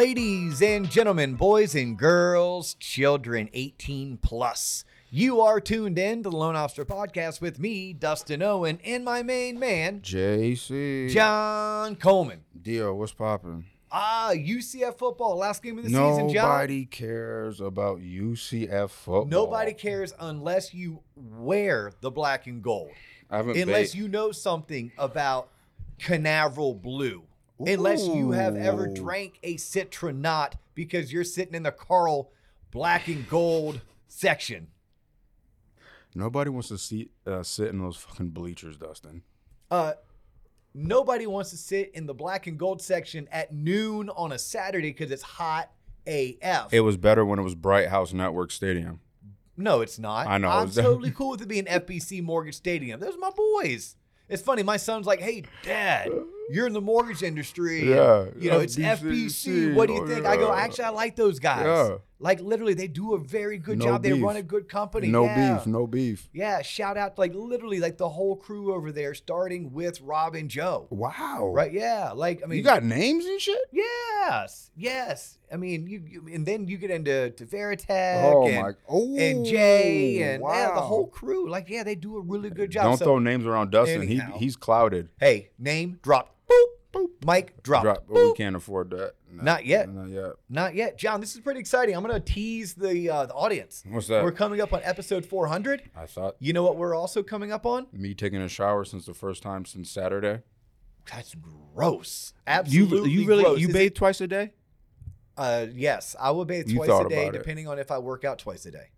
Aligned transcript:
Ladies 0.00 0.62
and 0.62 0.90
gentlemen, 0.90 1.34
boys 1.34 1.74
and 1.74 1.94
girls, 1.94 2.72
children 2.80 3.50
18 3.52 4.16
plus, 4.16 4.82
you 5.10 5.42
are 5.42 5.60
tuned 5.60 5.98
in 5.98 6.22
to 6.22 6.30
the 6.30 6.36
Loan 6.38 6.56
Officer 6.56 6.86
Podcast 6.86 7.42
with 7.42 7.58
me, 7.58 7.92
Dustin 7.92 8.42
Owen, 8.42 8.78
and 8.82 9.04
my 9.04 9.22
main 9.22 9.58
man, 9.58 10.00
JC. 10.00 11.10
John 11.10 11.96
Coleman. 11.96 12.44
Dio, 12.62 12.94
what's 12.94 13.12
popping? 13.12 13.66
Ah, 13.92 14.30
UCF 14.32 14.96
football, 14.96 15.36
last 15.36 15.62
game 15.62 15.76
of 15.76 15.84
the 15.84 15.90
season, 15.90 16.30
John. 16.30 16.48
Nobody 16.48 16.86
cares 16.86 17.60
about 17.60 17.98
UCF 17.98 18.88
football. 18.88 19.26
Nobody 19.26 19.74
cares 19.74 20.14
unless 20.18 20.72
you 20.72 21.00
wear 21.14 21.92
the 22.00 22.10
black 22.10 22.46
and 22.46 22.62
gold. 22.62 22.92
I 23.28 23.36
haven't 23.36 23.58
Unless 23.58 23.92
ba- 23.92 23.98
you 23.98 24.08
know 24.08 24.32
something 24.32 24.92
about 24.96 25.50
Canaveral 25.98 26.72
Blue. 26.72 27.24
Unless 27.66 28.06
you 28.06 28.30
have 28.32 28.56
ever 28.56 28.86
drank 28.88 29.38
a 29.42 29.56
Citronaut 29.56 30.54
because 30.74 31.12
you're 31.12 31.24
sitting 31.24 31.54
in 31.54 31.62
the 31.62 31.72
Carl 31.72 32.30
black 32.70 33.08
and 33.08 33.28
gold 33.28 33.80
section. 34.08 34.68
Nobody 36.14 36.50
wants 36.50 36.68
to 36.68 36.78
see, 36.78 37.10
uh, 37.26 37.42
sit 37.42 37.68
in 37.68 37.78
those 37.78 37.96
fucking 37.96 38.30
bleachers, 38.30 38.76
Dustin. 38.76 39.22
Uh, 39.70 39.92
nobody 40.74 41.26
wants 41.26 41.50
to 41.50 41.56
sit 41.56 41.92
in 41.94 42.06
the 42.06 42.14
black 42.14 42.46
and 42.46 42.58
gold 42.58 42.82
section 42.82 43.28
at 43.30 43.52
noon 43.52 44.10
on 44.10 44.32
a 44.32 44.38
Saturday 44.38 44.90
because 44.90 45.10
it's 45.10 45.22
hot 45.22 45.70
AF. 46.06 46.72
It 46.72 46.80
was 46.80 46.96
better 46.96 47.24
when 47.24 47.38
it 47.38 47.42
was 47.42 47.54
Bright 47.54 47.88
House 47.88 48.12
Network 48.12 48.50
Stadium. 48.50 49.00
no, 49.56 49.82
it's 49.82 49.98
not. 49.98 50.26
I 50.26 50.38
know. 50.38 50.48
I'm 50.48 50.70
totally 50.70 51.10
cool 51.12 51.32
with 51.32 51.42
it 51.42 51.48
being 51.48 51.66
FBC 51.66 52.22
Mortgage 52.22 52.56
Stadium. 52.56 52.98
Those 52.98 53.14
are 53.14 53.18
my 53.18 53.30
boys. 53.30 53.96
It's 54.28 54.42
funny. 54.42 54.62
My 54.62 54.76
son's 54.78 55.06
like, 55.06 55.20
"Hey, 55.20 55.42
Dad, 55.62 56.08
you're 56.50 56.66
in 56.66 56.72
the 56.72 56.80
mortgage 56.80 57.22
industry. 57.22 57.80
and, 57.80 57.88
Yeah, 57.90 58.24
you 58.38 58.50
know 58.50 58.60
it's. 58.60 58.76
FBC. 58.76 59.72
Oh, 59.72 59.76
what 59.76 59.88
do 59.88 59.94
you 59.94 60.02
Oh, 60.02 60.06
think?" 60.06 60.26
I 60.26 60.36
go, 60.36 60.52
"Actually, 60.52 60.84
I 60.84 60.90
like 60.90 61.16
those 61.16 61.38
guys. 61.38 61.64
Yeah. 61.64 61.96
Like 62.22 62.40
literally, 62.42 62.74
they 62.74 62.86
do 62.86 63.14
a 63.14 63.18
very 63.18 63.56
good 63.56 63.78
No 63.78 63.84
job. 63.86 64.02
They 64.02 64.12
run 64.12 64.36
a 64.36 64.42
good 64.42 64.68
company. 64.68 65.06
No 65.08 65.24
yeah. 65.24 65.54
beef, 65.56 65.66
no 65.66 65.86
beef. 65.86 66.28
Yeah, 66.34 66.60
shout 66.60 66.98
out 66.98 67.18
like 67.18 67.32
literally 67.34 67.80
like 67.80 67.96
the 67.96 68.10
whole 68.10 68.36
crew 68.36 68.74
over 68.74 68.92
there, 68.92 69.14
starting 69.14 69.72
with 69.72 70.02
Rob 70.02 70.34
and 70.34 70.50
Joe. 70.50 70.86
Wow. 70.90 71.50
Right? 71.54 71.72
Yeah. 71.72 72.12
Like 72.14 72.42
I 72.44 72.46
mean, 72.46 72.58
you 72.58 72.62
got 72.64 72.84
names 72.84 73.24
and 73.24 73.40
shit? 73.40 73.56
yes, 73.72 74.70
yes. 74.76 75.38
I 75.52 75.56
mean, 75.56 75.86
you, 75.86 76.02
you 76.06 76.28
and 76.32 76.44
then 76.44 76.68
you 76.68 76.76
get 76.76 76.90
into 76.90 77.30
to 77.30 77.46
Veritech 77.46 78.22
Oh, 78.22 78.46
and, 78.46 78.56
my. 78.62 78.72
Oh, 78.88 79.16
and 79.16 79.44
Jay 79.46 80.22
and 80.22 80.42
yeah, 80.46 80.74
the 80.74 80.80
whole 80.82 81.06
crew. 81.06 81.48
Like, 81.50 81.70
yeah, 81.70 81.84
they 81.84 81.94
do 81.94 82.16
a 82.18 82.20
really 82.20 82.50
good 82.50 82.70
job. 82.70 82.84
Don't 82.84 82.98
So, 82.98 83.04
throw 83.06 83.18
names 83.18 83.46
around 83.46 83.70
Dustin. 83.70 84.02
anyhow. 84.02 84.34
He 84.34 84.44
He's 84.44 84.56
clouded. 84.56 85.08
hey, 85.18 85.50
name 85.58 85.98
drop. 86.02 86.36
Mike 87.24 87.62
drop. 87.62 87.82
Drop, 87.82 88.04
but 88.08 88.14
we 88.14 88.32
can't 88.34 88.56
afford 88.56 88.90
that. 88.90 89.14
No, 89.32 89.42
Not 89.42 89.66
yet. 89.66 89.88
Not 89.88 90.08
yet. 90.08 90.32
Not 90.48 90.74
yet, 90.74 90.98
John. 90.98 91.20
This 91.20 91.34
is 91.34 91.40
pretty 91.40 91.60
exciting. 91.60 91.94
I'm 91.94 92.02
gonna 92.02 92.18
tease 92.20 92.74
the 92.74 93.08
uh, 93.10 93.26
the 93.26 93.34
audience. 93.34 93.84
What's 93.88 94.06
that? 94.08 94.24
We're 94.24 94.32
coming 94.32 94.60
up 94.60 94.72
on 94.72 94.80
episode 94.82 95.24
400. 95.26 95.90
I 95.96 96.06
thought 96.06 96.36
You 96.40 96.52
know 96.52 96.62
what? 96.62 96.76
We're 96.76 96.94
also 96.94 97.22
coming 97.22 97.52
up 97.52 97.66
on. 97.66 97.86
me 97.92 98.14
taking 98.14 98.40
a 98.40 98.48
shower 98.48 98.84
since 98.84 99.06
the 99.06 99.14
first 99.14 99.42
time 99.42 99.64
since 99.64 99.90
Saturday. 99.90 100.42
That's 101.10 101.34
gross. 101.34 102.32
You 102.36 102.40
Absolutely. 102.52 103.10
you 103.10 103.26
really 103.26 103.42
gross. 103.44 103.58
you 103.60 103.68
Is 103.68 103.74
bathe 103.74 103.94
twice 103.94 104.20
a 104.20 104.26
day? 104.26 104.52
Uh, 105.36 105.66
yes, 105.74 106.14
I 106.20 106.30
will 106.32 106.44
bathe 106.44 106.68
You 106.68 106.76
twice 106.76 106.88
a 106.88 107.08
day, 107.08 107.22
about 107.24 107.34
it. 107.34 107.38
depending 107.38 107.66
on 107.68 107.78
if 107.78 107.90
I 107.90 107.98
work 107.98 108.24
out 108.24 108.38
twice 108.38 108.66
a 108.66 108.70
day. 108.70 108.90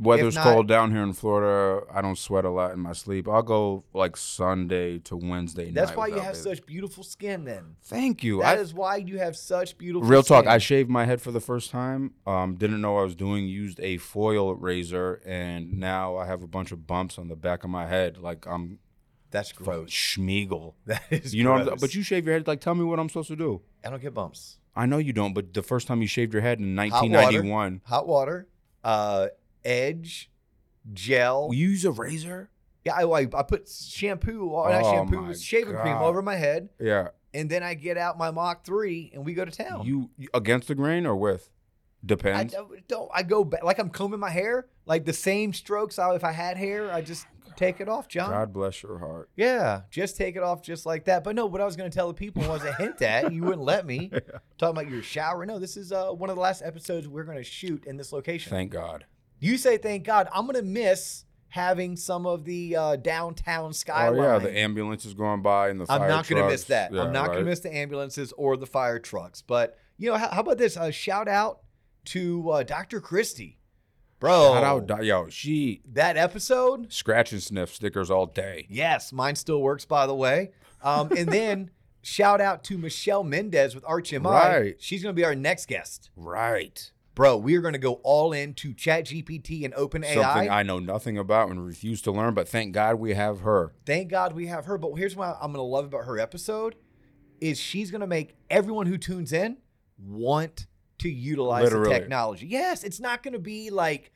Weather's 0.00 0.34
not- 0.34 0.44
cold 0.44 0.66
down 0.68 0.90
here 0.90 1.02
in 1.02 1.12
Florida. 1.12 1.84
I 1.92 2.00
don't 2.00 2.16
sweat 2.16 2.44
a 2.44 2.50
lot 2.50 2.72
in 2.72 2.80
my 2.80 2.92
sleep. 2.92 3.28
I'll 3.28 3.42
go 3.42 3.84
like 3.92 4.16
Sunday 4.16 4.98
to 5.00 5.16
Wednesday 5.16 5.66
night. 5.66 5.74
That's 5.74 5.96
why 5.96 6.06
you 6.08 6.18
have 6.20 6.36
such 6.36 6.64
beautiful 6.64 7.04
skin. 7.04 7.44
Then 7.44 7.76
Thank 7.82 8.24
you. 8.24 8.40
that 8.40 8.58
I, 8.58 8.60
is 8.60 8.72
why 8.72 8.96
you 8.96 9.18
have 9.18 9.36
such 9.36 9.76
beautiful. 9.78 10.08
real 10.08 10.22
talk. 10.22 10.46
I 10.46 10.58
shaved 10.58 10.88
my 10.88 11.04
head 11.04 11.20
for 11.20 11.30
the 11.32 11.40
first 11.40 11.70
time. 11.70 12.14
Um, 12.26 12.56
didn't 12.56 12.80
know 12.80 12.98
I 12.98 13.02
was 13.02 13.14
doing. 13.14 13.46
Used 13.46 13.78
a 13.80 13.98
foil 13.98 14.54
razor, 14.54 15.20
and 15.26 15.74
now 15.78 16.16
I 16.16 16.26
have 16.26 16.42
a 16.42 16.48
bunch 16.48 16.72
of 16.72 16.86
bumps 16.86 17.18
on 17.18 17.28
the 17.28 17.36
back 17.36 17.62
of 17.64 17.70
my 17.70 17.86
head. 17.86 18.18
Like 18.18 18.46
I'm 18.46 18.78
That's 19.30 19.52
gross. 19.52 19.90
Schmiegel. 19.90 20.74
That 20.86 21.02
is. 21.10 21.34
You 21.34 21.44
know, 21.44 21.52
what 21.52 21.60
I'm, 21.60 21.66
gross. 21.68 21.80
but 21.80 21.94
you 21.94 22.02
shave 22.02 22.24
your 22.26 22.34
head. 22.34 22.46
Like, 22.46 22.60
tell 22.60 22.74
me 22.74 22.84
what 22.84 22.98
I'm 22.98 23.08
supposed 23.08 23.28
to 23.28 23.36
do. 23.36 23.60
I 23.84 23.90
don't 23.90 24.00
get 24.02 24.14
bumps. 24.14 24.56
I 24.74 24.86
know 24.86 24.98
you 24.98 25.12
don't, 25.12 25.34
but 25.34 25.52
the 25.52 25.62
first 25.62 25.86
time 25.86 26.00
you 26.00 26.06
shaved 26.08 26.32
your 26.32 26.42
head 26.42 26.58
in 26.60 26.74
1991. 26.76 27.80
Hot 27.84 28.06
water. 28.06 28.46
1991, 28.46 28.46
Hot 28.84 29.26
water, 29.26 29.28
uh, 29.28 29.28
edge, 29.64 30.30
gel. 30.92 31.50
you 31.52 31.68
use 31.68 31.84
a 31.84 31.90
razor. 31.92 32.50
yeah, 32.84 32.94
I, 32.94 33.02
I, 33.04 33.20
I 33.34 33.42
put 33.42 33.68
shampoo, 33.68 34.48
or 34.50 34.70
not 34.70 34.82
Oh 34.82 34.92
shampoo, 34.92 35.20
my 35.22 35.32
shaving 35.34 35.74
cream 35.74 35.94
God. 35.94 36.04
over 36.04 36.22
my 36.22 36.36
head, 36.36 36.68
Yeah, 36.80 37.08
and 37.34 37.48
then 37.50 37.62
I 37.62 37.74
get 37.74 37.96
out 37.96 38.18
my 38.18 38.30
Mach 38.30 38.64
three 38.64 39.10
and 39.14 39.24
we 39.24 39.34
go 39.34 39.44
to 39.44 39.50
town. 39.50 39.84
you 39.86 40.10
you- 40.16 40.28
against 40.34 40.68
the 40.68 40.74
grain 40.74 41.06
or 41.06 41.16
with? 41.16 41.50
I 42.02 42.06
Depends. 42.06 42.54
don't, 42.54 42.88
don't- 42.88 43.10
I 43.14 43.22
go 43.22 43.44
back 43.44 43.62
like 43.62 43.78
I'm 43.78 43.90
combing 43.90 44.20
my 44.20 44.30
hair, 44.30 44.66
like 44.86 45.04
the 45.04 45.12
same 45.12 45.52
strokes. 45.52 45.98
I, 45.98 46.14
if 46.14 46.24
I 46.24 46.32
had 46.32 46.56
hair, 46.56 46.90
I 46.90 47.02
just 47.02 47.26
take 47.56 47.78
it 47.78 47.90
off, 47.90 48.08
John. 48.08 48.30
God 48.30 48.54
bless 48.54 48.82
your 48.82 48.98
heart. 48.98 49.28
Yeah, 49.36 49.82
just 49.90 50.16
take 50.16 50.34
it 50.34 50.42
off 50.42 50.62
just 50.62 50.86
like 50.86 51.04
that. 51.04 51.22
But 51.24 51.36
no, 51.36 51.44
what 51.44 51.60
I 51.60 51.66
was 51.66 51.76
going 51.76 51.90
to 51.90 51.94
tell 51.94 52.08
the 52.08 52.14
people 52.14 52.42
was 52.48 52.64
a 52.64 52.72
hint 52.72 53.02
at. 53.02 53.30
You 53.34 53.42
wouldn't 53.42 53.60
let 53.60 53.84
me 53.84 54.08
talking 54.58 54.80
about 54.80 54.88
your 54.90 55.02
shower. 55.02 55.44
No, 55.44 55.58
this 55.58 55.76
is 55.76 55.92
uh, 55.92 56.06
one 56.10 56.30
of 56.30 56.36
the 56.36 56.40
last 56.42 56.62
episodes 56.62 57.06
we're 57.06 57.24
going 57.24 57.36
to 57.36 57.44
shoot 57.44 57.84
in 57.84 57.98
this 57.98 58.14
location. 58.14 58.48
Thank 58.48 58.70
God. 58.72 59.04
You 59.40 59.56
say 59.56 59.78
thank 59.78 60.04
God. 60.04 60.28
I'm 60.32 60.44
going 60.46 60.56
to 60.56 60.62
miss 60.62 61.24
having 61.48 61.96
some 61.96 62.26
of 62.26 62.44
the 62.44 62.76
uh, 62.76 62.96
downtown 62.96 63.72
skyline. 63.72 64.18
Oh 64.18 64.22
yeah, 64.22 64.38
the 64.38 64.56
ambulances 64.56 65.14
going 65.14 65.42
by 65.42 65.68
and 65.68 65.80
the 65.80 65.86
fire 65.86 66.00
I'm 66.00 66.08
not 66.08 66.28
going 66.28 66.42
to 66.42 66.48
miss 66.48 66.64
that. 66.64 66.92
Yeah, 66.92 67.02
I'm 67.02 67.12
not 67.12 67.26
going 67.26 67.40
to 67.40 67.44
miss 67.44 67.60
the 67.60 67.74
ambulances 67.74 68.32
or 68.36 68.56
the 68.56 68.66
fire 68.66 68.98
trucks. 68.98 69.42
But 69.42 69.76
you 69.98 70.10
know, 70.10 70.16
how, 70.16 70.28
how 70.28 70.40
about 70.40 70.58
this? 70.58 70.76
A 70.76 70.92
shout 70.92 71.28
out 71.28 71.60
to 72.06 72.50
uh, 72.50 72.62
Dr. 72.62 73.00
Christie, 73.00 73.58
bro. 74.18 74.54
Shout 74.54 74.90
out, 74.90 75.04
yo, 75.04 75.28
she 75.28 75.82
that 75.92 76.16
episode. 76.16 76.92
scratch 76.92 77.32
and 77.32 77.42
sniff 77.42 77.74
stickers 77.74 78.10
all 78.10 78.26
day. 78.26 78.66
Yes, 78.70 79.12
mine 79.12 79.36
still 79.36 79.60
works, 79.60 79.84
by 79.84 80.06
the 80.06 80.14
way. 80.14 80.52
Um, 80.82 81.10
and 81.16 81.28
then 81.32 81.70
shout 82.02 82.40
out 82.40 82.64
to 82.64 82.78
Michelle 82.78 83.24
Mendez 83.24 83.74
with 83.74 83.84
ArchMI. 83.84 84.24
Right. 84.24 84.76
She's 84.78 85.02
going 85.02 85.14
to 85.14 85.20
be 85.20 85.24
our 85.24 85.34
next 85.34 85.66
guest. 85.66 86.10
Right. 86.16 86.90
Bro, 87.20 87.36
we 87.36 87.54
are 87.54 87.60
going 87.60 87.74
to 87.74 87.78
go 87.78 88.00
all 88.02 88.32
in 88.32 88.40
into 88.40 88.72
ChatGPT 88.72 89.66
and 89.66 89.74
OpenAI. 89.74 90.14
Something 90.14 90.48
I 90.48 90.62
know 90.62 90.78
nothing 90.78 91.18
about 91.18 91.50
and 91.50 91.62
refuse 91.62 92.00
to 92.00 92.12
learn, 92.12 92.32
but 92.32 92.48
thank 92.48 92.72
God 92.72 92.94
we 92.94 93.12
have 93.12 93.40
her. 93.40 93.74
Thank 93.84 94.08
God 94.08 94.32
we 94.32 94.46
have 94.46 94.64
her. 94.64 94.78
But 94.78 94.94
here's 94.94 95.14
what 95.14 95.36
I'm 95.38 95.52
going 95.52 95.56
to 95.56 95.62
love 95.62 95.84
about 95.84 96.06
her 96.06 96.18
episode 96.18 96.76
is 97.38 97.60
she's 97.60 97.90
going 97.90 98.00
to 98.00 98.06
make 98.06 98.36
everyone 98.48 98.86
who 98.86 98.96
tunes 98.96 99.34
in 99.34 99.58
want 99.98 100.66
to 101.00 101.10
utilize 101.10 101.64
Literally. 101.64 101.92
the 101.92 101.98
technology. 101.98 102.46
Yes, 102.46 102.84
it's 102.84 103.00
not 103.00 103.22
going 103.22 103.34
to 103.34 103.38
be 103.38 103.68
like 103.68 104.12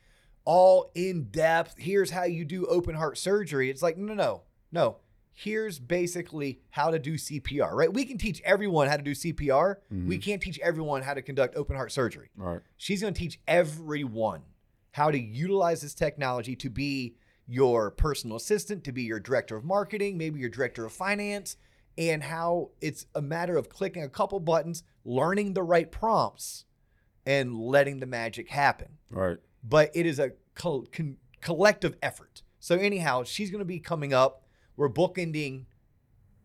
all 0.46 0.90
in 0.94 1.24
depth. 1.24 1.74
Here's 1.76 2.10
how 2.10 2.24
you 2.24 2.46
do 2.46 2.64
open 2.64 2.94
heart 2.94 3.18
surgery. 3.18 3.68
It's 3.68 3.82
like, 3.82 3.98
no, 3.98 4.14
no, 4.14 4.44
no. 4.72 4.96
Here's 5.36 5.80
basically 5.80 6.60
how 6.70 6.90
to 6.90 6.98
do 6.98 7.14
CPR, 7.14 7.72
right? 7.72 7.92
We 7.92 8.04
can 8.04 8.18
teach 8.18 8.40
everyone 8.44 8.88
how 8.88 8.96
to 8.96 9.02
do 9.02 9.12
CPR. 9.12 9.76
We 9.90 9.96
mm-hmm. 9.96 10.18
can't 10.20 10.40
teach 10.40 10.60
everyone 10.60 11.02
how 11.02 11.14
to 11.14 11.22
conduct 11.22 11.56
open 11.56 11.74
heart 11.74 11.90
surgery. 11.90 12.30
Right. 12.36 12.60
She's 12.76 13.00
going 13.00 13.14
to 13.14 13.18
teach 13.18 13.40
everyone 13.48 14.42
how 14.92 15.10
to 15.10 15.18
utilize 15.18 15.82
this 15.82 15.92
technology 15.92 16.54
to 16.54 16.70
be 16.70 17.16
your 17.48 17.90
personal 17.90 18.36
assistant, 18.36 18.84
to 18.84 18.92
be 18.92 19.02
your 19.02 19.18
director 19.18 19.56
of 19.56 19.64
marketing, 19.64 20.16
maybe 20.16 20.38
your 20.38 20.48
director 20.48 20.84
of 20.84 20.92
finance, 20.92 21.56
and 21.98 22.22
how 22.22 22.70
it's 22.80 23.06
a 23.14 23.20
matter 23.20 23.56
of 23.56 23.68
clicking 23.68 24.02
a 24.02 24.08
couple 24.08 24.38
buttons, 24.40 24.82
learning 25.04 25.54
the 25.54 25.62
right 25.62 25.90
prompts, 25.90 26.64
and 27.26 27.58
letting 27.58 28.00
the 28.00 28.06
magic 28.06 28.48
happen. 28.50 28.98
Right. 29.10 29.38
But 29.62 29.90
it 29.94 30.06
is 30.06 30.18
a 30.18 30.32
col- 30.54 30.86
con- 30.92 31.16
collective 31.40 31.96
effort. 32.02 32.42
So, 32.60 32.76
anyhow, 32.76 33.24
she's 33.24 33.50
going 33.50 33.60
to 33.60 33.66
be 33.66 33.78
coming 33.78 34.14
up. 34.14 34.43
We're 34.76 34.88
bookending 34.88 35.64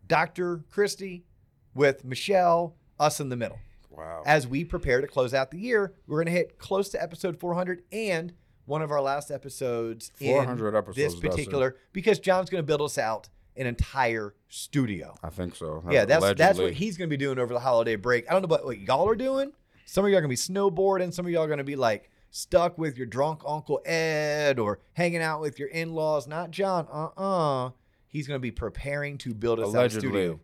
Dr. 0.07 0.63
Christie 0.69 1.25
with 1.73 2.03
Michelle, 2.03 2.75
us 2.99 3.19
in 3.19 3.29
the 3.29 3.35
middle 3.35 3.59
Wow. 3.89 4.23
as 4.25 4.47
we 4.47 4.63
prepare 4.63 5.01
to 5.01 5.07
close 5.07 5.33
out 5.33 5.51
the 5.51 5.59
year. 5.59 5.93
We're 6.07 6.17
going 6.17 6.33
to 6.33 6.39
hit 6.39 6.57
close 6.57 6.89
to 6.89 7.01
episode 7.01 7.39
400 7.39 7.83
and 7.91 8.33
one 8.65 8.81
of 8.81 8.91
our 8.91 9.01
last 9.01 9.31
episodes 9.31 10.11
400 10.15 10.69
in 10.69 10.75
episodes, 10.75 10.95
this 10.95 11.15
particular 11.15 11.75
because 11.91 12.19
John's 12.19 12.49
going 12.49 12.61
to 12.63 12.65
build 12.65 12.81
us 12.81 12.97
out 12.97 13.29
an 13.55 13.65
entire 13.65 14.35
studio. 14.47 15.15
I 15.23 15.29
think 15.29 15.55
so. 15.55 15.83
Yeah, 15.89 16.05
that's 16.05 16.33
that's 16.35 16.59
what 16.59 16.73
he's 16.73 16.97
going 16.97 17.09
to 17.09 17.13
be 17.13 17.17
doing 17.17 17.39
over 17.39 17.53
the 17.53 17.59
holiday 17.59 17.95
break. 17.95 18.29
I 18.29 18.33
don't 18.33 18.41
know 18.43 18.45
about 18.45 18.65
what 18.65 18.79
y'all 18.79 19.09
are 19.09 19.15
doing. 19.15 19.51
Some 19.85 20.05
of 20.05 20.11
y'all 20.11 20.19
are 20.19 20.21
going 20.21 20.35
to 20.35 20.51
be 20.51 20.53
snowboarding. 20.53 21.13
Some 21.13 21.25
of 21.25 21.31
y'all 21.31 21.43
are 21.43 21.47
going 21.47 21.57
to 21.57 21.63
be 21.63 21.75
like 21.75 22.09
stuck 22.31 22.77
with 22.77 22.95
your 22.95 23.07
drunk 23.07 23.41
uncle 23.45 23.81
Ed 23.85 24.59
or 24.59 24.79
hanging 24.93 25.21
out 25.21 25.41
with 25.41 25.57
your 25.57 25.69
in-laws. 25.69 26.27
Not 26.27 26.51
John. 26.51 26.87
Uh-uh. 26.91 27.71
He's 28.09 28.27
going 28.27 28.35
to 28.37 28.41
be 28.41 28.51
preparing 28.51 29.17
to 29.19 29.33
build 29.33 29.59
a 29.59 29.65
Allegedly. 29.65 30.09
studio. 30.09 30.39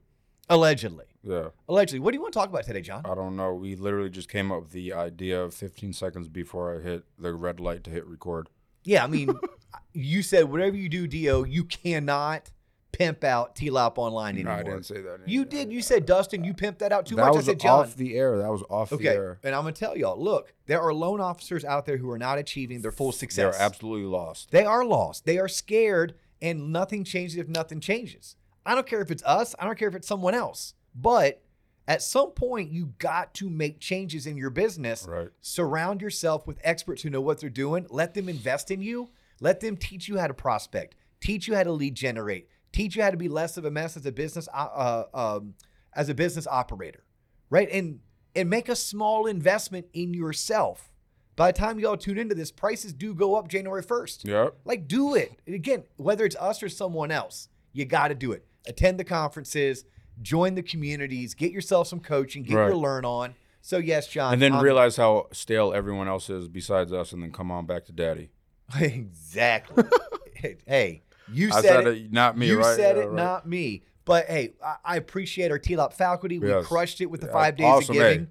Allegedly. 0.50 1.06
Yeah. 1.24 1.50
Allegedly. 1.68 2.00
What 2.00 2.12
do 2.12 2.18
you 2.18 2.22
want 2.22 2.34
to 2.34 2.40
talk 2.40 2.50
about 2.50 2.64
today, 2.64 2.82
John? 2.82 3.02
I 3.06 3.16
don't 3.16 3.36
know. 3.36 3.54
We 3.56 3.76
literally 3.76 4.12
just 4.12 4.30
came 4.30 4.52
up 4.52 4.62
with 4.62 4.72
the 4.72 4.94
idea 4.94 5.42
of 5.42 5.54
15 5.54 5.92
seconds 5.94 6.28
before 6.30 6.78
I 6.78 6.82
hit 6.84 7.04
the 7.18 7.34
red 7.34 7.60
light 7.60 7.84
to 7.86 7.90
hit 7.90 8.06
record. 8.06 8.50
Yeah, 8.84 9.04
I 9.04 9.08
mean, 9.08 9.34
you 9.94 10.22
said 10.22 10.44
whatever 10.52 10.76
you 10.78 10.88
do, 10.88 11.08
Dio, 11.08 11.44
you 11.44 11.64
cannot 11.64 12.52
pimp 12.92 13.24
out 13.24 13.56
T 13.56 13.72
Lop 13.72 13.98
online 13.98 14.36
No, 14.36 14.42
anymore. 14.42 14.54
I 14.54 14.64
didn't 14.64 14.86
say 14.86 15.02
that. 15.02 15.28
You 15.28 15.44
did. 15.44 15.74
You 15.74 15.82
said 15.82 16.06
Dustin. 16.06 16.44
You 16.44 16.54
pimped 16.54 16.78
that 16.78 16.92
out 16.92 17.08
too 17.08 17.16
that 17.16 17.26
much. 17.26 17.36
was 17.36 17.50
I 17.50 17.52
said 17.54 17.60
John. 17.62 17.80
off 17.80 17.96
the 17.96 18.16
air. 18.16 18.38
That 18.38 18.52
was 18.52 18.64
off 18.70 18.90
the 18.92 18.96
okay, 18.98 19.08
air. 19.08 19.40
and 19.44 19.56
I'm 19.56 19.64
gonna 19.64 19.74
tell 19.74 19.98
y'all. 19.98 20.22
Look, 20.22 20.54
there 20.68 20.80
are 20.82 20.94
loan 20.94 21.20
officers 21.20 21.66
out 21.66 21.86
there 21.88 21.98
who 21.98 22.10
are 22.12 22.20
not 22.20 22.38
achieving 22.38 22.82
their 22.82 22.92
full 22.92 23.12
success. 23.12 23.58
They're 23.58 23.66
absolutely 23.66 24.06
lost. 24.06 24.52
They 24.52 24.64
are 24.66 24.86
lost. 24.86 25.26
They 25.26 25.40
are 25.40 25.48
scared, 25.48 26.14
and 26.46 26.72
nothing 26.72 27.04
changes 27.04 27.38
if 27.38 27.48
nothing 27.48 27.80
changes. 27.80 28.36
I 28.66 28.76
don't 28.76 28.86
care 28.86 29.02
if 29.02 29.10
it's 29.10 29.24
us. 29.24 29.56
I 29.58 29.66
don't 29.66 29.78
care 29.78 29.90
if 29.90 29.96
it's 29.96 30.08
someone 30.08 30.36
else. 30.36 30.76
But 30.94 31.42
at 31.88 32.04
some 32.04 32.32
point, 32.32 32.72
you 32.72 32.94
got 33.00 33.34
to 33.36 33.50
make 33.50 33.80
changes 33.80 34.28
in 34.28 34.38
your 34.38 34.52
business. 34.52 35.08
Right. 35.10 35.30
Surround 35.42 36.02
yourself 36.02 36.46
with 36.46 36.60
experts 36.64 37.02
who 37.02 37.10
know 37.10 37.22
what 37.22 37.40
they're 37.40 37.50
doing. 37.50 37.88
Let 37.90 38.14
them 38.14 38.30
invest 38.30 38.70
in 38.70 38.82
you. 38.82 39.10
Let 39.42 39.60
them 39.60 39.76
teach 39.76 40.08
you 40.08 40.20
how 40.20 40.28
to 40.28 40.34
prospect, 40.36 40.96
teach 41.20 41.48
you 41.48 41.56
how 41.56 41.64
to 41.64 41.72
lead 41.72 41.96
generate, 41.96 42.48
teach 42.72 42.96
you 42.96 43.02
how 43.02 43.10
to 43.10 43.18
be 43.18 43.28
less 43.28 43.58
of 43.58 43.66
a 43.66 43.72
mess 43.72 43.98
as 43.98 44.06
a 44.06 44.12
business 44.12 44.48
uh, 44.54 45.04
um, 45.14 45.56
as 45.94 46.10
a 46.10 46.14
business 46.14 46.48
operator, 46.48 47.04
right? 47.50 47.70
And 47.72 48.00
and 48.36 48.50
make 48.50 48.70
a 48.70 48.76
small 48.76 49.26
investment 49.26 49.88
in 49.94 50.14
yourself. 50.14 50.92
By 51.36 51.52
the 51.52 51.58
time 51.58 51.80
y'all 51.80 51.98
tune 51.98 52.18
into 52.18 52.34
this, 52.36 52.52
prices 52.52 52.94
do 52.94 53.14
go 53.14 53.36
up 53.36 53.48
January 53.50 53.82
first. 53.82 54.26
Yep. 54.26 54.56
Like, 54.64 54.88
do 54.88 55.16
it. 55.16 55.38
And 55.46 55.54
again, 55.56 55.84
whether 55.98 56.24
it's 56.26 56.36
us 56.38 56.64
or 56.64 56.70
someone 56.70 57.12
else, 57.12 57.50
you 57.74 57.84
got 57.86 58.08
to 58.08 58.16
do 58.16 58.32
it. 58.32 58.46
Attend 58.68 58.98
the 59.00 59.04
conferences, 59.04 59.84
join 60.22 60.56
the 60.56 60.64
communities, 60.64 61.34
get 61.34 61.52
yourself 61.52 61.88
some 61.88 62.00
coaching, 62.00 62.44
get 62.44 62.56
Right. 62.56 62.68
your 62.68 62.78
learn 62.78 63.04
on. 63.04 63.36
So 63.62 63.78
yes, 63.78 64.08
John. 64.08 64.32
And 64.34 64.42
then 64.42 64.54
I'm- 64.54 64.64
realize 64.64 64.96
how 64.96 65.28
stale 65.34 65.74
everyone 65.74 66.08
else 66.08 66.30
is 66.30 66.48
besides 66.48 66.94
us, 66.94 67.12
and 67.12 67.22
then 67.22 67.32
come 67.32 67.52
on 67.52 67.66
back 67.66 67.86
to 67.86 67.92
daddy. 67.92 68.30
exactly. 68.80 69.84
hey, 70.68 71.04
you 71.32 71.50
I 71.50 71.62
said 71.62 71.64
said 71.64 71.88
it. 71.88 71.98
it, 71.98 72.14
not 72.14 72.38
me, 72.38 72.48
you 72.48 72.60
right? 72.60 72.76
said 72.76 72.96
Yeah, 72.96 73.04
it, 73.04 73.06
right. 73.08 73.16
not 73.16 73.48
me. 73.48 73.84
But 74.06 74.28
hey, 74.28 74.54
I, 74.64 74.76
I 74.86 74.96
appreciate 74.98 75.52
our 75.52 75.58
T-Lop 75.60 75.94
faculty. 75.94 76.38
We 76.40 76.48
Yes. 76.50 76.66
crushed 76.68 77.02
it 77.02 77.08
with 77.08 77.22
the 77.22 77.28
Yeah, 77.28 77.34
five 77.34 77.58
days 77.58 77.66
awesome, 77.66 77.98
of 77.98 78.02
hey. 78.04 78.28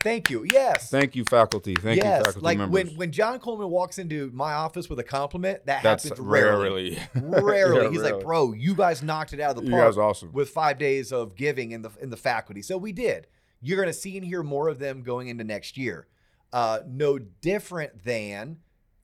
Thank 0.00 0.30
you. 0.30 0.44
Yes. 0.50 0.90
Thank 0.90 1.16
you, 1.16 1.24
faculty. 1.24 1.74
Thank 1.74 1.96
yes. 1.96 2.20
you, 2.20 2.24
faculty 2.26 2.44
like 2.44 2.58
members. 2.58 2.72
when 2.72 2.96
when 2.96 3.12
John 3.12 3.38
Coleman 3.40 3.68
walks 3.68 3.98
into 3.98 4.30
my 4.32 4.52
office 4.52 4.88
with 4.88 5.00
a 5.00 5.04
compliment, 5.04 5.66
that 5.66 5.82
That's 5.82 6.04
happens 6.04 6.20
rarely. 6.20 6.98
rarely. 7.14 7.40
Rarely. 7.42 7.82
Yeah, 7.84 7.90
He's 7.90 7.98
rarely. 8.00 8.12
like, 8.12 8.24
bro, 8.24 8.52
you 8.52 8.74
guys 8.74 9.02
knocked 9.02 9.32
it 9.32 9.40
out 9.40 9.56
of 9.56 9.64
the 9.64 9.70
park. 9.70 9.82
You 9.82 9.86
guys 9.88 9.98
awesome. 9.98 10.32
with 10.32 10.50
five 10.50 10.78
days 10.78 11.12
of 11.12 11.34
giving 11.34 11.72
in 11.72 11.82
the 11.82 11.90
in 12.00 12.10
the 12.10 12.16
faculty. 12.16 12.62
So 12.62 12.78
we 12.78 12.92
did. 12.92 13.26
You're 13.60 13.80
gonna 13.80 13.92
see 13.92 14.16
and 14.16 14.24
hear 14.24 14.44
more 14.44 14.68
of 14.68 14.78
them 14.78 15.02
going 15.02 15.28
into 15.28 15.42
next 15.42 15.76
year. 15.76 16.06
Uh, 16.52 16.80
no 16.86 17.18
different 17.18 18.04
than 18.04 18.58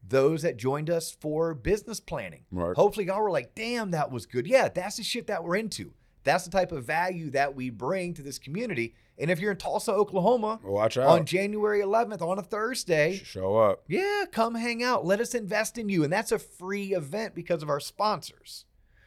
those 0.06 0.42
that 0.42 0.56
joined 0.56 0.90
us 0.90 1.10
for 1.10 1.54
business 1.54 1.98
planning. 1.98 2.44
Right. 2.52 2.76
Hopefully, 2.76 3.06
y'all 3.06 3.20
were 3.20 3.30
like, 3.30 3.54
damn, 3.54 3.90
that 3.90 4.10
was 4.10 4.26
good. 4.26 4.46
Yeah, 4.46 4.68
that's 4.68 4.96
the 4.98 5.02
shit 5.02 5.26
that 5.26 5.42
we're 5.42 5.56
into. 5.56 5.92
That's 6.22 6.44
the 6.44 6.50
type 6.50 6.72
of 6.72 6.84
value 6.84 7.30
that 7.30 7.54
we 7.54 7.70
bring 7.70 8.14
to 8.14 8.22
this 8.22 8.38
community. 8.38 8.94
And 9.18 9.30
if 9.30 9.38
you're 9.38 9.52
in 9.52 9.56
Tulsa, 9.58 9.92
Oklahoma, 9.92 10.58
Watch 10.64 10.96
out. 10.98 11.06
on 11.08 11.24
January 11.24 11.80
11th 11.80 12.20
on 12.20 12.38
a 12.38 12.42
Thursday, 12.42 13.20
Show 13.24 13.56
up. 13.56 13.84
yeah, 13.88 14.24
come 14.32 14.56
hang 14.56 14.82
out. 14.82 15.04
Let 15.06 15.20
us 15.20 15.34
invest 15.34 15.78
in 15.78 15.88
you. 15.88 16.02
And 16.02 16.12
that's 16.12 16.32
a 16.32 16.38
free 16.38 16.94
event 16.94 17.34
because 17.34 17.62
of 17.62 17.68
our 17.68 17.78
sponsors. 17.80 18.64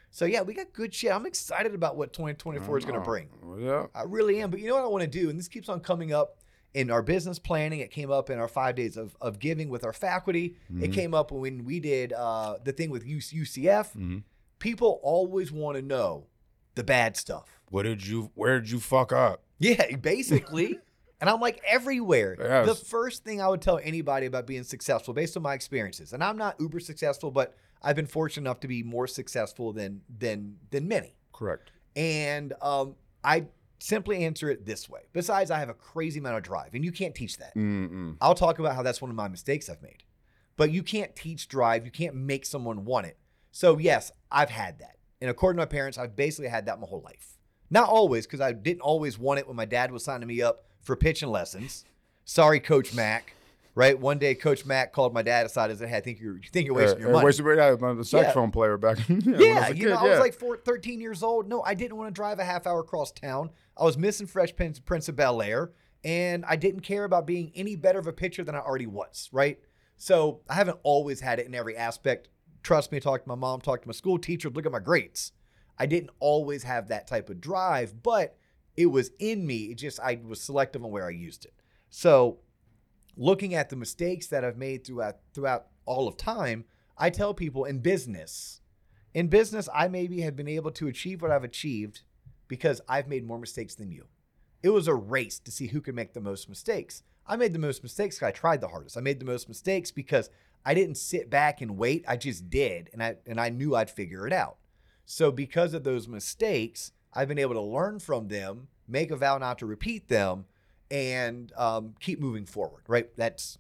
So, 0.09 0.23
yeah, 0.25 0.41
we 0.41 0.53
got 0.53 0.71
good 0.71 0.93
shit. 0.93 1.11
I'm 1.11 1.25
excited 1.25 1.75
about 1.75 1.97
what 1.97 2.13
2024 2.13 2.77
is 2.77 2.85
going 2.85 2.95
to 2.95 3.01
Oh, 3.01 3.03
bring. 3.03 3.29
Yeah. 3.59 3.87
I 3.93 4.03
really 4.03 4.39
am. 4.41 4.49
But 4.49 4.61
you 4.61 4.67
know 4.67 4.75
what 4.75 4.83
I 4.83 4.87
want 4.87 5.01
to 5.03 5.07
do? 5.09 5.29
And 5.29 5.37
this 5.37 5.49
keeps 5.49 5.67
on 5.69 5.81
coming 5.81 6.13
up 6.13 6.37
in 6.73 6.89
our 6.89 7.01
business 7.01 7.37
planning. 7.37 7.81
It 7.81 7.91
came 7.91 8.09
up 8.09 8.29
in 8.29 8.39
our 8.39 8.47
five 8.47 8.75
days 8.75 8.95
of, 8.97 9.15
of 9.19 9.39
giving 9.39 9.67
with 9.69 9.83
our 9.83 9.93
faculty. 9.93 10.55
It 10.69 10.91
Mhm. 10.91 10.93
came 10.93 11.13
up 11.13 11.31
when 11.31 11.65
we 11.65 11.79
did 11.81 12.13
uh, 12.13 12.57
the 12.63 12.71
thing 12.71 12.89
with 12.89 13.05
UC 13.05 13.33
UCF. 13.33 13.93
Mhm. 13.93 14.23
People 14.59 14.99
always 15.03 15.51
want 15.51 15.75
to 15.75 15.81
know 15.81 16.27
the 16.75 16.83
bad 16.83 17.17
stuff. 17.17 17.59
What 17.69 17.83
did 17.83 18.07
you? 18.07 18.31
Where 18.33 18.59
did 18.59 18.71
you 18.71 18.79
fuck 18.79 19.11
up? 19.11 19.43
Yeah, 19.59 19.95
basically. 19.97 20.79
and 21.21 21.29
I'm 21.29 21.39
like 21.39 21.61
everywhere. 21.67 22.35
Yes. 22.39 22.67
The 22.67 22.75
first 22.75 23.23
thing 23.23 23.41
I 23.41 23.47
would 23.47 23.61
tell 23.61 23.79
anybody 23.83 24.25
about 24.25 24.47
being 24.47 24.63
successful, 24.63 25.13
based 25.13 25.35
on 25.37 25.43
my 25.43 25.53
experiences, 25.53 26.13
and 26.13 26.23
I'm 26.23 26.37
not 26.37 26.59
uber 26.59 26.79
successful, 26.79 27.31
but 27.31 27.55
I've 27.81 27.95
been 27.95 28.07
fortunate 28.07 28.43
enough 28.43 28.59
to 28.61 28.67
be 28.67 28.83
more 28.83 29.07
successful 29.07 29.73
than 29.73 30.01
than 30.19 30.57
than 30.69 30.87
many. 30.87 31.15
Correct. 31.33 31.71
And 31.95 32.53
um, 32.61 32.95
I 33.23 33.45
simply 33.79 34.23
answer 34.25 34.49
it 34.49 34.65
this 34.65 34.89
way. 34.89 35.01
Besides, 35.13 35.51
I 35.51 35.59
have 35.59 35.69
a 35.69 35.73
crazy 35.73 36.19
amount 36.19 36.37
of 36.37 36.43
drive, 36.43 36.73
and 36.73 36.83
you 36.83 36.91
can't 36.91 37.15
teach 37.15 37.37
that. 37.37 37.55
Mm-mm. 37.55 38.17
I'll 38.21 38.35
talk 38.35 38.59
about 38.59 38.75
how 38.75 38.83
that's 38.83 39.01
one 39.01 39.09
of 39.09 39.15
my 39.15 39.27
mistakes 39.27 39.69
I've 39.69 39.81
made. 39.81 40.03
But 40.55 40.71
you 40.71 40.81
can't 40.81 41.15
teach 41.15 41.47
drive. 41.47 41.85
You 41.85 41.91
can't 41.91 42.15
make 42.15 42.45
someone 42.45 42.85
want 42.85 43.05
it. 43.05 43.17
So, 43.51 43.77
yes, 43.77 44.11
I've 44.31 44.49
had 44.49 44.79
that. 44.79 44.97
And 45.21 45.29
according 45.29 45.57
to 45.57 45.61
my 45.61 45.67
parents, 45.67 45.97
I've 45.97 46.15
basically 46.15 46.49
had 46.49 46.65
that 46.65 46.79
my 46.79 46.87
whole 46.87 47.01
life. 47.01 47.36
Not 47.69 47.89
always, 47.89 48.25
because 48.25 48.41
I 48.41 48.53
didn't 48.53 48.81
always 48.81 49.17
want 49.19 49.39
it 49.39 49.47
when 49.47 49.55
my 49.55 49.65
dad 49.65 49.91
was 49.91 50.03
signing 50.03 50.27
me 50.27 50.41
up 50.41 50.65
for 50.81 50.95
pitching 50.95 51.29
lessons. 51.29 51.85
Sorry, 52.25 52.59
Coach 52.59 52.93
Mac. 52.93 53.33
Right? 53.75 53.99
One 53.99 54.17
day, 54.17 54.33
Coach 54.33 54.65
Mac 54.65 54.91
called 54.91 55.13
my 55.13 55.21
dad 55.21 55.45
aside 55.45 55.69
and 55.69 55.77
said, 55.77 55.89
Hey, 55.89 55.97
I 55.97 56.01
think 56.01 56.19
you're, 56.19 56.37
you 56.37 56.49
think 56.51 56.65
you're 56.65 56.73
wasting 56.75 56.99
your 56.99 57.09
Uh, 57.09 57.11
uh, 57.11 57.13
money. 57.17 57.25
wasting- 57.25 57.45
yeah, 57.45 57.75
I'm 57.79 57.99
a 57.99 58.03
saxophone 58.03 58.49
player 58.49 58.75
back. 58.75 58.97
Yeah, 59.07 59.67
a 59.67 59.73
you 59.75 59.89
know, 59.89 59.97
kid, 59.99 60.05
I 60.05 60.09
was 60.09 60.19
like 60.19 60.33
four, 60.33 60.57
13 60.57 60.99
years 60.99 61.21
old. 61.21 61.47
No, 61.47 61.61
I 61.61 61.75
didn't 61.75 61.95
want 61.95 62.07
to 62.09 62.13
drive 62.13 62.39
a 62.39 62.43
half 62.43 62.65
hour 62.65 62.79
across 62.79 63.11
town. 63.11 63.51
I 63.77 63.83
was 63.83 63.95
missing 63.95 64.25
Fresh 64.25 64.55
Prince, 64.55 64.79
Prince 64.79 65.09
of 65.09 65.15
Bel 65.15 65.43
Air, 65.43 65.73
and 66.03 66.43
I 66.47 66.55
didn't 66.55 66.79
care 66.79 67.03
about 67.03 67.27
being 67.27 67.51
any 67.53 67.75
better 67.75 67.99
of 67.99 68.07
a 68.07 68.13
pitcher 68.13 68.43
than 68.43 68.55
I 68.55 68.59
already 68.61 68.87
was, 68.87 69.29
right? 69.31 69.59
So 69.95 70.41
I 70.49 70.55
haven't 70.55 70.79
always 70.81 71.19
had 71.21 71.37
it 71.39 71.45
in 71.45 71.53
every 71.53 71.77
aspect. 71.77 72.29
Trust 72.63 72.91
me, 72.91 72.99
talk 72.99 73.21
to 73.21 73.29
my 73.29 73.35
mom, 73.35 73.61
talk 73.61 73.83
to 73.83 73.87
my 73.87 73.93
school 73.93 74.17
teacher, 74.17 74.49
look 74.49 74.65
at 74.65 74.71
my 74.71 74.79
grades. 74.79 75.33
I 75.77 75.85
didn't 75.85 76.11
always 76.19 76.63
have 76.63 76.87
that 76.87 77.07
type 77.07 77.29
of 77.29 77.41
drive, 77.41 78.01
but 78.01 78.37
it 78.75 78.87
was 78.87 79.11
in 79.19 79.45
me. 79.45 79.65
It 79.65 79.75
just, 79.75 79.99
I 79.99 80.19
was 80.25 80.41
selective 80.41 80.83
on 80.83 80.91
where 80.91 81.07
I 81.07 81.11
used 81.11 81.45
it. 81.45 81.53
So 81.89 82.39
looking 83.15 83.53
at 83.53 83.69
the 83.69 83.75
mistakes 83.75 84.27
that 84.27 84.45
I've 84.45 84.57
made 84.57 84.85
throughout 84.85 85.17
throughout 85.33 85.67
all 85.85 86.07
of 86.07 86.17
time, 86.17 86.65
I 86.97 87.09
tell 87.09 87.33
people 87.33 87.65
in 87.65 87.79
business, 87.79 88.61
in 89.13 89.27
business, 89.27 89.69
I 89.73 89.87
maybe 89.87 90.21
have 90.21 90.35
been 90.35 90.47
able 90.47 90.71
to 90.71 90.87
achieve 90.87 91.21
what 91.21 91.31
I've 91.31 91.43
achieved 91.43 92.01
because 92.47 92.81
I've 92.87 93.07
made 93.07 93.25
more 93.25 93.39
mistakes 93.39 93.75
than 93.75 93.91
you. 93.91 94.05
It 94.63 94.69
was 94.69 94.87
a 94.87 94.95
race 94.95 95.39
to 95.39 95.51
see 95.51 95.67
who 95.67 95.81
could 95.81 95.95
make 95.95 96.13
the 96.13 96.21
most 96.21 96.49
mistakes. 96.49 97.03
I 97.25 97.35
made 97.35 97.53
the 97.53 97.59
most 97.59 97.83
mistakes 97.83 98.15
because 98.15 98.27
I 98.27 98.31
tried 98.31 98.61
the 98.61 98.69
hardest. 98.69 98.97
I 98.97 99.01
made 99.01 99.19
the 99.19 99.25
most 99.25 99.47
mistakes 99.47 99.91
because 99.91 100.29
I 100.65 100.73
didn't 100.73 100.95
sit 100.95 101.29
back 101.29 101.61
and 101.61 101.77
wait. 101.77 102.05
I 102.07 102.17
just 102.17 102.49
did, 102.49 102.89
and 102.93 103.03
I 103.03 103.15
and 103.25 103.39
I 103.39 103.49
knew 103.49 103.75
I'd 103.75 103.89
figure 103.89 104.27
it 104.27 104.33
out. 104.33 104.57
So 105.09 105.31
because 105.31 105.73
of 105.73 105.85
those 105.85 106.05
mistakes, 106.07 106.91
I've 107.13 107.29
been 107.29 107.39
able 107.39 107.53
to 107.53 107.61
learn 107.61 107.99
from 107.99 108.27
them, 108.27 108.67
make 108.89 109.09
a 109.09 109.15
vow 109.15 109.37
not 109.37 109.57
to 109.59 109.65
repeat 109.65 110.09
them, 110.09 110.45
and 110.91 111.51
um, 111.55 111.95
keep 112.01 112.19
moving 112.19 112.45
forward. 112.45 112.83
Right? 112.89 113.09
That's 113.15 113.57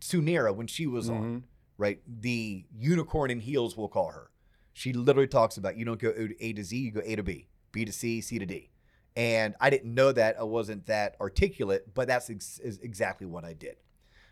Sunira 0.00 0.54
when 0.54 0.66
she 0.66 0.86
was 0.86 1.10
on 1.10 1.22
Mhm. 1.22 1.42
right? 1.76 2.00
The 2.08 2.64
unicorn 2.74 3.30
in 3.30 3.40
heels, 3.40 3.76
we'll 3.76 3.88
call 3.88 4.12
her. 4.12 4.30
She 4.72 4.92
literally 4.94 5.28
talks 5.28 5.58
about 5.58 5.76
you 5.76 5.84
don't 5.84 6.00
go 6.00 6.12
A 6.40 6.52
to 6.54 6.64
Z, 6.64 6.76
you 6.76 6.90
go 6.90 7.02
A 7.04 7.16
to 7.16 7.22
B, 7.22 7.48
B 7.70 7.84
to 7.84 7.92
C, 7.92 8.20
C 8.22 8.38
to 8.38 8.46
D. 8.46 8.70
And 9.14 9.56
I 9.60 9.68
didn't 9.70 9.92
know 9.92 10.10
that. 10.12 10.38
I 10.40 10.44
wasn't 10.44 10.86
that 10.86 11.16
articulate, 11.20 11.92
but 11.92 12.08
that's 12.08 12.30
ex- 12.30 12.60
is 12.60 12.78
exactly 12.78 13.26
what 13.26 13.44
I 13.44 13.52
did. 13.52 13.76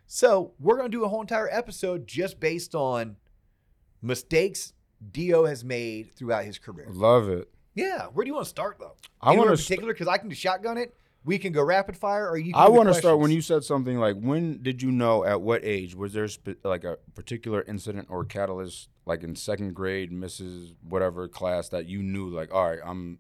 So 0.07 0.53
we're 0.59 0.77
going 0.77 0.91
to 0.91 0.97
do 0.97 1.05
a 1.05 1.09
whole 1.09 1.21
entire 1.21 1.49
episode 1.51 2.07
just 2.07 2.39
based 2.41 2.75
on 2.75 3.17
mistakes 4.01 4.73
Dio 5.13 5.45
has 5.47 5.65
made 5.65 6.15
throughout 6.17 6.45
his 6.45 6.59
career. 6.59 6.87
Love 6.91 7.29
it. 7.29 7.49
Yeah. 7.75 8.07
Where 8.07 8.25
do 8.25 8.29
you 8.29 8.35
want 8.35 8.45
to 8.47 8.51
start, 8.51 8.79
though? 8.79 8.95
I 9.21 9.35
want 9.37 9.51
to. 9.51 9.57
particular 9.57 9.93
because 9.93 10.09
I 10.09 10.19
can 10.19 10.31
just 10.31 10.43
shotgun 10.43 10.79
it. 10.79 10.97
We 11.25 11.39
can 11.39 11.53
go 11.53 11.65
rapid 11.65 11.97
fire, 11.97 12.29
or 12.29 12.39
you. 12.39 12.53
Can 12.53 12.63
I 12.63 12.69
want 12.69 12.89
to 12.89 12.95
start 12.95 13.19
when 13.19 13.33
you 13.33 13.41
said 13.41 13.65
something 13.65 13.99
like, 13.99 14.15
"When 14.17 14.63
did 14.63 14.81
you 14.81 14.93
know? 14.93 15.25
At 15.25 15.41
what 15.41 15.65
age 15.65 15.97
was 15.97 16.13
there 16.13 16.29
spe- 16.29 16.65
like 16.65 16.85
a 16.85 16.99
particular 17.17 17.65
incident 17.67 18.07
or 18.09 18.25
catalyst, 18.25 18.89
like 19.07 19.25
in 19.25 19.35
second 19.35 19.75
grade, 19.75 20.13
Mrs. 20.13 20.75
whatever 20.89 21.27
class, 21.27 21.69
that 21.71 21.87
you 21.87 22.01
knew, 22.01 22.29
like, 22.29 22.55
all 22.55 22.71
right, 22.71 22.79
I'm, 22.85 23.19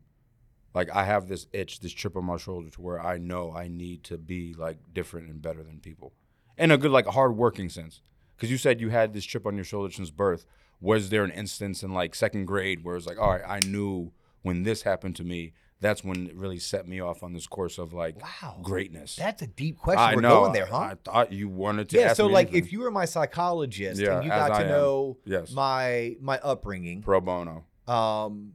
like, 0.72 0.88
I 0.94 1.02
have 1.02 1.26
this 1.26 1.48
itch, 1.52 1.80
this 1.80 1.92
chip 1.92 2.16
on 2.16 2.24
my 2.26 2.36
shoulder, 2.36 2.70
to 2.70 2.80
where 2.80 3.04
I 3.04 3.18
know 3.18 3.52
I 3.52 3.66
need 3.66 4.04
to 4.04 4.16
be 4.18 4.54
like 4.54 4.78
different 4.92 5.28
and 5.28 5.42
better 5.42 5.64
than 5.64 5.80
people, 5.80 6.12
in 6.56 6.70
a 6.70 6.78
good, 6.78 6.92
like, 6.92 7.06
hard 7.06 7.36
working 7.36 7.68
sense. 7.68 8.02
Because 8.36 8.52
you 8.52 8.58
said 8.58 8.80
you 8.80 8.90
had 8.90 9.14
this 9.14 9.24
chip 9.24 9.46
on 9.46 9.56
your 9.56 9.64
shoulder 9.64 9.92
since 9.92 10.10
birth. 10.10 10.46
Was 10.80 11.08
there 11.08 11.24
an 11.24 11.30
instance 11.30 11.82
in 11.82 11.92
like 11.92 12.14
second 12.14 12.44
grade 12.46 12.84
where 12.84 12.96
it's 12.96 13.06
like, 13.06 13.18
all 13.18 13.30
right, 13.30 13.42
I 13.46 13.60
knew 13.66 14.12
when 14.42 14.62
this 14.62 14.82
happened 14.82 15.16
to 15.16 15.24
me, 15.24 15.52
that's 15.80 16.02
when 16.04 16.26
it 16.28 16.34
really 16.36 16.58
set 16.58 16.86
me 16.88 17.00
off 17.00 17.22
on 17.22 17.32
this 17.34 17.46
course 17.46 17.78
of 17.78 17.92
like 17.92 18.16
Wow. 18.22 18.58
greatness. 18.62 19.16
That's 19.16 19.42
a 19.42 19.46
deep 19.46 19.78
question. 19.78 20.00
I 20.00 20.14
We're 20.14 20.20
know. 20.22 20.40
going 20.40 20.52
there, 20.52 20.66
huh? 20.66 20.76
I, 20.76 20.90
I 20.90 20.94
thought 20.94 21.32
you 21.32 21.48
wanted 21.48 21.88
to. 21.90 21.98
yeah 21.98 22.12
so 22.14 22.26
like 22.26 22.48
anything. 22.48 22.64
if 22.64 22.72
you 22.72 22.80
were 22.80 22.90
my 22.90 23.04
psychologist 23.04 24.00
Yeah, 24.00 24.16
and 24.16 24.24
you 24.24 24.30
got 24.30 24.50
I 24.52 24.62
to 24.62 24.68
know 24.68 25.18
Yes. 25.24 25.52
my 25.52 26.16
my 26.20 26.38
upbringing 26.38 27.02
pro 27.02 27.20
bono. 27.20 27.64
um 27.86 28.52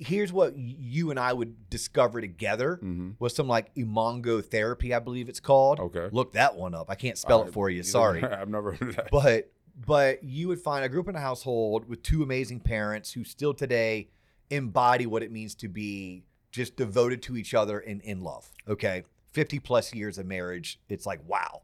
here's 0.00 0.32
what 0.32 0.56
you 0.56 1.10
and 1.10 1.20
i 1.20 1.32
would 1.32 1.70
discover 1.70 2.20
together 2.20 2.76
Mm-hmm. 2.82 3.10
was 3.20 3.34
some 3.36 3.46
like 3.46 3.70
Imago 3.76 4.40
therapy 4.40 4.92
i 4.92 4.98
believe 4.98 5.28
it's 5.28 5.38
called 5.40 5.78
Okay. 5.78 6.08
look 6.10 6.32
that 6.32 6.56
one 6.56 6.74
up 6.74 6.86
i 6.90 6.94
can't 6.96 7.16
spell 7.16 7.44
it 7.44 7.52
for 7.52 7.70
you 7.70 7.82
sorry 7.98 8.22
I've 8.24 8.48
never 8.48 8.72
heard 8.72 8.88
of 8.90 8.96
that. 8.96 9.10
but 9.12 9.50
but 9.86 10.22
you 10.24 10.48
would 10.48 10.60
find 10.60 10.84
I 10.84 10.88
grew 10.88 11.00
up 11.00 11.08
in 11.08 11.16
a 11.16 11.20
household 11.20 11.88
with 11.88 12.02
two 12.02 12.22
amazing 12.22 12.60
parents 12.60 13.12
who 13.12 13.24
still 13.24 13.54
today 13.54 14.08
embody 14.50 15.06
what 15.06 15.22
it 15.22 15.32
means 15.32 15.54
to 15.56 15.68
be 15.68 16.24
just 16.50 16.76
devoted 16.76 17.22
to 17.22 17.36
each 17.36 17.54
other 17.54 17.78
and 17.78 18.00
in 18.02 18.20
love. 18.20 18.50
Okay. 18.68 19.04
50 19.32 19.60
plus 19.60 19.94
years 19.94 20.18
of 20.18 20.26
marriage. 20.26 20.80
It's 20.88 21.06
like, 21.06 21.20
wow. 21.26 21.62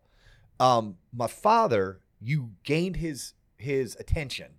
Um, 0.60 0.96
my 1.12 1.26
father, 1.26 2.00
you 2.20 2.52
gained 2.64 2.96
his 2.96 3.34
his 3.58 3.96
attention. 3.98 4.52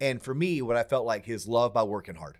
And 0.00 0.20
for 0.20 0.34
me, 0.34 0.60
what 0.62 0.76
I 0.76 0.82
felt 0.82 1.06
like 1.06 1.24
his 1.24 1.46
love 1.46 1.72
by 1.72 1.84
working 1.84 2.16
hard. 2.16 2.38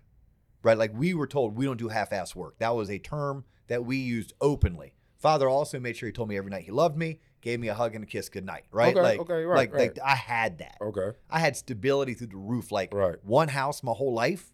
Right? 0.61 0.77
Like 0.77 0.91
we 0.93 1.13
were 1.13 1.27
told 1.27 1.57
we 1.57 1.65
don't 1.65 1.77
do 1.77 1.89
half-ass 1.89 2.35
work. 2.35 2.59
That 2.59 2.75
was 2.75 2.89
a 2.89 2.99
term 2.99 3.45
that 3.67 3.85
we 3.85 3.97
used 3.97 4.33
openly. 4.39 4.93
Father 5.23 5.47
also 5.47 5.79
made 5.79 5.95
sure 5.95 6.07
he 6.07 6.11
told 6.11 6.27
me 6.27 6.35
every 6.35 6.51
night 6.51 6.63
he 6.63 6.71
loved 6.71 6.97
me, 6.97 7.21
gave 7.39 7.57
me 7.57 7.69
a 7.69 7.73
hug 7.73 7.95
and 7.95 8.03
a 8.03 8.05
kiss 8.05 8.27
goodnight. 8.27 8.65
Right? 8.71 8.93
Okay, 8.93 9.01
like, 9.01 9.19
okay, 9.21 9.45
right, 9.45 9.55
like, 9.55 9.73
right. 9.73 9.95
like 9.95 9.99
I 10.03 10.15
had 10.15 10.57
that. 10.57 10.75
Okay. 10.81 11.17
I 11.29 11.39
had 11.39 11.55
stability 11.55 12.13
through 12.13 12.27
the 12.27 12.35
roof. 12.35 12.73
Like 12.73 12.93
Right. 12.93 13.15
one 13.23 13.47
house 13.47 13.83
my 13.83 13.93
whole 13.93 14.13
life, 14.13 14.51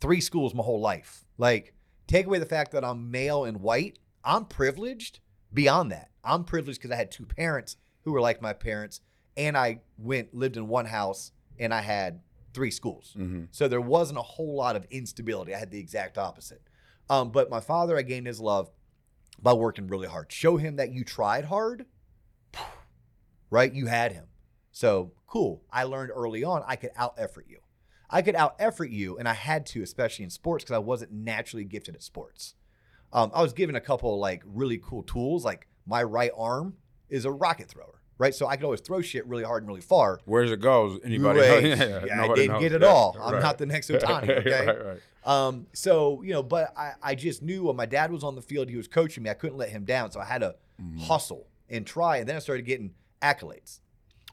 three 0.00 0.22
schools 0.22 0.54
my 0.54 0.62
whole 0.62 0.80
life. 0.80 1.26
Like 1.36 1.74
take 2.06 2.24
away 2.24 2.38
the 2.38 2.46
fact 2.46 2.72
that 2.72 2.82
I'm 2.82 3.10
male 3.10 3.44
and 3.44 3.60
white, 3.60 3.98
I'm 4.24 4.46
privileged 4.46 5.20
beyond 5.52 5.92
that. 5.92 6.08
I'm 6.24 6.44
privileged 6.44 6.80
because 6.80 6.92
I 6.92 6.96
had 6.96 7.10
two 7.10 7.26
parents 7.26 7.76
who 8.04 8.12
were 8.12 8.22
like 8.22 8.40
my 8.40 8.54
parents, 8.54 9.02
and 9.36 9.54
I 9.54 9.80
went 9.98 10.34
lived 10.34 10.56
in 10.56 10.66
one 10.66 10.86
house 10.86 11.32
and 11.58 11.74
I 11.74 11.82
had 11.82 12.22
three 12.54 12.70
schools. 12.70 13.14
Mm-hmm. 13.18 13.44
So 13.50 13.68
there 13.68 13.82
wasn't 13.82 14.18
a 14.18 14.22
whole 14.22 14.56
lot 14.56 14.76
of 14.76 14.86
instability. 14.90 15.54
I 15.54 15.58
had 15.58 15.70
the 15.70 15.78
exact 15.78 16.16
opposite. 16.16 16.62
Um, 17.10 17.32
but 17.32 17.50
my 17.50 17.60
father, 17.60 17.98
I 17.98 18.02
gained 18.02 18.26
his 18.26 18.40
love 18.40 18.70
by 19.40 19.52
working 19.52 19.86
really 19.86 20.08
hard. 20.08 20.32
Show 20.32 20.56
him 20.56 20.76
that 20.76 20.92
you 20.92 21.04
tried 21.04 21.46
hard, 21.46 21.86
right? 23.50 23.72
You 23.72 23.86
had 23.86 24.12
him. 24.12 24.26
So 24.72 25.12
cool. 25.26 25.62
I 25.72 25.84
learned 25.84 26.10
early 26.14 26.44
on 26.44 26.62
I 26.66 26.76
could 26.76 26.90
out 26.96 27.14
effort 27.16 27.46
you. 27.48 27.58
I 28.08 28.22
could 28.22 28.36
out 28.36 28.54
effort 28.58 28.90
you, 28.90 29.18
and 29.18 29.28
I 29.28 29.34
had 29.34 29.66
to, 29.66 29.82
especially 29.82 30.24
in 30.24 30.30
sports, 30.30 30.64
because 30.64 30.76
I 30.76 30.78
wasn't 30.78 31.12
naturally 31.12 31.64
gifted 31.64 31.94
at 31.94 32.02
sports. 32.02 32.54
Um, 33.12 33.30
I 33.34 33.42
was 33.42 33.52
given 33.52 33.74
a 33.74 33.80
couple 33.80 34.18
like 34.18 34.42
really 34.44 34.78
cool 34.78 35.02
tools, 35.02 35.44
like 35.44 35.66
my 35.86 36.02
right 36.02 36.30
arm 36.36 36.74
is 37.08 37.24
a 37.24 37.32
rocket 37.32 37.68
thrower, 37.68 38.02
right? 38.18 38.34
So 38.34 38.46
I 38.46 38.56
could 38.56 38.64
always 38.64 38.80
throw 38.80 39.00
shit 39.00 39.26
really 39.26 39.44
hard 39.44 39.62
and 39.62 39.68
really 39.68 39.80
far. 39.80 40.20
Where's 40.24 40.50
it 40.50 40.60
goes? 40.60 40.98
Anybody? 41.04 41.40
Know? 41.40 41.56
yeah, 42.06 42.22
I 42.22 42.28
didn't 42.34 42.52
knows. 42.52 42.60
get 42.62 42.72
it 42.72 42.82
Yeah, 42.82 42.88
all. 42.88 43.16
I'm 43.20 43.40
not 43.40 43.58
the 43.58 43.66
next 43.66 43.90
Otani, 43.90 44.28
okay? 44.46 44.66
right, 44.66 44.86
right. 44.86 45.00
Um, 45.24 45.66
so 45.72 46.22
you 46.22 46.32
know, 46.32 46.42
but 46.42 46.72
I, 46.76 46.92
I 47.02 47.14
just 47.14 47.42
knew 47.42 47.64
when 47.64 47.76
my 47.76 47.86
dad 47.86 48.12
was 48.12 48.22
on 48.22 48.34
the 48.36 48.42
field, 48.42 48.68
he 48.68 48.76
was 48.76 48.86
coaching 48.88 49.22
me. 49.24 49.30
I 49.30 49.34
couldn't 49.34 49.56
let 49.58 49.70
him 49.70 49.84
down, 49.84 50.10
so 50.12 50.20
I 50.20 50.24
had 50.24 50.40
to 50.42 50.54
Mhm. 50.80 51.00
hustle 51.00 51.46
and 51.70 51.86
try. 51.86 52.18
And 52.18 52.28
then 52.28 52.36
I 52.36 52.38
started 52.38 52.66
getting 52.66 52.92
accolades. 53.22 53.80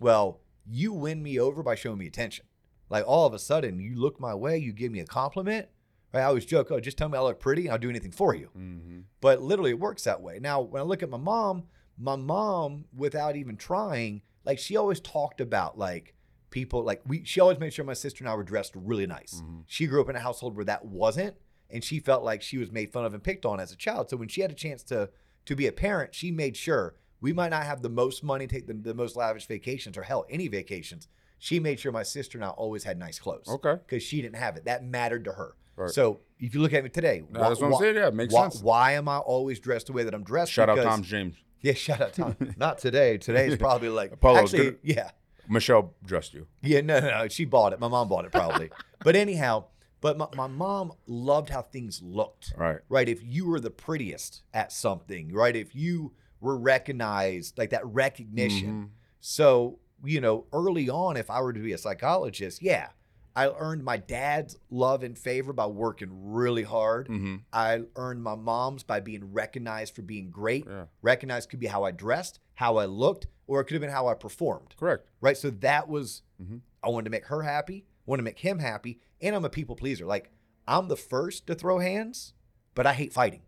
Well, 0.01 0.41
you 0.69 0.91
win 0.93 1.23
me 1.23 1.39
over 1.39 1.63
by 1.63 1.75
showing 1.75 1.97
me 1.97 2.07
attention. 2.07 2.45
Like 2.89 3.05
all 3.07 3.25
of 3.25 3.33
a 3.33 3.39
sudden, 3.39 3.79
you 3.79 3.95
look 3.95 4.19
my 4.19 4.35
way, 4.35 4.57
you 4.57 4.71
give 4.73 4.91
me 4.91 4.99
a 4.99 5.05
compliment. 5.05 5.67
Right? 6.13 6.21
I 6.21 6.25
always 6.25 6.45
joke, 6.45 6.69
"Oh, 6.69 6.79
just 6.79 6.97
tell 6.97 7.09
me 7.09 7.17
I 7.17 7.21
look 7.21 7.39
pretty, 7.39 7.63
and 7.63 7.71
I'll 7.71 7.79
do 7.79 7.89
anything 7.89 8.11
for 8.11 8.35
you." 8.35 8.49
Mhm. 8.55 9.03
But 9.19 9.41
literally, 9.41 9.71
it 9.71 9.79
works 9.79 10.03
that 10.03 10.21
way. 10.21 10.37
Now, 10.39 10.61
when 10.61 10.79
I 10.81 10.85
look 10.85 11.01
at 11.01 11.09
my 11.09 11.17
mom, 11.17 11.63
my 11.97 12.15
mom, 12.15 12.85
without 12.95 13.35
even 13.35 13.55
trying, 13.57 14.21
like 14.45 14.59
she 14.59 14.75
always 14.77 14.99
talked 14.99 15.39
about 15.41 15.77
like 15.77 16.15
people, 16.49 16.83
like 16.83 17.01
we, 17.05 17.23
she 17.23 17.39
always 17.39 17.59
made 17.59 17.73
sure 17.73 17.85
my 17.85 17.93
sister 17.93 18.23
and 18.23 18.29
I 18.29 18.35
were 18.35 18.43
dressed 18.43 18.73
really 18.75 19.07
nice. 19.07 19.41
Mhm. 19.43 19.63
She 19.67 19.87
grew 19.87 20.01
up 20.01 20.09
in 20.09 20.15
a 20.15 20.19
household 20.19 20.55
where 20.55 20.65
that 20.65 20.85
wasn't, 20.85 21.35
and 21.69 21.83
she 21.83 21.99
felt 21.99 22.23
like 22.23 22.41
she 22.41 22.57
was 22.57 22.71
made 22.71 22.91
fun 22.91 23.05
of 23.05 23.13
and 23.13 23.23
picked 23.23 23.45
on 23.45 23.59
as 23.59 23.71
a 23.71 23.75
child. 23.75 24.09
So 24.09 24.17
when 24.17 24.27
she 24.27 24.41
had 24.41 24.51
a 24.51 24.55
chance 24.55 24.83
to 24.83 25.09
to 25.45 25.55
be 25.55 25.67
a 25.67 25.71
parent, 25.73 26.15
she 26.15 26.31
made 26.31 26.55
sure 26.55 26.95
we 27.19 27.33
might 27.33 27.49
not 27.49 27.63
have 27.63 27.81
the 27.81 27.89
most 27.89 28.23
money, 28.23 28.47
take 28.47 28.65
the, 28.67 28.73
the 28.73 28.93
most 28.93 29.15
lavish 29.15 29.45
vacations, 29.47 29.97
or 29.97 30.03
hell, 30.03 30.25
any 30.29 30.47
vacations. 30.47 31.07
She 31.37 31.59
made 31.59 31.79
sure 31.79 31.91
my 31.91 32.03
sister 32.03 32.37
and 32.37 32.45
I 32.45 32.49
always 32.49 32.85
had 32.85 32.97
nice 32.97 33.19
clothes 33.19 33.47
Okay. 33.49 33.75
because 33.85 34.01
she 34.03 34.21
didn't 34.21 34.37
have 34.37 34.55
it. 34.55 34.63
That 34.65 34.85
mattered 34.85 35.25
to 35.25 35.33
her. 35.33 35.55
Right. 35.75 35.89
So 35.89 36.21
if 36.39 36.53
you 36.55 36.61
look 36.61 36.71
at 36.73 36.83
me 36.83 36.89
today, 36.89 37.23
No, 37.29 37.41
that's 37.41 37.59
what 37.59 37.73
I'm 37.73 37.79
saying. 37.79 37.95
Yeah, 37.95 38.07
it 38.07 38.13
makes 38.13 38.33
why, 38.33 38.43
sense. 38.49 38.61
why 38.63 38.91
am 38.93 39.09
I 39.09 39.17
always 39.17 39.59
dressed 39.59 39.87
the 39.87 39.93
way 39.93 40.03
that 40.03 40.13
I'm 40.13 40.23
dressed? 40.23 40.51
Shout 40.53 40.69
out 40.69 40.75
Because- 40.75 40.89
Tom 40.89 41.03
James. 41.03 41.35
Yeah, 41.67 41.73
shout 41.73 42.01
out 42.01 42.13
Tom. 42.13 42.35
Not 42.57 42.77
today. 42.79 43.17
Today's 43.17 43.55
probably 43.57 43.89
like 43.89 44.11
Apollo, 44.17 44.39
Actually, 44.39 44.75
yeah, 44.83 45.11
Michelle 45.47 45.93
dressed 46.05 46.33
you. 46.33 46.45
yeah. 46.61 46.81
No, 46.81 46.99
no, 46.99 47.09
no. 47.09 47.27
She 47.29 47.45
bought 47.45 47.71
it. 47.73 47.79
My 47.79 47.87
mom 47.87 48.09
bought 48.09 48.25
it 48.25 48.31
probably. 48.31 48.69
but 49.03 49.15
anyhow, 49.15 49.65
but 50.01 50.17
my, 50.17 50.27
my 50.35 50.47
mom 50.47 50.91
loved 51.07 51.49
how 51.49 51.61
things 51.61 52.01
looked. 52.03 52.53
Right. 52.57 52.79
Right. 52.89 53.07
If 53.07 53.23
you 53.23 53.47
were 53.47 53.61
the 53.61 53.69
prettiest 53.71 54.43
at 54.53 54.71
something, 54.73 55.31
right? 55.33 55.55
If 55.55 55.73
you 55.73 56.11
were 56.41 56.57
recognized, 56.57 57.57
like 57.57 57.69
that 57.69 57.85
recognition. 57.85 58.67
Mhm. 58.69 58.89
So, 59.21 59.79
you 60.03 60.19
know, 60.19 60.45
early 60.51 60.89
on, 60.89 61.15
if 61.15 61.29
I 61.29 61.39
were 61.41 61.53
to 61.53 61.59
be 61.61 61.71
a 61.71 61.77
psychologist, 61.77 62.61
yeah, 62.61 62.89
I 63.35 63.49
earned 63.49 63.83
my 63.83 63.97
dad's 63.97 64.57
love 64.69 65.01
and 65.03 65.17
favor 65.17 65.53
by 65.53 65.65
working 65.65 66.09
really 66.33 66.63
hard. 66.63 67.07
Mhm. 67.07 67.41
I 67.51 67.83
earned 67.95 68.21
my 68.21 68.35
mom's 68.35 68.83
by 68.83 68.99
being 68.99 69.33
recognized 69.33 69.95
for 69.95 70.03
being 70.03 70.29
great. 70.29 70.65
Yeah. 70.67 70.85
Recognized 71.01 71.49
could 71.49 71.59
be 71.59 71.67
how 71.67 71.83
I 71.83 71.91
dressed, 71.91 72.39
how 72.55 72.77
I 72.77 72.85
looked, 72.85 73.27
or 73.47 73.59
it 73.59 73.65
could 73.65 73.73
have 73.73 73.81
been 73.81 73.89
how 73.89 74.07
I 74.07 74.13
performed. 74.13 74.75
Correct. 74.77 75.07
Right. 75.19 75.35
So 75.37 75.49
that 75.49 75.87
was, 75.89 76.21
Mhm. 76.41 76.61
I 76.83 76.89
wanted 76.89 77.05
to 77.05 77.09
make 77.11 77.25
her 77.25 77.41
happy, 77.41 77.85
wanted 78.05 78.21
to 78.21 78.25
make 78.25 78.39
him 78.39 78.59
happy, 78.59 78.99
and 79.19 79.35
I'm 79.35 79.45
a 79.45 79.49
people 79.49 79.75
pleaser. 79.75 80.05
Like, 80.05 80.31
I'm 80.67 80.87
the 80.87 80.95
first 80.97 81.47
to 81.47 81.55
throw 81.55 81.79
hands, 81.79 82.33
but 82.75 82.85
I 82.85 82.93
hate 82.93 83.13
fighting. 83.13 83.41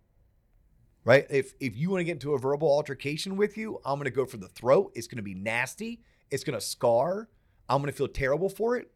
Right. 1.04 1.28
If 1.30 1.54
if 1.60 1.78
you 1.78 1.92
want 1.92 2.00
to 2.00 2.04
get 2.06 2.14
into 2.14 2.34
a 2.34 2.40
verbal 2.40 2.68
altercation 2.72 3.38
with 3.38 3.58
you, 3.58 3.80
I'm 3.86 4.00
gonna 4.00 4.10
go 4.10 4.26
for 4.26 4.38
the 4.38 4.48
throat. 4.48 4.92
It's 4.96 5.06
gonna 5.06 5.22
be 5.22 5.36
nasty. 5.36 6.02
It's 6.32 6.44
gonna 6.44 6.60
scar. 6.60 7.30
I'm 7.70 7.82
gonna 7.82 7.92
feel 7.92 8.08
terrible 8.08 8.50
for 8.50 8.76
it. 8.76 8.92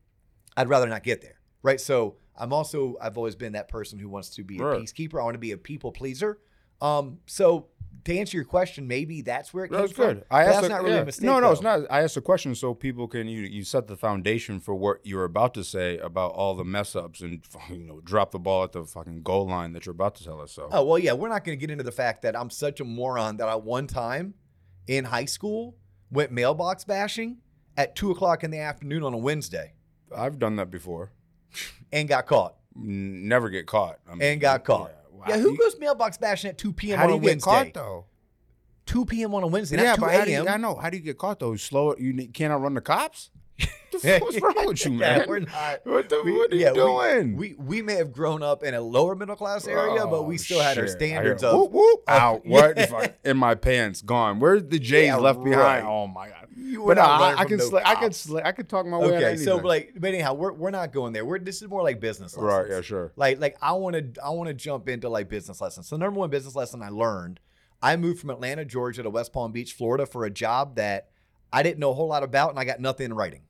I'd 0.58 0.70
rather 0.70 0.88
not 0.88 1.04
get 1.04 1.22
there. 1.22 1.40
Right. 1.62 1.80
So 1.80 2.16
I'm 2.38 2.54
also 2.54 2.96
I've 3.02 3.18
always 3.18 3.36
been 3.36 3.54
that 3.54 3.68
person 3.68 4.00
who 4.00 4.10
wants 4.10 4.30
to 4.32 4.44
be 4.44 4.58
a 4.58 4.62
peacekeeper. 4.62 5.20
I 5.20 5.24
want 5.24 5.36
to 5.36 5.40
be 5.40 5.52
a 5.52 5.58
people 5.58 5.92
pleaser. 5.92 6.40
Um, 6.82 7.20
so 7.26 7.68
to 8.06 8.18
answer 8.18 8.38
your 8.38 8.46
question, 8.46 8.88
maybe 8.88 9.22
that's 9.22 9.54
where 9.54 9.66
it 9.66 9.70
came 9.70 9.82
That's 9.82 9.92
from. 9.92 10.06
good. 10.06 10.26
I 10.32 10.46
That's 10.46 10.66
a- 10.68 10.70
not 10.70 10.84
really 10.84 10.96
yeah. 10.96 11.02
a 11.02 11.06
mistake. 11.06 11.26
No, 11.26 11.40
no, 11.42 11.52
it's 11.52 11.62
not. 11.62 11.82
I 11.90 12.02
asked 12.02 12.16
a 12.16 12.22
question 12.22 12.56
so 12.56 12.74
people 12.74 13.08
can 13.10 13.28
you 13.28 13.42
you 13.42 13.64
set 13.66 13.88
the 13.88 13.98
foundation 13.98 14.62
for 14.62 14.74
what 14.74 15.00
you're 15.04 15.26
about 15.26 15.54
to 15.56 15.64
say 15.66 15.98
about 15.98 16.32
all 16.32 16.56
the 16.56 16.64
mess 16.64 16.96
ups 16.96 17.20
and 17.20 17.44
you 17.70 17.84
know 17.86 18.00
drop 18.02 18.32
the 18.32 18.40
ball 18.40 18.64
at 18.64 18.72
the 18.72 18.86
fucking 18.86 19.24
goal 19.24 19.48
line 19.48 19.74
that 19.74 19.86
you're 19.86 19.92
about 19.92 20.16
to 20.16 20.24
tell 20.24 20.40
us. 20.40 20.54
So 20.54 20.70
Oh 20.72 20.84
well, 20.86 20.98
yeah, 21.00 21.14
we're 21.14 21.30
not 21.30 21.44
going 21.44 21.58
to 21.58 21.60
get 21.60 21.72
into 21.72 21.84
the 21.84 21.92
fact 21.92 22.22
that 22.22 22.38
I'm 22.40 22.50
such 22.50 22.80
a 22.80 22.86
moron 22.86 23.38
that 23.38 23.50
I 23.50 23.56
one 23.56 23.88
time 23.88 24.36
in 24.88 25.04
high 25.06 25.26
school 25.26 25.76
went 26.10 26.32
mailbox 26.32 26.86
bashing 26.86 27.38
at 27.76 27.96
two 27.96 28.12
o'clock 28.12 28.44
in 28.46 28.52
the 28.52 28.60
afternoon 28.60 29.04
on 29.04 29.14
a 29.14 29.18
Wednesday 29.18 29.74
I've 30.16 30.40
done 30.40 30.56
that 30.58 30.70
before. 30.72 31.12
and 31.92 32.08
got 32.08 32.26
caught. 32.28 32.56
Never 32.76 33.50
get 33.50 33.66
caught. 33.66 34.00
I 34.10 34.14
mean, 34.16 34.22
And 34.24 34.42
got 34.42 34.64
caught. 34.64 34.92
Wow. 35.12 35.26
Yeah, 35.28 35.38
who 35.40 35.52
You- 35.52 35.58
goes 35.58 35.78
mailbox 35.80 36.18
bashing 36.18 36.50
at 36.50 36.58
two 36.58 36.72
p.m. 36.72 36.98
How 36.98 37.04
on 37.06 37.10
do 37.10 37.14
a 37.14 37.18
you 37.18 37.22
get 37.22 37.28
Wednesday? 37.32 37.50
caught 37.52 37.74
though? 37.74 38.06
Two 38.86 39.06
p.m. 39.06 39.36
on 39.36 39.44
a 39.44 39.48
Wednesday, 39.48 39.78
yeah, 39.78 39.84
not 39.84 39.96
two 39.96 40.02
but 40.02 40.12
how 40.14 40.26
do 40.26 40.32
you, 40.32 40.38
a.m. 40.38 40.48
I 40.48 40.58
know. 40.58 40.76
How 40.76 40.90
do 40.90 40.98
you 40.98 41.04
get 41.04 41.18
caught 41.18 41.40
though? 41.40 41.52
You 41.52 41.58
slow 41.58 41.92
it. 41.92 42.00
You 42.00 42.14
ne- 42.14 42.28
can't 42.28 42.52
outrun 42.54 42.74
the 42.74 42.82
cops. 42.82 43.30
what's 43.92 44.40
wrong 44.42 44.54
with 44.68 44.86
you, 44.86 44.92
Yeah, 45.00 45.18
man? 45.18 45.26
we're 45.28 45.40
not. 45.40 45.82
what 45.86 46.08
the, 46.08 46.22
we- 46.24 46.32
what 46.32 46.54
are 46.54 46.56
yeah, 46.56 46.70
you 46.70 46.76
doing? 46.76 47.36
We 47.36 47.56
we 47.58 47.82
may 47.82 47.96
have 47.96 48.14
grown 48.14 48.42
up 48.42 48.64
in 48.64 48.74
a 48.74 48.80
lower 48.82 49.16
middle 49.16 49.36
class 49.36 49.68
area, 49.68 50.08
but 50.08 50.24
we 50.24 50.36
Oh, 50.36 50.38
still 50.38 50.62
had 50.62 50.78
our 50.78 50.86
shit. 50.88 50.96
I 50.96 50.98
standards 50.98 51.44
whoop, 51.44 51.68
of 51.68 51.72
whoop, 51.74 52.04
out. 52.08 52.46
What? 52.46 52.78
Yeah. 52.78 52.84
If 52.84 52.94
I- 52.94 53.14
in 53.26 53.36
my 53.38 53.56
pants, 53.56 54.02
gone. 54.02 54.40
Where's 54.40 54.64
the 54.64 54.80
J's 54.80 55.08
Yeah, 55.08 55.18
left 55.18 55.44
behind? 55.44 55.86
Oh 55.86 56.08
my 56.08 56.30
god. 56.30 56.39
You 56.60 56.86
But 56.86 56.98
no, 56.98 57.04
not 57.04 57.22
I, 57.22 57.42
I 57.42 57.46
can, 57.46 57.58
no 57.58 57.70
sli- 57.70 57.82
I 57.86 57.96
can, 57.96 58.10
sli- 58.12 58.46
I 58.46 58.52
can 58.52 58.66
talk 58.66 58.86
my 58.86 58.98
way. 58.98 59.06
out 59.08 59.14
of 59.14 59.22
Okay, 59.24 59.38
so 59.38 59.58
like, 59.58 59.94
but 59.98 60.10
anyhow, 60.14 60.34
we're 60.34 60.54
we're 60.54 60.72
not 60.72 60.92
going 60.92 61.14
there. 61.14 61.26
We're 61.26 61.40
this 61.40 61.62
is 61.62 61.68
more 61.68 61.84
like 61.84 62.00
business 62.00 62.36
lessons. 62.38 62.44
right, 62.44 62.70
yeah, 62.70 62.82
sure. 62.82 63.12
Like 63.16 63.40
like 63.40 63.58
I 63.62 63.74
want 63.74 63.96
to 64.16 64.24
I 64.24 64.30
want 64.30 64.48
to 64.48 64.54
jump 64.54 64.90
into 64.90 65.10
like 65.10 65.30
business 65.30 65.62
lessons. 65.62 65.88
So 65.88 65.96
the 65.96 66.00
number 66.00 66.20
one 66.20 66.30
business 66.30 66.56
lesson 66.56 66.82
I 66.82 66.90
learned, 66.90 67.40
I 67.82 67.96
moved 67.96 68.20
from 68.20 68.30
Atlanta, 68.30 68.66
Georgia 68.66 69.04
to 69.04 69.10
West 69.10 69.34
Palm 69.34 69.52
Beach, 69.52 69.74
Florida 69.74 70.06
for 70.06 70.26
a 70.26 70.30
job 70.30 70.76
that 70.76 71.10
I 71.52 71.64
didn't 71.64 71.80
know 71.80 71.92
a 71.92 71.94
whole 71.96 72.08
lot 72.08 72.24
about 72.24 72.52
and 72.52 72.60
I 72.60 72.66
got 72.66 72.80
nothing 72.80 73.06
in 73.06 73.14
writing. 73.14 73.44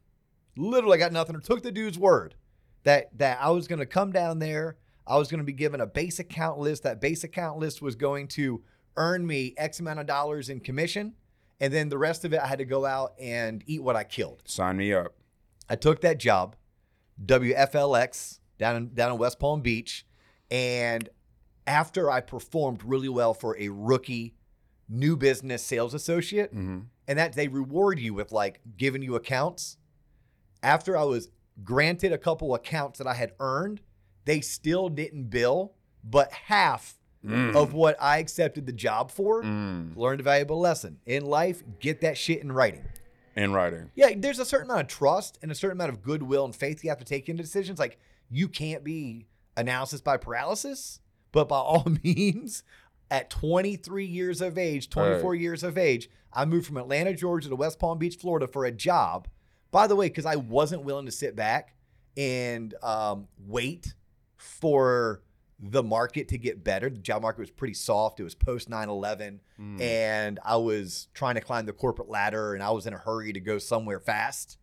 Literally 0.56 0.96
I 0.98 1.00
got 1.00 1.12
nothing. 1.12 1.36
I 1.36 1.40
took 1.40 1.64
the 1.64 1.72
dude's 1.72 1.98
word 1.98 2.36
that 2.84 3.18
that 3.18 3.40
I 3.42 3.50
was 3.50 3.68
going 3.68 3.80
to 3.80 3.86
come 3.86 4.12
down 4.12 4.40
there, 4.40 4.78
I 5.06 5.18
was 5.18 5.30
going 5.30 5.40
to 5.40 5.44
be 5.46 5.54
given 5.54 5.82
a 5.82 5.88
base 5.88 6.20
account 6.20 6.60
list. 6.60 6.84
That 6.84 7.02
base 7.02 7.24
account 7.24 7.60
list 7.60 7.82
was 7.82 7.96
going 7.96 8.28
to 8.30 8.62
earn 8.96 9.26
me 9.26 9.54
X 9.58 9.80
amount 9.80 10.00
of 10.00 10.06
dollars 10.06 10.50
in 10.50 10.60
commission, 10.60 11.14
and 11.60 11.74
then 11.74 11.90
the 11.90 11.98
rest 11.98 12.26
of 12.26 12.34
it 12.34 12.40
I 12.40 12.48
had 12.48 12.60
to 12.60 12.66
go 12.66 12.86
out 12.86 13.14
and 13.20 13.64
eat 13.68 13.84
what 13.84 13.96
I 13.96 14.04
killed. 14.04 14.42
Sign 14.46 14.78
me 14.78 14.94
up. 14.94 15.14
I 15.70 15.76
took 15.76 16.02
that 16.02 16.18
job, 16.18 16.56
WFLX 17.24 18.40
down 18.58 18.76
in, 18.76 18.94
down 18.94 19.12
in 19.12 19.18
West 19.18 19.40
Palm 19.40 19.62
Beach, 19.62 20.06
and 20.50 21.10
after 21.68 22.10
I 22.10 22.22
performed 22.22 22.84
really 22.84 23.10
well 23.10 23.34
for 23.34 23.58
a 23.60 23.70
rookie 23.70 24.36
new 24.88 25.16
business 25.16 25.64
sales 25.64 25.94
associate, 25.94 26.52
hmm 26.52 26.80
and 27.10 27.18
that 27.18 27.34
they 27.34 27.48
reward 27.48 27.98
you 27.98 28.14
with 28.14 28.32
like 28.32 28.62
giving 28.78 29.02
you 29.02 29.16
accounts. 29.16 29.78
After 30.62 30.96
I 30.96 31.06
was 31.06 31.32
granted 31.64 32.14
a 32.14 32.20
couple 32.20 32.54
accounts 32.54 33.00
that 33.00 33.08
I 33.08 33.16
had 33.16 33.34
earned, 33.40 33.82
they 34.26 34.42
still 34.42 34.90
didn't 34.90 35.32
bill, 35.32 35.74
but 36.04 36.32
half 36.32 36.99
Mm. 37.26 37.54
of 37.54 37.74
what 37.74 37.98
I 38.00 38.20
accepted 38.20 38.66
the 38.66 38.72
job 38.72 39.12
for. 39.12 39.44
Mm. 39.44 39.98
Learned 39.98 40.22
a 40.22 40.24
valuable 40.24 40.60
lesson 40.60 41.00
in 41.06 41.26
life. 41.26 41.62
Get 41.82 42.00
that 42.02 42.18
shit 42.18 42.42
in 42.42 42.52
writing. 42.52 42.86
In 43.36 43.52
writing. 43.52 43.92
Yeah, 43.94 44.14
there's 44.16 44.40
a 44.40 44.46
certain 44.46 44.70
amount 44.70 44.84
of 44.84 44.88
trust 44.88 45.38
and 45.42 45.52
a 45.52 45.56
certain 45.56 45.78
amount 45.78 45.92
of 45.92 46.02
goodwill 46.02 46.46
and 46.46 46.56
faith 46.56 46.82
you 46.84 46.90
have 46.90 47.00
to 47.00 47.06
take 47.06 47.28
into 47.28 47.44
decisions. 47.44 47.78
Like 47.78 48.00
you 48.30 48.48
can't 48.48 48.86
be 48.86 49.26
analysis 49.58 50.00
by 50.00 50.16
paralysis, 50.18 51.02
but 51.32 51.50
by 51.50 51.58
all 51.58 51.88
means, 52.04 52.64
at 53.12 53.30
23 53.30 54.06
years 54.06 54.42
of 54.42 54.58
age, 54.58 54.90
24 54.90 55.36
years 55.36 55.64
of 55.64 55.78
age, 55.78 56.10
I 56.32 56.46
moved 56.46 56.68
from 56.68 56.78
Atlanta, 56.78 57.14
Georgia 57.14 57.50
to 57.50 57.56
West 57.56 57.80
Palm 57.80 57.98
Beach, 57.98 58.18
Florida 58.18 58.48
for 58.48 58.66
a 58.66 58.72
job. 58.72 59.28
By 59.72 59.88
the 59.88 59.96
way, 59.96 60.08
because 60.08 60.26
I 60.26 60.36
wasn't 60.36 60.84
willing 60.84 61.06
to 61.06 61.12
sit 61.12 61.36
back 61.36 61.76
and 62.18 62.74
um, 62.84 63.28
wait 63.48 63.94
for 64.38 65.22
the 65.62 65.84
market 65.84 66.30
to 66.30 66.38
get 66.38 66.64
better. 66.64 66.90
The 66.90 66.98
job 67.00 67.22
market 67.22 67.42
was 67.42 67.52
pretty 67.52 67.74
soft. 67.74 68.20
It 68.20 68.24
was 68.24 68.34
post 68.36 68.70
9 68.70 68.88
11, 68.90 69.42
Mm. 69.60 69.82
and 69.82 70.40
I 70.46 70.56
was 70.56 71.10
trying 71.14 71.36
to 71.36 71.42
climb 71.42 71.66
the 71.66 71.74
corporate 71.74 72.10
ladder, 72.10 72.54
and 72.54 72.64
I 72.64 72.72
was 72.72 72.88
in 72.88 72.94
a 72.94 72.98
hurry 72.98 73.34
to 73.34 73.40
go 73.42 73.58
somewhere 73.58 74.00
fast. 74.00 74.58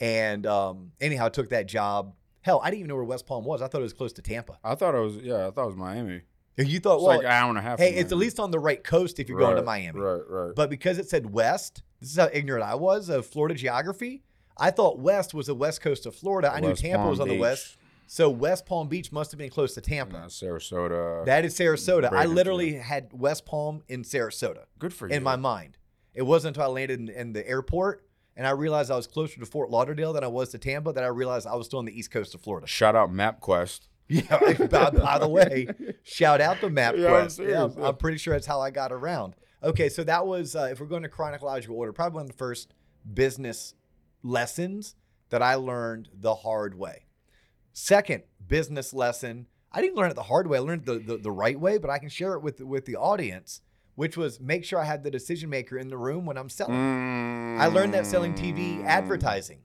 And 0.00 0.46
um, 0.46 0.92
anyhow, 1.00 1.26
I 1.26 1.28
took 1.28 1.50
that 1.50 1.66
job. 1.66 2.14
Hell, 2.42 2.60
I 2.62 2.70
didn't 2.70 2.80
even 2.80 2.88
know 2.88 2.94
where 2.96 3.04
West 3.04 3.26
Palm 3.26 3.44
was. 3.44 3.60
I 3.60 3.68
thought 3.68 3.80
it 3.80 3.84
was 3.84 3.92
close 3.92 4.12
to 4.14 4.22
Tampa. 4.22 4.58
I 4.64 4.74
thought 4.74 4.94
it 4.94 4.98
was 5.00 5.16
yeah. 5.16 5.46
I 5.46 5.50
thought 5.50 5.64
it 5.64 5.66
was 5.66 5.76
Miami. 5.76 6.22
And 6.58 6.68
you 6.68 6.80
thought, 6.80 6.96
It's 6.96 7.04
well, 7.04 7.16
like 7.16 7.24
an 7.24 7.30
hour 7.32 7.48
and 7.48 7.58
a 7.58 7.62
half. 7.62 7.78
hey, 7.78 7.94
it's 7.94 8.12
at 8.12 8.18
least 8.18 8.38
on 8.40 8.50
the 8.50 8.58
right 8.58 8.82
coast 8.82 9.18
if 9.20 9.28
you're 9.28 9.38
going 9.38 9.56
to 9.56 9.62
Miami. 9.62 9.98
Right, 10.00 10.20
right. 10.28 10.52
But 10.54 10.68
because 10.68 10.98
it 10.98 11.08
said 11.08 11.32
west, 11.32 11.82
this 12.00 12.10
is 12.10 12.16
how 12.18 12.28
ignorant 12.32 12.64
I 12.64 12.74
was 12.74 13.08
of 13.08 13.24
Florida 13.26 13.54
geography. 13.54 14.22
I 14.58 14.70
thought 14.70 14.98
west 14.98 15.32
was 15.32 15.46
the 15.46 15.54
west 15.54 15.80
coast 15.80 16.04
of 16.06 16.14
Florida. 16.14 16.52
I 16.52 16.60
knew 16.60 16.74
Tampa 16.74 16.98
Palm 16.98 17.10
was 17.10 17.20
on 17.20 17.28
the 17.28 17.38
west. 17.38 17.76
So 18.12 18.28
West 18.28 18.66
Palm 18.66 18.88
Beach 18.88 19.12
must 19.12 19.30
have 19.30 19.38
been 19.38 19.50
close 19.50 19.74
to 19.74 19.80
Tampa. 19.80 20.18
Nah, 20.18 20.26
Sarasota. 20.26 21.24
That 21.26 21.44
is 21.44 21.56
Sarasota. 21.56 22.12
I 22.12 22.24
literally 22.24 22.72
had 22.72 23.10
West 23.12 23.46
Palm 23.46 23.84
in 23.86 24.02
Sarasota 24.02 24.64
Good 24.80 24.92
for 24.92 25.08
you. 25.08 25.14
in 25.14 25.22
my 25.22 25.36
mind. 25.36 25.78
It 26.12 26.22
wasn't 26.22 26.56
until 26.56 26.68
I 26.68 26.74
landed 26.74 26.98
in, 26.98 27.08
in 27.08 27.32
the 27.34 27.48
airport 27.48 28.04
and 28.34 28.48
I 28.48 28.50
realized 28.50 28.90
I 28.90 28.96
was 28.96 29.06
closer 29.06 29.38
to 29.38 29.46
Fort 29.46 29.70
Lauderdale 29.70 30.12
than 30.12 30.24
I 30.24 30.26
was 30.26 30.48
to 30.48 30.58
Tampa 30.58 30.92
that 30.92 31.04
I 31.04 31.06
realized 31.06 31.46
I 31.46 31.54
was 31.54 31.66
still 31.66 31.78
on 31.78 31.84
the 31.84 31.96
east 31.96 32.10
coast 32.10 32.34
of 32.34 32.40
Florida. 32.40 32.66
Shout 32.66 32.96
out 32.96 33.12
MapQuest. 33.12 33.82
Yeah. 34.08 34.56
by, 34.66 34.90
by 34.90 35.18
the 35.20 35.28
way, 35.28 35.68
shout 36.02 36.40
out 36.40 36.58
to 36.62 36.68
MapQuest. 36.68 37.48
Yeah, 37.48 37.62
I'm 37.62 37.74
Yeah, 37.78 37.86
I'm, 37.90 37.96
pretty 37.96 38.18
sure 38.18 38.34
that's 38.34 38.44
how 38.44 38.60
I 38.60 38.70
got 38.70 38.90
around. 38.90 39.36
Okay, 39.62 39.88
so 39.88 40.02
that 40.02 40.26
was 40.26 40.56
uh, 40.56 40.68
if 40.72 40.80
we're 40.80 40.86
going 40.86 41.04
to 41.04 41.08
chronological 41.08 41.76
order, 41.76 41.92
probably 41.92 42.16
one 42.16 42.24
of 42.24 42.32
the 42.32 42.36
first 42.36 42.74
business 43.14 43.74
lessons 44.24 44.96
that 45.28 45.44
I 45.44 45.54
learned 45.54 46.08
the 46.12 46.34
hard 46.34 46.76
way. 46.76 47.04
Second 47.72 48.22
business 48.46 48.92
lesson, 48.92 49.46
I 49.72 49.80
didn't 49.80 49.96
learn 49.96 50.10
it 50.10 50.14
the 50.14 50.24
hard 50.24 50.46
way. 50.48 50.58
I 50.58 50.60
learned 50.60 50.84
the, 50.86 50.98
the 50.98 51.16
the 51.16 51.30
right 51.30 51.58
way, 51.58 51.78
but 51.78 51.90
I 51.90 51.98
can 51.98 52.08
share 52.08 52.34
it 52.34 52.42
with 52.42 52.60
with 52.60 52.84
the 52.86 52.96
audience, 52.96 53.60
which 53.94 54.16
was 54.16 54.40
make 54.40 54.64
sure 54.64 54.78
I 54.80 54.84
had 54.84 55.04
the 55.04 55.10
decision 55.10 55.50
maker 55.50 55.78
in 55.78 55.88
the 55.88 55.96
room 55.96 56.26
when 56.26 56.36
I'm 56.36 56.48
selling. 56.48 56.74
I 57.60 57.66
learned 57.66 57.94
that 57.94 58.06
selling 58.06 58.34
Mm. 58.34 58.38
TV 58.38 58.84
advertising. 58.84 59.60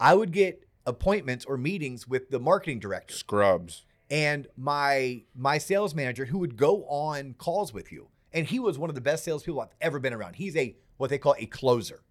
I 0.00 0.14
would 0.14 0.32
get 0.32 0.64
appointments 0.86 1.44
or 1.44 1.56
meetings 1.56 2.08
with 2.08 2.30
the 2.30 2.38
marketing 2.40 2.80
director 2.80 3.14
Scrubs. 3.14 3.84
and 4.10 4.46
my 4.56 5.22
my 5.34 5.58
sales 5.58 5.94
manager 5.94 6.24
who 6.26 6.38
would 6.38 6.56
go 6.56 6.84
on 6.86 7.34
calls 7.34 7.72
with 7.72 7.92
you. 7.92 8.08
And 8.32 8.46
he 8.46 8.58
was 8.58 8.78
one 8.78 8.90
of 8.90 8.94
the 8.94 9.00
best 9.00 9.24
salespeople 9.24 9.60
I've 9.60 9.74
ever 9.80 9.98
been 9.98 10.12
around. 10.12 10.36
He's 10.36 10.56
a 10.56 10.76
what 10.96 11.08
they 11.10 11.18
call 11.18 11.34
a 11.38 11.46
closer. 11.46 12.02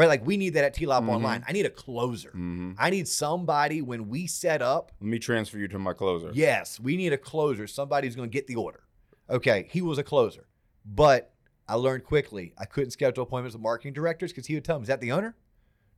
Right? 0.00 0.08
Like 0.08 0.24
we 0.24 0.38
need 0.38 0.54
that 0.54 0.64
at 0.64 0.72
T 0.72 0.86
Lop 0.86 1.04
Mhm. 1.04 1.10
Online. 1.10 1.44
I 1.46 1.52
need 1.52 1.66
a 1.66 1.70
closer. 1.70 2.30
hmm 2.30 2.72
I 2.78 2.88
need 2.88 3.06
somebody 3.06 3.82
when 3.82 4.08
we 4.08 4.26
set 4.26 4.62
up. 4.62 4.92
Let 4.98 5.08
me 5.08 5.18
transfer 5.18 5.58
you 5.58 5.68
to 5.68 5.78
my 5.78 5.92
closer. 5.92 6.30
Yes, 6.32 6.80
we 6.80 6.96
need 6.96 7.12
a 7.12 7.18
closer. 7.18 7.66
Somebody's 7.66 8.16
going 8.16 8.30
to 8.30 8.32
get 8.32 8.46
the 8.46 8.54
order. 8.56 8.84
Okay, 9.28 9.68
he 9.70 9.82
was 9.82 9.98
a 9.98 10.02
closer. 10.02 10.46
But 10.86 11.34
I 11.68 11.74
learned 11.74 12.04
quickly 12.04 12.54
I 12.56 12.64
couldn't 12.64 12.92
schedule 12.92 13.24
appointments 13.24 13.54
with 13.54 13.62
marketing 13.62 13.92
directors 13.92 14.32
because 14.32 14.46
he 14.46 14.54
would 14.54 14.64
tell 14.64 14.76
them, 14.76 14.84
is 14.84 14.88
that 14.88 15.02
the 15.02 15.12
owner? 15.12 15.36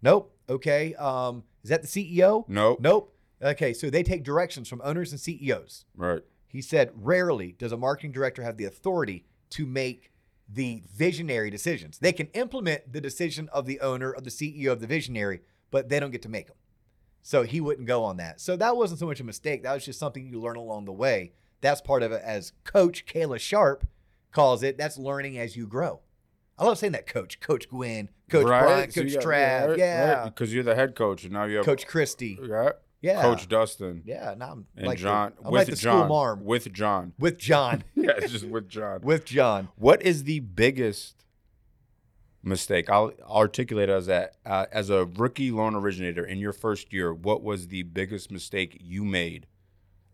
Nope. 0.02 0.36
Okay. 0.48 0.94
Um, 0.96 1.44
is 1.62 1.70
that 1.70 1.82
the 1.82 1.88
CEO? 1.88 2.44
Nope. 2.48 2.80
Nope. 2.80 3.14
Okay, 3.40 3.72
so 3.72 3.88
they 3.88 4.02
take 4.02 4.24
directions 4.24 4.68
from 4.68 4.80
owners 4.84 5.12
and 5.12 5.20
CEOs. 5.20 5.84
Right. 5.96 6.22
He 6.48 6.60
said, 6.60 6.90
rarely 6.94 7.52
does 7.52 7.70
a 7.72 7.76
marketing 7.76 8.10
director 8.12 8.42
have 8.42 8.56
the 8.56 8.64
authority 8.64 9.24
to 9.50 9.64
make 9.64 10.10
the 10.48 10.82
visionary 10.94 11.50
decisions. 11.50 11.98
They 11.98 12.12
can 12.12 12.26
implement 12.28 12.92
the 12.92 13.00
decision 13.00 13.48
of 13.52 13.66
the 13.66 13.80
owner, 13.80 14.10
of 14.12 14.24
the 14.24 14.30
CEO, 14.30 14.72
of 14.72 14.80
the 14.80 14.86
visionary, 14.86 15.40
but 15.70 15.88
they 15.88 15.98
don't 16.00 16.10
get 16.10 16.22
to 16.22 16.28
make 16.28 16.46
them. 16.48 16.56
So 17.22 17.42
he 17.42 17.60
wouldn't 17.60 17.86
go 17.86 18.02
on 18.04 18.16
that. 18.18 18.40
So 18.40 18.56
that 18.56 18.76
wasn't 18.76 19.00
so 19.00 19.06
much 19.06 19.20
a 19.20 19.24
mistake. 19.24 19.62
That 19.62 19.74
was 19.74 19.84
just 19.84 19.98
something 19.98 20.26
you 20.26 20.40
learn 20.40 20.56
along 20.56 20.84
the 20.86 20.92
way. 20.92 21.32
That's 21.60 21.80
part 21.80 22.02
of 22.02 22.10
it, 22.12 22.20
as 22.24 22.52
Coach 22.64 23.06
Kayla 23.06 23.38
Sharp 23.38 23.86
calls 24.32 24.62
it. 24.64 24.76
That's 24.76 24.98
learning 24.98 25.38
as 25.38 25.56
you 25.56 25.66
grow. 25.68 26.00
I 26.58 26.64
love 26.64 26.78
saying 26.78 26.92
that, 26.92 27.06
Coach. 27.06 27.40
Coach 27.40 27.68
Gwen, 27.68 28.10
Coach 28.28 28.44
right? 28.46 28.62
Brian, 28.62 28.90
So 28.90 29.02
Coach 29.02 29.14
got- 29.14 29.22
Trav. 29.22 29.78
Yeah. 29.78 30.24
Because 30.24 30.52
you're 30.52 30.64
the 30.64 30.74
head 30.74 30.94
coach, 30.96 31.22
and 31.24 31.32
now 31.32 31.44
you 31.44 31.56
have 31.58 31.64
Coach 31.64 31.86
Christie. 31.86 32.38
Yeah. 32.42 32.70
Yeah. 33.02 33.20
Coach 33.20 33.48
Dustin. 33.48 34.02
Yeah. 34.06 34.34
Now 34.38 34.52
I'm 34.52 34.66
And 34.76 34.86
like 34.86 34.98
John. 34.98 35.32
The, 35.36 35.46
I'm 35.46 35.52
with 35.52 35.60
like 35.60 35.66
the 35.68 35.76
John. 35.76 35.98
school 35.98 36.08
marm. 36.08 36.44
With 36.44 36.72
John. 36.72 37.12
With 37.18 37.36
John. 37.38 37.84
yeah, 37.94 38.12
it's 38.16 38.32
just 38.32 38.46
with 38.46 38.68
John. 38.68 39.00
with 39.02 39.24
John. 39.24 39.68
What 39.76 40.02
is 40.02 40.24
the 40.24 40.38
biggest 40.40 41.24
mistake? 42.42 42.88
I'll 42.88 43.12
articulate 43.28 43.88
it 43.88 43.92
as 43.92 44.06
that 44.06 44.36
uh, 44.46 44.66
as 44.72 44.88
a 44.88 45.04
rookie 45.04 45.50
loan 45.50 45.74
originator 45.74 46.24
in 46.24 46.38
your 46.38 46.52
first 46.52 46.92
year. 46.92 47.12
What 47.12 47.42
was 47.42 47.68
the 47.68 47.82
biggest 47.82 48.30
mistake 48.30 48.78
you 48.80 49.04
made 49.04 49.46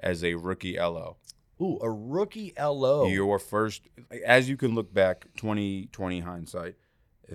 as 0.00 0.24
a 0.24 0.34
rookie 0.34 0.78
LO? 0.78 1.18
Ooh, 1.60 1.78
a 1.82 1.90
rookie 1.90 2.52
LO. 2.58 3.06
Your 3.08 3.38
first, 3.38 3.88
as 4.24 4.48
you 4.48 4.56
can 4.56 4.74
look 4.74 4.94
back, 4.94 5.26
2020 5.36 6.20
hindsight, 6.20 6.76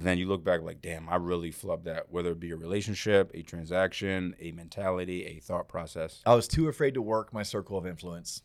then 0.02 0.18
you 0.18 0.28
look 0.28 0.44
back 0.44 0.62
like, 0.62 0.82
damn, 0.82 1.08
I 1.08 1.16
really 1.18 1.52
flubbed 1.52 1.84
that. 1.84 2.12
Whether 2.12 2.32
it 2.32 2.40
be 2.40 2.52
a 2.52 2.56
relationship, 2.56 3.30
a 3.34 3.44
transaction, 3.44 4.36
a 4.40 4.52
mentality, 4.52 5.26
a 5.26 5.40
thought 5.40 5.68
process. 5.68 6.22
I 6.26 6.34
was 6.34 6.48
too 6.48 6.68
afraid 6.68 6.96
to 6.96 7.02
work 7.02 7.32
my 7.32 7.44
circle 7.44 7.78
of 7.78 7.86
influence. 7.86 8.42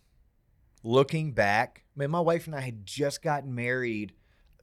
Looking 0.82 1.32
back, 1.32 1.84
man, 1.96 2.10
my 2.10 2.20
wife 2.20 2.46
and 2.46 2.54
I 2.54 2.60
had 2.60 2.84
just 2.84 3.22
gotten 3.22 3.54
married, 3.54 4.12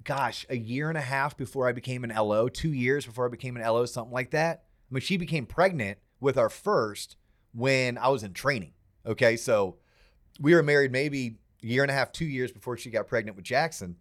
gosh, 0.03 0.45
a 0.49 0.55
year 0.55 0.89
and 0.89 0.97
a 0.97 1.01
half 1.01 1.35
before 1.35 1.67
I 1.67 1.71
became 1.71 2.03
an 2.03 2.13
LO, 2.15 2.47
two 2.47 2.71
years 2.71 3.05
before 3.05 3.25
I 3.25 3.29
became 3.29 3.57
an 3.57 3.63
LO, 3.63 3.85
something 3.85 4.13
like 4.13 4.31
that. 4.31 4.63
I 4.89 4.93
mean, 4.93 5.01
she 5.01 5.17
became 5.17 5.45
pregnant 5.45 5.97
with 6.19 6.37
our 6.37 6.49
first 6.49 7.17
when 7.53 7.97
I 7.97 8.09
was 8.09 8.23
in 8.23 8.33
training. 8.33 8.73
Okay. 9.05 9.35
So 9.37 9.77
we 10.39 10.53
were 10.53 10.63
married 10.63 10.91
maybe 10.91 11.37
a 11.63 11.65
year 11.65 11.81
and 11.81 11.91
a 11.91 11.95
half, 11.95 12.11
two 12.11 12.25
years 12.25 12.51
before 12.51 12.77
she 12.77 12.89
got 12.91 13.07
pregnant 13.07 13.35
with 13.35 13.45
Jackson. 13.45 13.95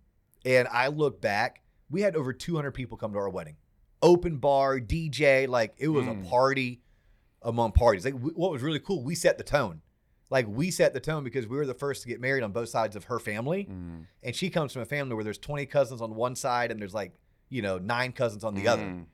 And 0.45 0.69
I 0.69 0.89
look 0.89 1.21
back, 1.21 1.63
we 1.91 2.01
had 2.03 2.17
over 2.17 2.33
200 2.33 2.73
people 2.73 2.97
come 2.97 3.13
to 3.13 3.19
our 3.19 3.29
wedding. 3.31 3.57
Open 4.03 4.37
bar, 4.39 4.81
DJ, 4.81 5.47
like 5.49 5.75
it 5.79 5.89
was 5.89 6.07
Mm. 6.07 6.25
a 6.27 6.29
party 6.29 6.83
among 7.43 7.73
parties. 7.73 8.05
Like 8.05 8.15
w- 8.15 8.35
what 8.35 8.51
was 8.51 8.63
really 8.63 8.79
cool, 8.81 9.03
we 9.03 9.15
set 9.15 9.39
the 9.39 9.45
tone. 9.45 9.81
Like 10.31 10.47
we 10.49 10.71
set 10.71 10.95
the 10.95 11.01
tone 11.01 11.23
because 11.25 11.47
we 11.47 11.57
were 11.57 11.67
the 11.67 11.75
first 11.75 12.03
to 12.03 12.09
get 12.09 12.21
married 12.21 12.43
on 12.43 12.53
both 12.53 12.69
sides 12.69 12.97
of 12.97 13.05
her 13.05 13.19
family. 13.19 13.69
Mm. 13.71 14.07
And 14.23 14.35
she 14.37 14.51
comes 14.51 14.73
from 14.73 14.83
a 14.83 14.87
family 14.87 15.15
where 15.15 15.25
there's 15.25 15.39
20 15.39 15.67
cousins 15.67 16.01
on 16.03 16.15
one 16.15 16.35
side 16.35 16.71
and 16.71 16.81
there's 16.81 16.95
like, 16.95 17.13
you 17.51 17.63
know, 17.63 17.79
nine 17.79 18.13
cousins 18.13 18.43
on 18.45 18.55
the 18.55 18.67
other. 18.67 18.83
Mm. 18.83 19.07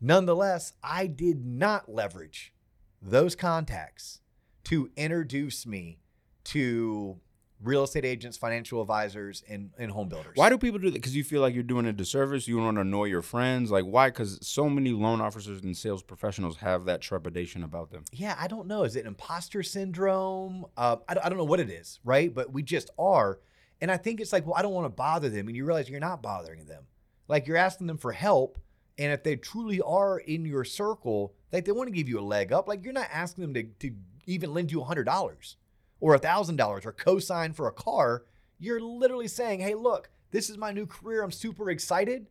Nonetheless, 0.00 0.72
I 0.82 1.06
did 1.06 1.44
not 1.46 1.88
leverage 1.88 2.52
those 3.00 3.36
contacts 3.36 4.20
to 4.64 4.90
introduce 4.96 5.66
me 5.66 5.98
to 6.44 7.18
real 7.64 7.82
estate 7.84 8.04
agents, 8.04 8.36
financial 8.36 8.80
advisors, 8.80 9.42
and, 9.48 9.70
and 9.78 9.90
home 9.90 10.08
builders. 10.08 10.32
Why 10.36 10.50
do 10.50 10.58
people 10.58 10.78
do 10.78 10.90
that? 10.90 10.94
Because 10.94 11.16
you 11.16 11.24
feel 11.24 11.40
like 11.40 11.54
you're 11.54 11.62
doing 11.62 11.86
a 11.86 11.92
disservice. 11.92 12.46
You 12.46 12.58
want 12.58 12.76
to 12.76 12.82
annoy 12.82 13.04
your 13.06 13.22
friends. 13.22 13.70
Like 13.70 13.84
why? 13.84 14.08
Because 14.10 14.38
so 14.46 14.68
many 14.68 14.90
loan 14.92 15.20
officers 15.20 15.62
and 15.62 15.76
sales 15.76 16.02
professionals 16.02 16.58
have 16.58 16.84
that 16.84 17.00
trepidation 17.00 17.64
about 17.64 17.90
them. 17.90 18.04
yeah, 18.12 18.36
I 18.38 18.46
don't 18.48 18.66
know. 18.68 18.84
Is 18.84 18.96
it 18.96 19.06
imposter 19.06 19.62
syndrome? 19.62 20.66
Uh, 20.76 20.96
I, 21.08 21.14
don't- 21.14 21.24
I 21.26 21.28
don't 21.28 21.38
know 21.38 21.44
what 21.44 21.60
it 21.60 21.70
is, 21.70 22.00
right? 22.04 22.32
But 22.32 22.52
we 22.52 22.62
just 22.62 22.90
are. 22.98 23.40
And 23.80 23.90
I 23.90 23.96
think 23.96 24.20
it's 24.20 24.32
like, 24.32 24.46
well, 24.46 24.54
I 24.56 24.62
don't 24.62 24.72
want 24.72 24.84
to 24.86 24.90
bother 24.90 25.28
them. 25.28 25.48
And 25.48 25.56
you 25.56 25.64
realize 25.64 25.88
you're 25.88 26.00
not 26.00 26.22
bothering 26.22 26.66
them. 26.66 26.84
Like 27.28 27.46
you're 27.46 27.56
asking 27.56 27.86
them 27.86 27.98
for 27.98 28.12
help. 28.12 28.58
And 28.98 29.12
if 29.12 29.22
they 29.24 29.36
truly 29.36 29.80
are 29.80 30.18
in 30.18 30.44
your 30.44 30.64
circle, 30.64 31.34
like 31.52 31.64
they 31.64 31.72
want 31.72 31.88
to 31.88 31.94
give 31.94 32.08
you 32.08 32.20
a 32.20 32.22
leg 32.22 32.52
up. 32.52 32.68
Like 32.68 32.84
you're 32.84 32.92
not 32.92 33.08
asking 33.12 33.42
them 33.42 33.54
to, 33.54 33.88
to 33.88 33.94
even 34.26 34.54
lend 34.54 34.70
you 34.70 34.80
$100 34.80 35.56
or 36.00 36.16
$1,000 36.16 36.86
or 36.86 36.92
co 36.92 37.18
sign 37.18 37.52
for 37.52 37.66
a 37.66 37.72
car. 37.72 38.24
You're 38.58 38.80
literally 38.80 39.28
saying, 39.28 39.60
hey, 39.60 39.74
look, 39.74 40.10
this 40.30 40.50
is 40.50 40.58
my 40.58 40.72
new 40.72 40.86
career. 40.86 41.22
I'm 41.22 41.30
super 41.30 41.70
excited. 41.70 42.26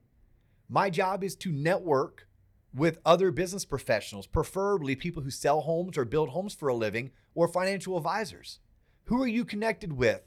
My 0.69 0.89
job 0.89 1.23
is 1.23 1.35
to 1.37 1.51
network 1.51 2.27
with 2.73 2.99
other 3.05 3.31
business 3.31 3.65
professionals, 3.65 4.25
preferably 4.25 4.95
people 4.95 5.21
who 5.21 5.29
sell 5.29 5.61
homes 5.61 5.97
or 5.97 6.05
build 6.05 6.29
homes 6.29 6.55
for 6.55 6.67
a 6.67 6.75
living 6.75 7.11
or 7.35 7.47
financial 7.47 7.97
advisors. 7.97 8.59
Who 9.05 9.21
are 9.21 9.27
you 9.27 9.45
connected 9.45 9.93
with, 9.93 10.21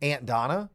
Aunt 0.00 0.26
Donna, 0.26 0.70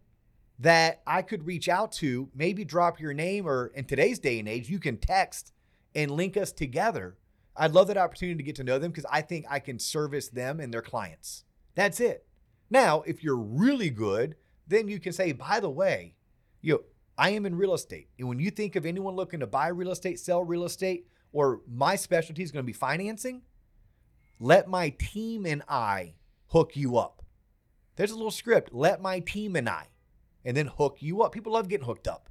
that 0.60 1.02
I 1.06 1.22
could 1.22 1.46
reach 1.46 1.70
out 1.70 1.92
to, 1.94 2.30
maybe 2.34 2.66
drop 2.66 3.00
your 3.00 3.14
name, 3.14 3.48
or 3.48 3.68
in 3.68 3.86
today's 3.86 4.20
day 4.20 4.40
and 4.40 4.50
age, 4.50 4.70
you 4.70 4.80
can 4.80 4.98
text 4.98 5.54
and 5.94 6.12
link 6.12 6.36
us 6.36 6.52
together. 6.52 7.18
I'd 7.56 7.72
love 7.72 7.88
that 7.88 7.98
opportunity 7.98 8.38
to 8.38 8.44
get 8.44 8.56
to 8.58 8.64
know 8.64 8.80
them 8.80 8.92
because 8.92 9.06
I 9.12 9.22
think 9.22 9.46
I 9.50 9.60
can 9.60 9.80
service 9.80 10.30
them 10.30 10.60
and 10.60 10.74
their 10.74 10.82
clients. 10.82 11.44
That's 11.78 12.00
it. 12.00 12.26
Now, 12.72 13.04
if 13.04 13.24
you're 13.24 13.38
really 13.38 13.92
good, 13.92 14.36
then 14.68 14.88
you 14.88 15.00
can 15.00 15.14
say, 15.14 15.32
by 15.32 15.60
the 15.60 15.70
way, 15.70 16.16
you 16.60 16.74
know, 16.74 16.82
I 17.20 17.30
am 17.30 17.46
in 17.46 17.54
real 17.56 17.76
estate. 17.76 18.10
And 18.18 18.28
when 18.28 18.40
you 18.40 18.50
think 18.50 18.76
of 18.76 18.84
anyone 18.84 19.16
looking 19.16 19.40
to 19.42 19.48
buy 19.48 19.68
real 19.68 19.92
estate, 19.92 20.20
sell 20.20 20.44
real 20.44 20.66
estate, 20.66 21.06
or 21.32 21.62
my 21.72 21.96
specialty 21.96 22.42
is 22.42 22.52
going 22.52 22.64
to 22.64 22.68
be 22.68 22.74
financing, 22.74 23.44
let 24.40 24.68
my 24.68 24.90
team 24.90 25.46
and 25.46 25.62
I 25.70 26.16
hook 26.48 26.76
you 26.76 26.98
up. 26.98 27.24
There's 27.96 28.12
a 28.12 28.16
little 28.16 28.32
script. 28.32 28.74
Let 28.74 29.00
my 29.00 29.20
team 29.20 29.56
and 29.56 29.70
I, 29.70 29.86
and 30.44 30.58
then 30.58 30.66
hook 30.68 30.98
you 31.00 31.22
up. 31.22 31.32
People 31.32 31.54
love 31.54 31.68
getting 31.68 31.86
hooked 31.86 32.08
up. 32.08 32.28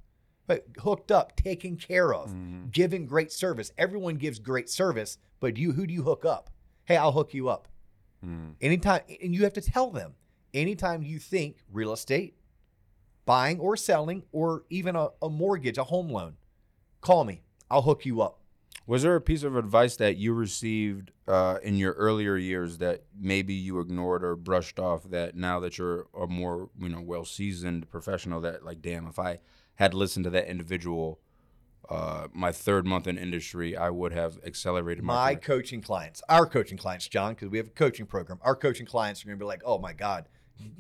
But 0.49 0.67
hooked 0.79 1.13
up, 1.13 1.37
taken 1.37 1.77
care 1.77 2.13
of, 2.13 2.31
Mhm. 2.33 2.73
giving 2.73 3.07
great 3.07 3.31
service. 3.31 3.71
Everyone 3.79 4.17
gives 4.17 4.41
great 4.41 4.69
service, 4.69 5.19
but 5.39 5.57
you 5.57 5.73
who 5.73 5.87
do 5.87 5.95
you 5.95 6.03
hook 6.03 6.25
up? 6.25 6.51
Hey, 6.85 6.97
I'll 6.97 7.13
hook 7.13 7.33
you 7.33 7.49
up. 7.49 7.69
Mm. 8.27 8.55
Anytime 8.61 9.03
and 9.23 9.35
you 9.35 9.45
have 9.45 9.53
to 9.55 9.61
tell 9.61 9.91
them. 9.91 10.15
Anytime 10.55 11.03
you 11.03 11.19
think 11.19 11.59
real 11.71 11.93
estate, 11.93 12.35
buying 13.27 13.61
or 13.61 13.77
selling, 13.77 14.23
or 14.33 14.65
even 14.71 14.97
a, 14.97 15.09
a 15.21 15.29
mortgage, 15.29 15.77
a 15.77 15.85
home 15.85 16.09
loan, 16.09 16.37
call 17.01 17.25
me. 17.25 17.43
I'll 17.71 17.83
hook 17.83 18.07
you 18.07 18.23
up. 18.23 18.41
Was 18.87 19.03
there 19.03 19.17
a 19.17 19.21
piece 19.21 19.43
of 19.43 19.57
advice 19.57 19.97
that 19.97 20.17
you 20.17 20.33
received 20.33 21.11
uh, 21.27 21.59
in 21.63 21.77
your 21.77 21.93
earlier 21.95 22.37
years 22.37 22.79
that 22.79 23.03
maybe 23.19 23.53
you 23.53 23.81
ignored 23.81 24.23
or 24.23 24.37
brushed 24.37 24.79
off 24.79 25.11
that 25.11 25.35
now 25.35 25.59
that 25.61 25.77
you're 25.77 26.07
a 26.19 26.27
more 26.27 26.71
you 26.81 26.89
know 26.89 27.01
well 27.01 27.25
seasoned 27.25 27.91
professional 27.91 28.41
that 28.43 28.65
like 28.65 28.81
damn 28.81 29.09
if 29.09 29.19
I 29.19 29.41
had 29.75 29.93
listened 29.93 30.25
to 30.25 30.31
that 30.31 30.49
individual 30.49 31.19
uh, 31.89 32.29
my 32.33 32.53
third 32.53 32.87
month 32.87 33.07
in 33.07 33.17
industry 33.19 33.77
I 33.77 33.91
would 33.91 34.13
have 34.13 34.39
accelerated 34.45 35.05
my, 35.05 35.15
My 35.15 35.35
coaching 35.35 35.81
clients, 35.81 36.23
our 36.29 36.47
coaching 36.47 36.79
clients, 36.79 37.09
John, 37.09 37.35
because 37.35 37.49
we 37.49 37.59
have 37.59 37.69
a 37.69 37.71
coaching 37.71 38.07
program. 38.07 38.39
Our 38.43 38.57
coaching 38.57 38.87
clients 38.87 39.23
are 39.23 39.27
going 39.27 39.39
to 39.39 39.43
be 39.43 39.47
like, 39.47 39.63
"Oh 39.65 39.79
my 39.79 39.93
God, 39.93 40.29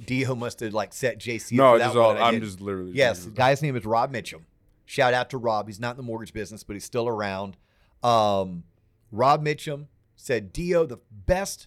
Dio 0.04 0.34
must 0.34 0.60
have 0.60 0.74
like 0.74 0.92
set 0.92 1.18
JC." 1.18 1.52
no 1.52 1.74
up 1.74 1.78
this 1.78 1.88
is 1.88 1.94
that 1.94 2.00
one 2.00 2.16
all 2.16 2.22
I'm 2.22 2.34
did." 2.34 2.42
just 2.42 2.60
literally 2.60 2.92
Yes, 2.92 3.24
the 3.24 3.30
guy's 3.30 3.62
name 3.62 3.76
is 3.76 3.84
Rob 3.84 4.12
Mitchum. 4.12 4.42
Shout 4.84 5.14
out 5.14 5.30
to 5.30 5.38
Rob. 5.38 5.66
He's 5.66 5.80
not 5.80 5.92
in 5.92 5.96
the 5.96 6.02
mortgage 6.02 6.32
business, 6.32 6.62
but 6.62 6.74
he's 6.74 6.84
still 6.84 7.08
around. 7.08 7.56
Um, 8.02 8.64
Rob 9.10 9.44
Mitchum 9.44 9.86
said, 10.14 10.52
Dio, 10.52 10.86
the 10.86 10.98
best 11.10 11.66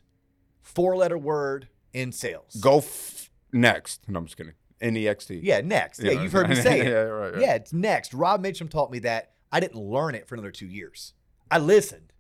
four 0.62 0.96
letter 0.96 1.18
word 1.18 1.68
in 1.94 2.12
sales. 2.12 2.56
go 2.62 2.78
f- 2.80 3.30
next 3.52 4.08
no 4.08 4.20
I'm 4.20 4.26
just 4.26 4.38
kidding 4.38 4.54
N 4.82 4.96
E 4.98 5.08
X 5.08 5.26
T 5.26 5.40
Yeah, 5.44 5.62
next. 5.62 6.00
Yeah, 6.02 6.12
Yeah, 6.12 6.22
you've 6.24 6.32
heard 6.32 6.50
me 6.50 6.56
say 6.56 6.78
yeah, 6.84 6.84
it. 6.84 7.04
right, 7.06 7.34
right. 7.34 7.42
Yeah, 7.42 7.56
it's 7.56 7.74
next. 7.74 8.14
Rob 8.14 8.44
Mitchum 8.44 8.70
taught 8.70 8.92
me 8.92 9.00
that. 9.00 9.32
I 9.52 9.60
didn't 9.60 9.82
learn 9.82 10.16
it 10.16 10.28
for 10.28 10.36
another 10.36 10.52
two 10.52 10.68
years. 10.68 11.14
I 11.52 11.58
listened, 11.58 12.14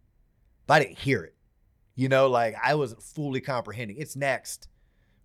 but 0.68 0.76
I 0.76 0.86
didn't 0.86 1.00
hear 1.00 1.24
it. 1.24 1.36
You 1.96 2.10
know, 2.10 2.28
like 2.28 2.56
I 2.64 2.76
wasn't 2.76 3.04
fully 3.04 3.42
comprehending. 3.42 3.98
It's 3.98 4.16
next, 4.16 4.68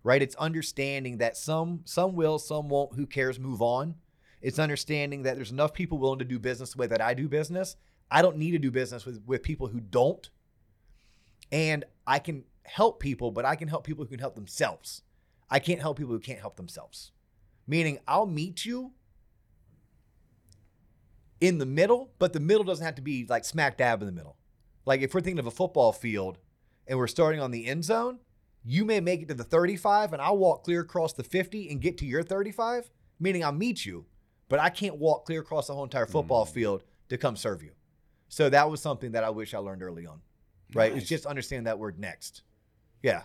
right? 0.03 0.21
It's 0.21 0.35
understanding 0.35 1.17
that 1.17 1.35
some 1.37 1.81
some 1.85 2.15
will, 2.15 2.37
some 2.37 2.69
won't. 2.69 2.95
Who 2.95 3.05
cares? 3.05 3.39
Move 3.39 3.61
on. 3.61 3.95
It's 4.41 4.59
understanding 4.59 5.23
that 5.23 5.35
there's 5.37 5.51
enough 5.51 5.73
people 5.73 5.97
willing 5.97 6.19
to 6.19 6.25
do 6.25 6.37
business 6.37 6.73
the 6.73 6.77
way 6.77 6.87
that 6.87 7.01
I 7.01 7.13
do 7.15 7.27
business. 7.27 7.75
I 8.11 8.21
don't 8.21 8.37
need 8.37 8.51
to 8.51 8.59
do 8.59 8.69
business 8.71 9.05
with 9.05 9.23
with 9.25 9.41
people 9.41 9.67
who 9.67 9.79
don't. 9.79 10.29
And 11.51 11.85
I 12.05 12.19
can 12.19 12.43
help 12.63 12.99
people, 12.99 13.31
but 13.31 13.45
I 13.45 13.55
can 13.55 13.67
help 13.67 13.83
people 13.85 14.03
who 14.03 14.09
can 14.09 14.19
help 14.19 14.35
themselves. 14.35 15.01
I 15.49 15.59
can't 15.59 15.79
help 15.81 15.97
people 15.97 16.13
who 16.13 16.19
can't 16.19 16.39
help 16.39 16.57
themselves. 16.57 17.11
Meaning, 17.67 17.99
I'll 18.07 18.25
meet 18.27 18.63
you 18.65 18.91
in 21.41 21.57
the 21.57 21.65
middle, 21.65 22.11
but 22.19 22.33
the 22.33 22.39
middle 22.39 22.63
doesn't 22.63 22.85
have 22.85 22.95
to 22.95 23.01
be 23.01 23.25
like 23.27 23.43
smack 23.45 23.77
dab 23.77 24.01
in 24.01 24.05
the 24.05 24.11
middle. 24.11 24.37
Like 24.85 25.01
if 25.01 25.13
we're 25.13 25.21
thinking 25.21 25.39
of 25.39 25.47
a 25.47 25.51
football 25.51 25.91
field 25.91 26.37
and 26.87 26.97
we're 26.97 27.07
starting 27.07 27.41
on 27.41 27.51
the 27.51 27.65
end 27.67 27.83
zone, 27.83 28.19
you 28.63 28.85
may 28.85 28.99
make 28.99 29.21
it 29.21 29.27
to 29.27 29.33
the 29.33 29.43
35 29.43 30.13
and 30.13 30.21
I'll 30.21 30.37
walk 30.37 30.63
clear 30.63 30.81
across 30.81 31.13
the 31.13 31.23
50 31.23 31.69
and 31.69 31.81
get 31.81 31.97
to 31.99 32.05
your 32.05 32.23
35, 32.23 32.89
meaning 33.19 33.43
I'll 33.43 33.51
meet 33.51 33.85
you, 33.85 34.05
but 34.47 34.59
I 34.59 34.69
can't 34.69 34.97
walk 34.97 35.25
clear 35.25 35.41
across 35.41 35.67
the 35.67 35.73
whole 35.73 35.83
entire 35.83 36.05
football 36.05 36.45
Mm. 36.45 36.49
field 36.49 36.83
to 37.09 37.17
come 37.17 37.35
serve 37.35 37.61
you. 37.63 37.71
So 38.29 38.49
that 38.49 38.69
was 38.69 38.81
something 38.81 39.11
that 39.11 39.23
I 39.23 39.29
wish 39.29 39.53
I 39.53 39.59
learned 39.59 39.83
early 39.83 40.05
on. 40.05 40.21
Right? 40.73 40.95
It's 40.95 41.07
just 41.07 41.25
understanding 41.27 41.65
that 41.65 41.77
word 41.77 41.99
next. 41.99 42.41
Yeah. 43.03 43.23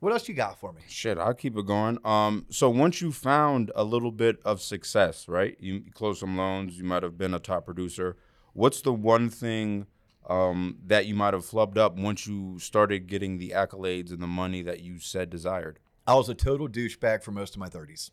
What 0.00 0.12
else 0.12 0.28
you 0.28 0.34
got 0.34 0.60
for 0.60 0.72
me? 0.72 0.82
Shit, 0.86 1.18
I'll 1.18 1.34
keep 1.34 1.56
it 1.56 1.66
going. 1.66 1.98
Um, 2.04 2.46
so 2.50 2.70
once 2.70 3.00
you 3.00 3.10
found 3.10 3.72
a 3.74 3.82
little 3.82 4.12
bit 4.12 4.36
of 4.44 4.62
success, 4.62 5.26
right? 5.26 5.56
You 5.58 5.82
closed 5.92 6.20
some 6.20 6.36
loans. 6.36 6.78
You 6.78 6.84
might 6.84 7.02
have 7.02 7.18
been 7.18 7.34
a 7.34 7.40
top 7.40 7.64
producer. 7.64 8.16
What's 8.52 8.80
the 8.80 8.92
one 8.92 9.28
thing 9.28 9.86
um, 10.28 10.78
that 10.86 11.06
you 11.06 11.16
might 11.16 11.34
have 11.34 11.44
flubbed 11.44 11.78
up 11.78 11.96
once 11.96 12.28
you 12.28 12.60
started 12.60 13.08
getting 13.08 13.38
the 13.38 13.50
accolades 13.50 14.12
and 14.12 14.22
the 14.22 14.28
money 14.28 14.62
that 14.62 14.80
you 14.80 15.00
said 15.00 15.30
desired? 15.30 15.80
I 16.06 16.14
was 16.14 16.28
a 16.28 16.34
total 16.34 16.68
douchebag 16.68 17.24
for 17.24 17.32
most 17.32 17.54
of 17.54 17.60
my 17.60 17.68
30s. 17.68 18.12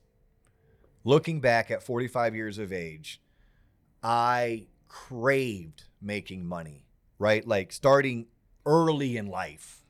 Looking 1.03 1.39
back 1.39 1.69
at 1.69 1.83
45 1.83 2.35
years 2.35 2.57
of 2.57 2.73
age, 2.73 3.21
I 4.01 4.67
craved 4.87 5.83
making 6.01 6.47
money, 6.47 6.87
right? 7.19 7.47
Like 7.47 7.71
starting 7.71 8.25
early 8.65 9.17
in 9.17 9.27
life, 9.27 9.84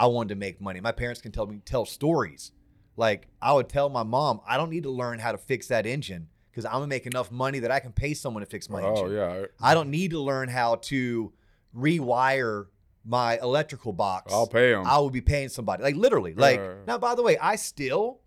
I 0.00 0.06
wanted 0.06 0.30
to 0.30 0.34
make 0.36 0.62
money. 0.62 0.80
My 0.80 0.92
parents 0.92 1.20
can 1.20 1.30
tell 1.30 1.46
me 1.46 1.60
tell 1.64 1.84
stories. 1.84 2.52
Like 2.96 3.28
I 3.42 3.52
would 3.52 3.68
tell 3.68 3.90
my 3.90 4.02
mom, 4.02 4.40
I 4.48 4.56
don't 4.56 4.70
need 4.70 4.84
to 4.84 4.90
learn 4.90 5.18
how 5.18 5.30
to 5.30 5.38
fix 5.38 5.68
that 5.68 5.84
engine 5.84 6.28
because 6.50 6.64
I'm 6.64 6.72
gonna 6.72 6.86
make 6.86 7.06
enough 7.06 7.30
money 7.30 7.58
that 7.60 7.70
I 7.70 7.80
can 7.80 7.92
pay 7.92 8.14
someone 8.14 8.42
to 8.42 8.48
fix 8.48 8.70
my 8.70 8.80
oh 8.82 8.88
engine. 8.90 9.12
yeah, 9.12 9.44
I 9.60 9.74
don't 9.74 9.90
need 9.90 10.12
to 10.12 10.18
learn 10.18 10.48
how 10.48 10.76
to 10.76 11.32
rewire 11.76 12.66
my 13.04 13.38
electrical 13.40 13.92
box. 13.92 14.32
I'll 14.32 14.46
pay 14.46 14.72
them. 14.72 14.86
I 14.86 14.98
will 14.98 15.10
be 15.10 15.20
paying 15.20 15.50
somebody. 15.50 15.82
Like 15.82 15.96
literally. 15.96 16.34
Like 16.34 16.60
Yeah. 16.60 16.74
now 16.86 16.96
by 16.98 17.14
the 17.14 17.22
way, 17.22 17.36
I 17.36 17.56
still 17.56 18.20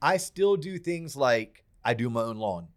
I 0.00 0.16
still 0.16 0.56
do 0.56 0.78
things 0.78 1.16
like 1.16 1.64
I 1.84 1.92
do 1.92 2.08
my 2.08 2.22
own 2.22 2.38
lawn. 2.38 2.68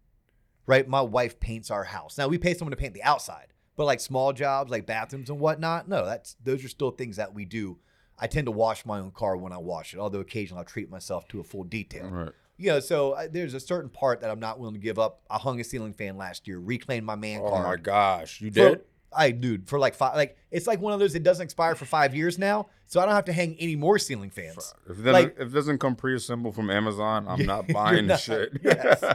Right? 0.66 0.86
My 0.86 1.00
wife 1.00 1.40
paints 1.40 1.70
our 1.70 1.84
house. 1.84 2.18
Now 2.18 2.28
we 2.28 2.36
pay 2.36 2.52
someone 2.52 2.72
to 2.72 2.76
paint 2.76 2.92
the 2.92 3.02
outside, 3.02 3.54
but 3.74 3.86
like 3.86 4.00
small 4.00 4.34
jobs 4.34 4.70
like 4.70 4.84
bathrooms 4.84 5.30
and 5.30 5.40
whatnot, 5.40 5.88
no, 5.88 6.04
that's 6.04 6.36
those 6.44 6.62
are 6.62 6.68
still 6.68 6.90
things 6.90 7.16
that 7.16 7.32
we 7.32 7.46
do. 7.46 7.78
I 8.18 8.26
tend 8.26 8.46
to 8.46 8.50
wash 8.50 8.84
my 8.84 8.98
own 8.98 9.10
car 9.12 9.36
when 9.36 9.52
I 9.52 9.58
wash 9.58 9.94
it, 9.94 10.00
although 10.00 10.20
occasionally 10.20 10.58
I'll 10.60 10.64
treat 10.64 10.90
myself 10.90 11.28
to 11.28 11.40
a 11.40 11.44
full 11.44 11.64
detail. 11.64 12.08
Right. 12.08 12.32
You 12.56 12.70
know, 12.70 12.80
so 12.80 13.12
uh, 13.12 13.28
there's 13.30 13.54
a 13.54 13.60
certain 13.60 13.88
part 13.88 14.20
that 14.22 14.30
I'm 14.30 14.40
not 14.40 14.58
willing 14.58 14.74
to 14.74 14.80
give 14.80 14.98
up. 14.98 15.20
I 15.30 15.38
hung 15.38 15.60
a 15.60 15.64
ceiling 15.64 15.92
fan 15.94 16.16
last 16.16 16.48
year, 16.48 16.58
reclaimed 16.58 17.06
my 17.06 17.14
man 17.14 17.38
car. 17.40 17.48
Oh 17.48 17.50
card. 17.62 17.64
my 17.80 17.82
gosh, 17.82 18.40
you 18.40 18.48
For- 18.50 18.54
did? 18.70 18.80
I 19.10 19.30
dude 19.30 19.66
for 19.68 19.78
like 19.78 19.94
five 19.94 20.16
like 20.16 20.36
it's 20.50 20.66
like 20.66 20.80
one 20.82 20.92
of 20.92 21.00
those 21.00 21.14
that 21.14 21.22
doesn't 21.22 21.42
expire 21.42 21.74
for 21.74 21.86
five 21.86 22.14
years 22.14 22.36
now, 22.38 22.66
so 22.86 23.00
I 23.00 23.06
don't 23.06 23.14
have 23.14 23.24
to 23.24 23.32
hang 23.32 23.56
any 23.58 23.74
more 23.74 23.98
ceiling 23.98 24.28
fans. 24.28 24.74
If 24.84 24.98
it 24.98 25.02
doesn't, 25.02 25.12
like- 25.12 25.36
if 25.38 25.48
it 25.48 25.54
doesn't 25.54 25.78
come 25.78 25.96
pre-assembled 25.96 26.54
from 26.54 26.68
Amazon, 26.68 27.26
I'm 27.26 27.40
Yeah, 27.40 27.46
not 27.54 27.68
buying 27.68 28.08
not. 28.08 28.20
shit. 28.20 28.52
Yes. 28.62 29.02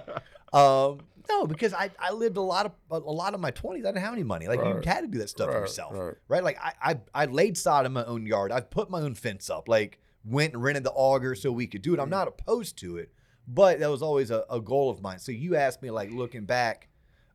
Um, 0.54 1.00
no, 1.30 1.46
because 1.48 1.74
I, 1.74 1.90
I 2.00 2.12
lived 2.12 2.38
a 2.38 2.42
lot 2.42 2.66
of 2.66 2.72
a, 2.92 2.98
lot 3.00 3.34
of 3.34 3.40
my 3.40 3.52
twenties. 3.52 3.86
I 3.86 3.90
didn't 3.90 4.04
have 4.04 4.14
any 4.14 4.24
money. 4.24 4.48
Like 4.48 4.60
you 4.60 4.82
had 4.86 5.02
to 5.02 5.08
do 5.08 5.18
that 5.20 5.30
stuff 5.30 5.48
Right, 5.50 5.58
yourself, 5.58 5.94
right. 5.94 6.16
right? 6.28 6.44
Like 6.44 6.58
I, 6.62 6.74
I 6.82 7.00
I 7.14 7.26
laid 7.26 7.58
sod 7.58 7.86
in 7.86 7.94
my 7.94 8.04
own 8.06 8.26
yard. 8.26 8.52
I've 8.52 8.70
put 8.70 8.90
my 8.90 9.00
own 9.02 9.16
fence 9.16 9.50
up. 9.50 9.68
Like 9.68 10.00
went 10.26 10.54
and 10.54 10.64
rented 10.64 10.84
the 10.84 10.92
auger 10.92 11.36
so 11.36 11.52
we 11.52 11.68
could 11.68 11.82
do 11.82 11.94
it. 11.94 12.00
I'm 12.00 12.10
not 12.10 12.28
opposed 12.28 12.78
to 12.80 12.98
it, 12.98 13.12
but 13.48 13.80
that 13.80 13.90
was 13.90 14.02
always 14.02 14.32
a, 14.32 14.46
a 14.50 14.60
goal 14.62 14.90
of 14.90 15.02
mine. 15.02 15.20
So 15.20 15.32
you 15.32 15.56
asked 15.56 15.82
me 15.82 15.92
like 15.92 16.12
looking 16.12 16.46
back, 16.46 16.88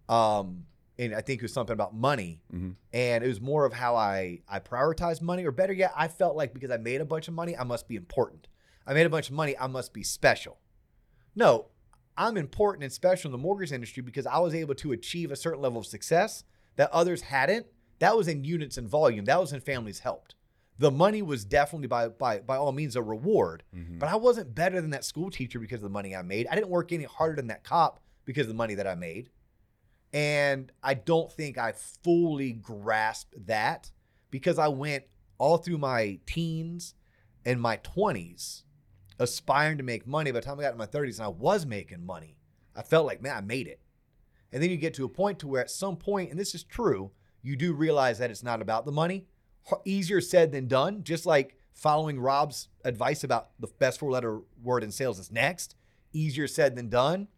um, 0.09 0.65
and 0.99 1.15
I 1.15 1.21
think 1.21 1.41
it 1.41 1.45
was 1.45 1.53
something 1.53 1.75
about 1.75 1.95
money, 1.95 2.41
Mhm. 2.53 2.75
and 2.93 3.23
it 3.25 3.29
was 3.29 3.41
more 3.41 3.65
of 3.65 3.73
how 3.73 3.95
I 3.97 4.41
I 4.49 4.59
prioritized 4.61 5.23
money, 5.23 5.45
or 5.45 5.51
better 5.53 5.73
yet, 5.73 5.93
I 5.97 6.09
felt 6.09 6.37
like 6.37 6.53
because 6.55 6.71
I 6.71 6.77
made 6.77 7.01
a 7.01 7.05
bunch 7.05 7.29
of 7.29 7.35
money, 7.35 7.57
I 7.57 7.65
must 7.65 7.89
be 7.89 7.97
important. 7.97 8.49
I 8.87 8.95
made 8.95 9.07
a 9.07 9.11
bunch 9.11 9.29
of 9.29 9.35
money, 9.35 9.57
I 9.59 9.67
must 9.67 9.93
be 9.93 10.03
special. 10.03 10.59
No, 11.35 11.67
I'm 12.19 12.37
important 12.37 12.83
and 12.85 12.93
special 12.93 13.29
in 13.29 13.33
the 13.33 13.39
mortgage 13.39 13.73
industry 13.73 14.03
because 14.03 14.27
I 14.27 14.39
was 14.41 14.55
able 14.55 14.75
to 14.77 14.93
achieve 14.93 15.31
a 15.31 15.37
certain 15.37 15.61
level 15.63 15.79
of 15.79 15.87
success 15.87 16.45
that 16.77 16.91
others 16.93 17.23
hadn't. 17.23 17.67
That 18.01 18.17
was 18.17 18.29
in 18.29 18.45
units 18.45 18.77
and 18.77 18.89
volume. 18.89 19.25
That 19.25 19.41
was 19.41 19.53
in 19.53 19.61
families 19.61 20.01
helped. 20.01 20.35
The 20.79 20.91
money 20.91 21.23
was 21.23 21.45
definitely 21.45 21.89
by 21.89 22.09
by 22.09 22.39
by 22.41 22.57
all 22.57 22.71
means 22.73 22.95
a 22.97 23.03
reward, 23.03 23.65
Mhm. 23.75 23.99
but 23.99 24.09
I 24.09 24.17
wasn't 24.17 24.55
better 24.55 24.81
than 24.81 24.91
that 24.91 25.05
school 25.05 25.31
teacher 25.31 25.59
because 25.59 25.79
of 25.79 25.83
the 25.85 25.89
money 25.89 26.15
I 26.15 26.23
made. 26.23 26.47
I 26.49 26.55
didn't 26.55 26.69
work 26.71 26.93
any 26.93 27.05
harder 27.05 27.37
than 27.37 27.49
that 27.49 27.65
cop 27.65 28.01
because 28.25 28.43
of 28.43 28.49
the 28.49 28.55
money 28.55 28.75
that 28.75 28.87
I 28.87 28.95
made. 28.95 29.31
And 30.13 30.73
I 30.83 30.95
don't 30.95 31.31
think 31.33 31.59
I 31.59 31.73
fully 31.73 32.53
grasped 32.53 33.47
that 33.47 33.91
because 34.31 34.59
I 34.59 34.69
went 34.69 35.05
all 35.39 35.59
through 35.59 35.79
my 35.79 36.19
teens 36.27 36.95
and 37.45 37.61
my 37.61 37.77
20s 37.79 38.65
aspiring 39.19 39.79
to 39.79 39.85
make 39.85 40.07
money. 40.07 40.31
By 40.31 40.41
the 40.41 40.47
time 40.47 40.59
I 40.59 40.63
got 40.63 40.73
in 40.73 40.79
my 40.79 40.87
30s 40.87 41.19
and 41.19 41.27
I 41.27 41.29
was 41.29 41.67
making 41.67 42.05
money, 42.05 42.37
I 42.77 42.83
felt 42.83 43.07
like, 43.07 43.23
man, 43.23 43.37
I 43.37 43.41
made 43.41 43.67
it. 43.67 43.81
And 44.53 44.63
then 44.63 44.71
you 44.71 44.77
get 44.77 44.95
to 44.95 45.05
a 45.05 45.09
point 45.09 45.39
to 45.41 45.49
where 45.49 45.61
at 45.61 45.71
some 45.71 45.97
point, 45.97 46.31
and 46.31 46.39
this 46.39 46.55
is 46.55 46.63
true, 46.63 47.11
you 47.43 47.57
do 47.57 47.73
realize 47.73 48.19
that 48.19 48.31
it's 48.31 48.43
not 48.43 48.63
about 48.63 48.85
the 48.85 48.93
money. 48.93 49.27
Easier 49.85 50.21
said 50.21 50.53
than 50.53 50.67
done, 50.67 51.03
just 51.03 51.27
like 51.27 51.57
following 51.75 52.19
Rob's 52.19 52.69
advice 52.85 53.23
about 53.23 53.51
the 53.61 53.69
best 53.79 54.01
four 54.01 54.11
letter 54.11 54.41
word 54.63 54.83
in 54.83 54.91
sales 54.91 55.19
is 55.19 55.31
next. 55.31 55.77
Easier 56.13 56.49
said 56.49 56.75
than 56.75 56.89
done. 56.89 57.29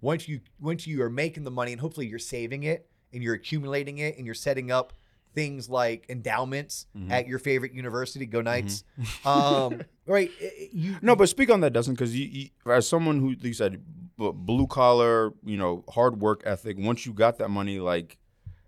Once 0.00 0.28
you 0.28 0.40
once 0.60 0.86
you 0.86 1.02
are 1.02 1.10
making 1.10 1.44
the 1.44 1.50
money 1.50 1.72
and 1.72 1.80
hopefully 1.80 2.06
you're 2.06 2.18
saving 2.18 2.62
it 2.62 2.88
and 3.12 3.22
you're 3.22 3.34
accumulating 3.34 3.98
it 3.98 4.16
and 4.16 4.26
you're 4.26 4.34
setting 4.34 4.70
up 4.70 4.92
things 5.34 5.68
like 5.68 6.06
endowments 6.08 6.86
Mhm. 6.96 7.10
at 7.10 7.26
your 7.26 7.38
favorite 7.38 7.72
university, 7.72 8.26
go 8.26 8.40
Knights. 8.40 8.84
Um, 9.24 9.80
right? 10.06 10.30
You 10.72 10.96
No, 11.02 11.16
but 11.16 11.28
speak 11.28 11.50
on 11.50 11.60
that, 11.60 11.72
Dustin, 11.72 11.94
because 11.94 12.16
you, 12.16 12.48
as 12.66 12.86
someone 12.88 13.20
who 13.20 13.34
you 13.40 13.54
said 13.54 13.82
blue 14.16 14.66
collar, 14.66 15.32
you 15.44 15.56
know, 15.56 15.84
hard 15.88 16.20
work 16.20 16.42
ethic. 16.44 16.76
Once 16.78 17.06
you 17.06 17.12
got 17.12 17.38
that 17.38 17.48
money, 17.48 17.78
like, 17.80 18.18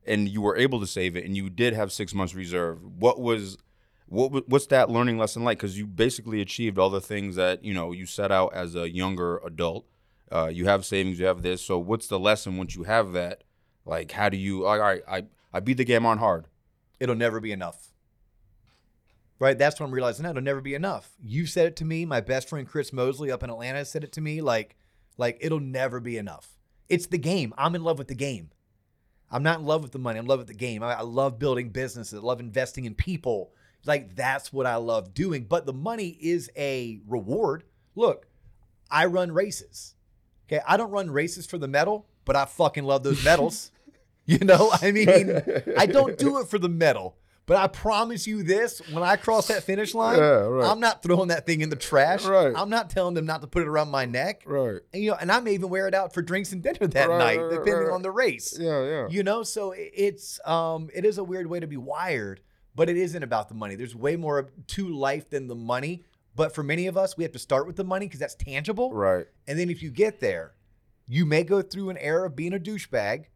and 0.07 0.29
you 0.29 0.41
were 0.43 0.57
able 0.57 0.81
to 0.81 0.87
save 0.87 1.17
it, 1.17 1.25
and 1.25 1.37
you 1.37 1.49
did 1.49 1.75
have 1.75 1.93
six 1.93 2.13
months 2.15 2.35
reserve. 2.35 2.79
What 2.99 3.21
was 3.21 3.57
What 4.07 4.49
what's 4.49 4.67
that 4.67 4.91
learning 4.91 5.17
lesson 5.19 5.45
like? 5.45 5.59
Because 5.59 5.79
you 5.79 5.87
basically 5.87 6.41
achieved 6.41 6.79
all 6.79 6.91
the 6.91 7.01
things 7.01 7.37
that 7.37 7.65
you 7.65 7.73
know 7.73 7.93
you 7.93 8.05
set 8.07 8.31
out 8.33 8.53
as 8.55 8.75
a 8.75 8.91
younger 8.91 9.39
adult. 9.39 9.87
Uh, 10.33 10.51
you 10.53 10.67
have 10.67 10.85
savings, 10.85 11.19
you 11.19 11.27
have 11.27 11.43
this. 11.43 11.63
So 11.63 11.79
what's 11.79 12.07
the 12.09 12.19
lesson 12.19 12.57
once 12.57 12.75
you 12.75 12.83
have 12.85 13.13
that? 13.13 13.45
Like, 13.87 14.11
how 14.13 14.29
do 14.29 14.37
you? 14.37 14.67
All 14.67 14.79
right, 14.79 15.03
I 15.09 15.25
I 15.53 15.61
beat 15.61 15.79
the 15.79 15.85
game 15.85 16.05
on 16.05 16.19
hard. 16.19 16.47
It'll 17.05 17.15
never 17.15 17.39
be 17.39 17.53
enough. 17.53 17.91
Right? 19.39 19.59
That's 19.59 19.79
what 19.79 19.85
I'm 19.85 19.93
realizing 19.93 20.23
now. 20.23 20.31
It'll 20.31 20.43
never 20.43 20.63
be 20.63 20.75
enough. 20.75 21.11
You 21.23 21.45
said 21.45 21.67
it 21.67 21.77
to 21.77 21.85
me. 21.85 22.07
My 22.07 22.23
best 22.23 22.49
friend 22.49 22.67
Chris 22.67 22.95
Mosley 22.95 23.31
up 23.31 23.43
in 23.43 23.51
Atlanta 23.51 23.85
said 23.85 24.05
it 24.05 24.13
to 24.13 24.23
me. 24.23 24.41
Like, 24.41 24.77
like 25.19 25.37
it'll 25.43 25.61
never 25.61 26.01
be 26.01 26.17
enough. 26.17 26.57
It's 26.89 27.07
the 27.07 27.19
game. 27.19 27.53
I'm 27.59 27.75
in 27.75 27.85
love 27.85 27.99
with 27.99 28.09
the 28.09 28.15
game. 28.15 28.53
I'm 29.31 29.43
not 29.43 29.59
in 29.59 29.67
love 29.67 29.83
with 29.83 29.93
the 29.93 29.99
money. 29.99 30.19
I'm 30.19 30.25
in 30.25 30.29
love 30.29 30.39
with 30.39 30.49
the 30.49 30.55
game. 30.55 30.83
I, 30.83 30.95
I 30.95 31.03
love 31.03 31.39
building 31.39 31.69
businesses. 31.69 32.21
I 32.21 32.23
love 32.23 32.41
investing 32.41 32.87
in 32.87 32.95
people. 32.95 33.53
Like 33.85 34.17
that's 34.17 34.51
what 34.51 34.65
I 34.65 34.77
love 34.77 35.13
doing. 35.13 35.45
But 35.45 35.67
the 35.67 35.75
money 35.75 36.17
is 36.23 36.51
a 36.57 37.01
reward. 37.07 37.65
Look, 37.95 38.29
I 38.91 39.05
run 39.05 39.31
races. 39.31 39.95
Okay, 40.49 40.63
I 40.67 40.79
don't 40.79 40.91
run 40.91 41.11
races 41.11 41.45
for 41.45 41.59
the 41.59 41.69
medal, 41.69 42.07
but 42.25 42.35
I 42.35 42.47
fucking 42.47 42.85
love 42.85 43.03
those 43.03 43.23
medals. 43.23 43.71
you 44.39 44.39
know, 44.39 44.71
I 44.81 44.93
mean, 44.93 45.43
I 45.79 45.87
don't 45.87 46.17
do 46.19 46.39
it 46.41 46.49
for 46.49 46.59
the 46.59 46.69
medal. 46.69 47.17
But 47.47 47.59
I 47.59 47.67
promise 47.67 48.27
you 48.27 48.43
this: 48.43 48.81
when 48.91 49.03
I 49.03 49.17
cross 49.17 49.49
that 49.49 49.65
finish 49.65 49.95
line, 49.95 50.17
Yeah, 50.19 50.25
right. 50.47 50.71
I'm 50.71 50.81
not 50.81 51.03
throwing 51.03 51.29
that 51.29 51.45
thing 51.45 51.61
in 51.61 51.69
the 51.69 51.77
trash. 51.77 52.25
Right. 52.25 52.55
I'm 52.57 52.71
not 52.71 52.89
telling 52.89 53.13
them 53.13 53.27
not 53.27 53.43
to 53.43 53.47
put 53.47 53.61
it 53.63 53.69
around 53.69 53.91
my 53.91 54.07
neck. 54.07 54.45
Right. 54.47 54.81
And, 54.95 55.03
you 55.03 55.11
know, 55.11 55.19
and 55.21 55.31
I 55.31 55.41
may 55.41 55.53
even 55.53 55.69
wear 55.69 55.87
it 55.87 55.93
out 55.95 56.15
for 56.15 56.23
drinks 56.23 56.53
and 56.53 56.63
dinner 56.63 56.87
that 56.87 57.09
night, 57.11 57.39
depending 57.51 57.91
on 57.91 58.01
the 58.01 58.11
race. 58.11 58.57
Yeah. 58.59 58.83
Yeah. 58.83 59.09
You 59.11 59.23
know, 59.23 59.43
so 59.43 59.75
it's 59.77 60.41
um 60.47 60.89
it 60.95 61.05
is 61.05 61.19
a 61.19 61.25
weird 61.25 61.47
way 61.47 61.61
to 61.61 61.67
be 61.67 61.77
wired, 61.77 62.41
but 62.75 62.89
it 62.89 62.97
isn't 62.97 63.23
about 63.23 63.49
the 63.51 63.55
money. 63.55 63.75
There's 63.75 63.95
way 63.95 64.17
more 64.17 64.51
to 64.69 64.89
life 64.89 65.29
than 65.29 65.47
the 65.47 65.55
money. 65.55 66.03
But 66.35 66.55
for 66.55 66.63
many 66.63 66.87
of 66.87 66.97
us, 66.97 67.17
we 67.17 67.25
have 67.25 67.33
to 67.33 67.39
start 67.39 67.67
with 67.67 67.77
the 67.77 67.85
money 67.85 68.07
because 68.07 68.21
that's 68.21 68.35
tangible. 68.35 68.91
Right. 68.93 69.27
And 69.47 69.59
then 69.59 69.69
if 69.69 69.83
you 69.83 69.91
get 69.91 70.19
there, 70.21 70.55
you 71.07 71.27
may 71.27 71.45
go 71.45 71.61
through 71.61 71.91
an 71.91 71.99
era 71.99 72.27
of 72.27 72.35
being 72.35 72.55
a 72.55 72.59
douchebag. 72.59 73.27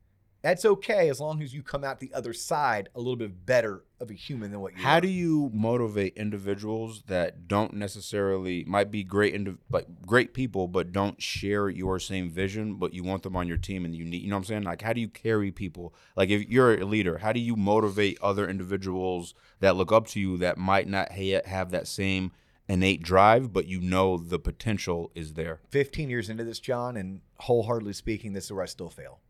That's 0.48 0.64
okay 0.64 1.10
as 1.10 1.20
long 1.20 1.42
as 1.42 1.52
you 1.52 1.62
come 1.62 1.84
out 1.84 2.00
the 2.00 2.10
other 2.14 2.32
side 2.32 2.88
a 2.94 2.98
little 2.98 3.16
bit 3.16 3.44
better 3.44 3.84
of 4.00 4.10
a 4.10 4.14
human 4.14 4.50
than 4.50 4.60
what 4.60 4.74
you 4.74 4.82
How 4.82 4.94
were. 4.94 5.02
do 5.02 5.08
you 5.08 5.50
motivate 5.52 6.16
individuals 6.16 7.02
that 7.06 7.46
don't 7.48 7.74
necessarily 7.74 8.64
might 8.64 8.90
be 8.90 9.04
great 9.04 9.34
indiv- 9.34 9.58
like 9.70 9.86
great 10.06 10.32
people 10.32 10.66
but 10.66 10.90
don't 10.90 11.20
share 11.20 11.68
your 11.68 11.98
same 11.98 12.30
vision 12.30 12.76
but 12.76 12.94
you 12.94 13.04
want 13.04 13.24
them 13.24 13.36
on 13.36 13.46
your 13.46 13.58
team 13.58 13.84
and 13.84 13.94
you 13.94 14.06
need 14.06 14.22
you 14.22 14.30
know 14.30 14.36
what 14.36 14.40
I'm 14.40 14.44
saying 14.44 14.62
like 14.62 14.80
how 14.80 14.94
do 14.94 15.02
you 15.02 15.08
carry 15.08 15.50
people 15.50 15.92
like 16.16 16.30
if 16.30 16.48
you're 16.48 16.80
a 16.80 16.84
leader 16.86 17.18
how 17.18 17.32
do 17.32 17.40
you 17.40 17.54
motivate 17.54 18.18
other 18.22 18.48
individuals 18.48 19.34
that 19.60 19.76
look 19.76 19.92
up 19.92 20.06
to 20.08 20.20
you 20.20 20.38
that 20.38 20.56
might 20.56 20.88
not 20.88 21.12
ha- 21.12 21.42
have 21.44 21.70
that 21.72 21.86
same 21.86 22.32
innate 22.68 23.02
drive 23.02 23.52
but 23.52 23.66
you 23.66 23.80
know 23.80 24.16
the 24.16 24.38
potential 24.38 25.10
is 25.14 25.34
there 25.34 25.60
15 25.68 26.08
years 26.08 26.30
into 26.30 26.44
this, 26.44 26.58
John, 26.60 26.96
and 26.96 27.20
wholeheartedly 27.40 27.92
speaking, 27.92 28.32
this 28.32 28.44
is 28.46 28.52
where 28.52 28.62
I 28.62 28.66
still 28.66 28.88
fail. 28.90 29.20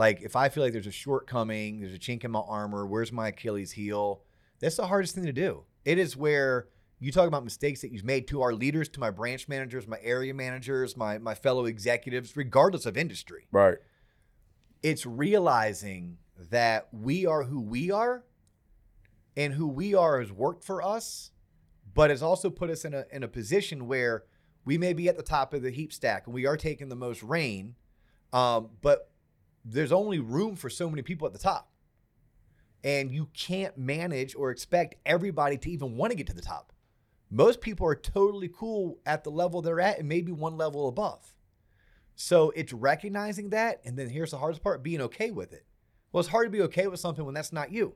Like, 0.00 0.22
if 0.22 0.34
I 0.34 0.48
feel 0.48 0.62
like 0.62 0.72
there's 0.72 0.86
a 0.86 0.90
shortcoming, 0.90 1.80
there's 1.80 1.92
a 1.92 1.98
chink 1.98 2.24
in 2.24 2.30
my 2.30 2.40
armor, 2.40 2.86
where's 2.86 3.12
my 3.12 3.28
Achilles 3.28 3.72
heel? 3.72 4.22
That's 4.58 4.76
the 4.76 4.86
hardest 4.86 5.14
thing 5.14 5.26
to 5.26 5.32
do. 5.34 5.64
It 5.84 5.98
is 5.98 6.16
where 6.16 6.68
you 7.00 7.12
talk 7.12 7.28
about 7.28 7.44
mistakes 7.44 7.82
that 7.82 7.92
you've 7.92 8.02
made 8.02 8.26
to 8.28 8.40
our 8.40 8.54
leaders, 8.54 8.88
to 8.90 9.00
my 9.00 9.10
branch 9.10 9.46
managers, 9.46 9.86
my 9.86 9.98
area 10.02 10.32
managers, 10.32 10.96
my 10.96 11.18
my 11.18 11.34
fellow 11.34 11.66
executives, 11.66 12.34
regardless 12.34 12.86
of 12.86 12.96
industry. 12.96 13.46
right 13.52 13.76
It's 14.82 15.04
realizing 15.04 16.16
that 16.50 16.88
we 16.92 17.26
are 17.26 17.42
who 17.42 17.60
we 17.60 17.90
are, 17.90 18.24
and 19.36 19.52
who 19.52 19.68
we 19.68 19.94
are 19.94 20.18
has 20.18 20.32
worked 20.32 20.64
for 20.64 20.82
us, 20.82 21.30
but 21.92 22.08
has 22.08 22.22
also 22.22 22.48
put 22.48 22.70
us 22.70 22.86
in 22.86 22.94
a 22.94 23.04
in 23.12 23.22
a 23.22 23.28
position 23.28 23.86
where 23.86 24.24
we 24.64 24.78
may 24.78 24.94
be 24.94 25.10
at 25.10 25.18
the 25.18 25.22
top 25.22 25.52
of 25.52 25.60
the 25.60 25.70
heap 25.70 25.92
stack 25.92 26.26
and 26.26 26.32
we 26.32 26.46
are 26.46 26.56
taking 26.56 26.88
the 26.88 26.96
most 26.96 27.22
rain, 27.22 27.74
um, 28.32 28.70
but 28.80 29.09
there's 29.64 29.92
only 29.92 30.18
room 30.18 30.56
for 30.56 30.70
so 30.70 30.88
many 30.88 31.02
people 31.02 31.26
at 31.26 31.32
the 31.32 31.38
top, 31.38 31.70
and 32.82 33.10
you 33.10 33.28
can't 33.34 33.76
manage 33.76 34.34
or 34.34 34.50
expect 34.50 34.96
everybody 35.04 35.58
to 35.58 35.70
even 35.70 35.96
want 35.96 36.10
to 36.12 36.16
get 36.16 36.26
to 36.28 36.34
the 36.34 36.40
top. 36.40 36.72
Most 37.30 37.60
people 37.60 37.86
are 37.86 37.94
totally 37.94 38.50
cool 38.52 38.98
at 39.06 39.22
the 39.22 39.30
level 39.30 39.62
they're 39.62 39.80
at 39.80 39.98
and 39.98 40.08
maybe 40.08 40.32
one 40.32 40.56
level 40.56 40.88
above. 40.88 41.34
So 42.16 42.52
it's 42.56 42.72
recognizing 42.72 43.50
that, 43.50 43.80
and 43.84 43.98
then 43.98 44.08
here's 44.08 44.32
the 44.32 44.38
hardest 44.38 44.62
part: 44.62 44.82
being 44.82 45.00
okay 45.02 45.30
with 45.30 45.52
it. 45.52 45.64
Well, 46.12 46.20
it's 46.20 46.28
hard 46.28 46.46
to 46.46 46.50
be 46.50 46.62
okay 46.62 46.86
with 46.86 47.00
something 47.00 47.24
when 47.24 47.34
that's 47.34 47.52
not 47.52 47.72
you, 47.72 47.94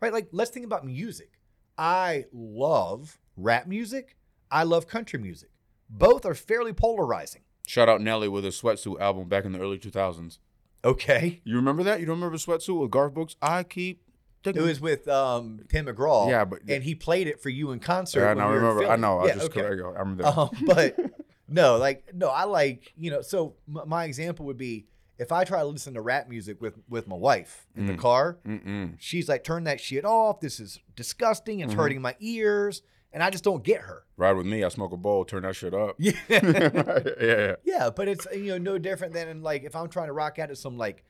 right? 0.00 0.12
Like 0.12 0.28
let's 0.32 0.50
think 0.50 0.64
about 0.64 0.86
music. 0.86 1.32
I 1.76 2.26
love 2.32 3.18
rap 3.36 3.66
music. 3.66 4.16
I 4.50 4.62
love 4.62 4.86
country 4.86 5.18
music. 5.18 5.50
Both 5.88 6.24
are 6.24 6.34
fairly 6.34 6.72
polarizing. 6.72 7.42
shout 7.66 7.88
out 7.88 8.00
Nelly 8.00 8.28
with 8.28 8.44
a 8.44 8.48
sweatsuit 8.48 9.00
album 9.00 9.28
back 9.28 9.44
in 9.44 9.52
the 9.52 9.58
early 9.58 9.78
2000s 9.78 10.38
Okay. 10.84 11.40
you 11.44 11.56
remember 11.56 11.82
that 11.84 12.00
you 12.00 12.06
don't 12.06 12.16
remember 12.16 12.36
sweatsuit 12.36 12.80
with 12.80 12.90
Garth 12.90 13.14
Brooks 13.14 13.36
I 13.40 13.62
keep 13.62 14.02
It 14.44 14.56
was 14.56 14.80
with 14.80 15.06
um, 15.08 15.60
Tim 15.68 15.86
McGraw. 15.86 16.28
Yeah, 16.28 16.44
but- 16.44 16.60
and 16.68 16.82
he 16.82 16.94
played 16.96 17.28
it 17.28 17.40
for 17.40 17.48
you 17.50 17.70
in 17.70 17.78
concert. 17.78 18.20
Yeah, 18.20 18.28
when 18.30 18.38
no, 18.38 18.44
I 18.44 18.48
we 18.50 18.54
remember. 18.56 18.82
I 18.82 18.86
Philly. 18.86 19.00
know. 19.00 19.18
I 19.20 19.26
Yeah, 19.26 19.34
just 19.34 19.46
okay. 19.46 19.60
correct. 19.60 19.82
I 19.96 20.00
remember 20.00 20.22
that. 20.24 20.36
Um, 20.38 20.50
but 20.66 20.96
no, 21.48 21.76
like 21.76 22.12
no, 22.14 22.28
I 22.28 22.44
like 22.44 22.92
you 22.96 23.10
know. 23.12 23.22
So 23.22 23.54
m- 23.68 23.88
my 23.88 24.04
example 24.04 24.46
would 24.46 24.58
be 24.58 24.86
if 25.18 25.30
I 25.30 25.44
try 25.44 25.60
to 25.60 25.66
listen 25.66 25.94
to 25.94 26.00
rap 26.00 26.28
music 26.28 26.60
with 26.60 26.74
with 26.88 27.06
my 27.06 27.14
wife 27.14 27.66
in 27.76 27.86
the 27.86 27.92
Mm. 27.92 27.98
car, 27.98 28.38
Mm-mm. 28.44 28.94
she's 28.98 29.28
like, 29.28 29.44
"Turn 29.44 29.62
that 29.64 29.80
shit 29.80 30.04
off. 30.04 30.40
This 30.40 30.58
is 30.58 30.80
disgusting. 30.96 31.60
It's 31.60 31.74
Mhm. 31.74 31.76
hurting 31.76 32.02
my 32.02 32.16
ears." 32.18 32.82
And 33.12 33.22
I 33.22 33.30
just 33.30 33.44
don't 33.44 33.62
get 33.62 33.80
her. 33.82 34.04
Ride 34.16 34.32
with 34.32 34.46
me. 34.46 34.64
I 34.64 34.68
smoke 34.68 34.92
a 34.92 34.96
bowl. 34.96 35.24
Turn 35.24 35.42
that 35.42 35.54
shit 35.56 35.74
up. 35.74 35.96
Yeah. 35.98 36.12
yeah, 36.28 36.98
yeah. 37.20 37.54
yeah, 37.64 37.90
but 37.90 38.08
it's 38.08 38.26
you 38.32 38.46
know 38.52 38.58
no 38.58 38.78
different 38.78 39.12
than 39.12 39.42
like 39.42 39.64
if 39.64 39.76
I'm 39.76 39.88
trying 39.88 40.06
to 40.06 40.12
rock 40.12 40.38
out 40.38 40.48
to 40.48 40.56
some 40.56 40.78
like 40.78 41.04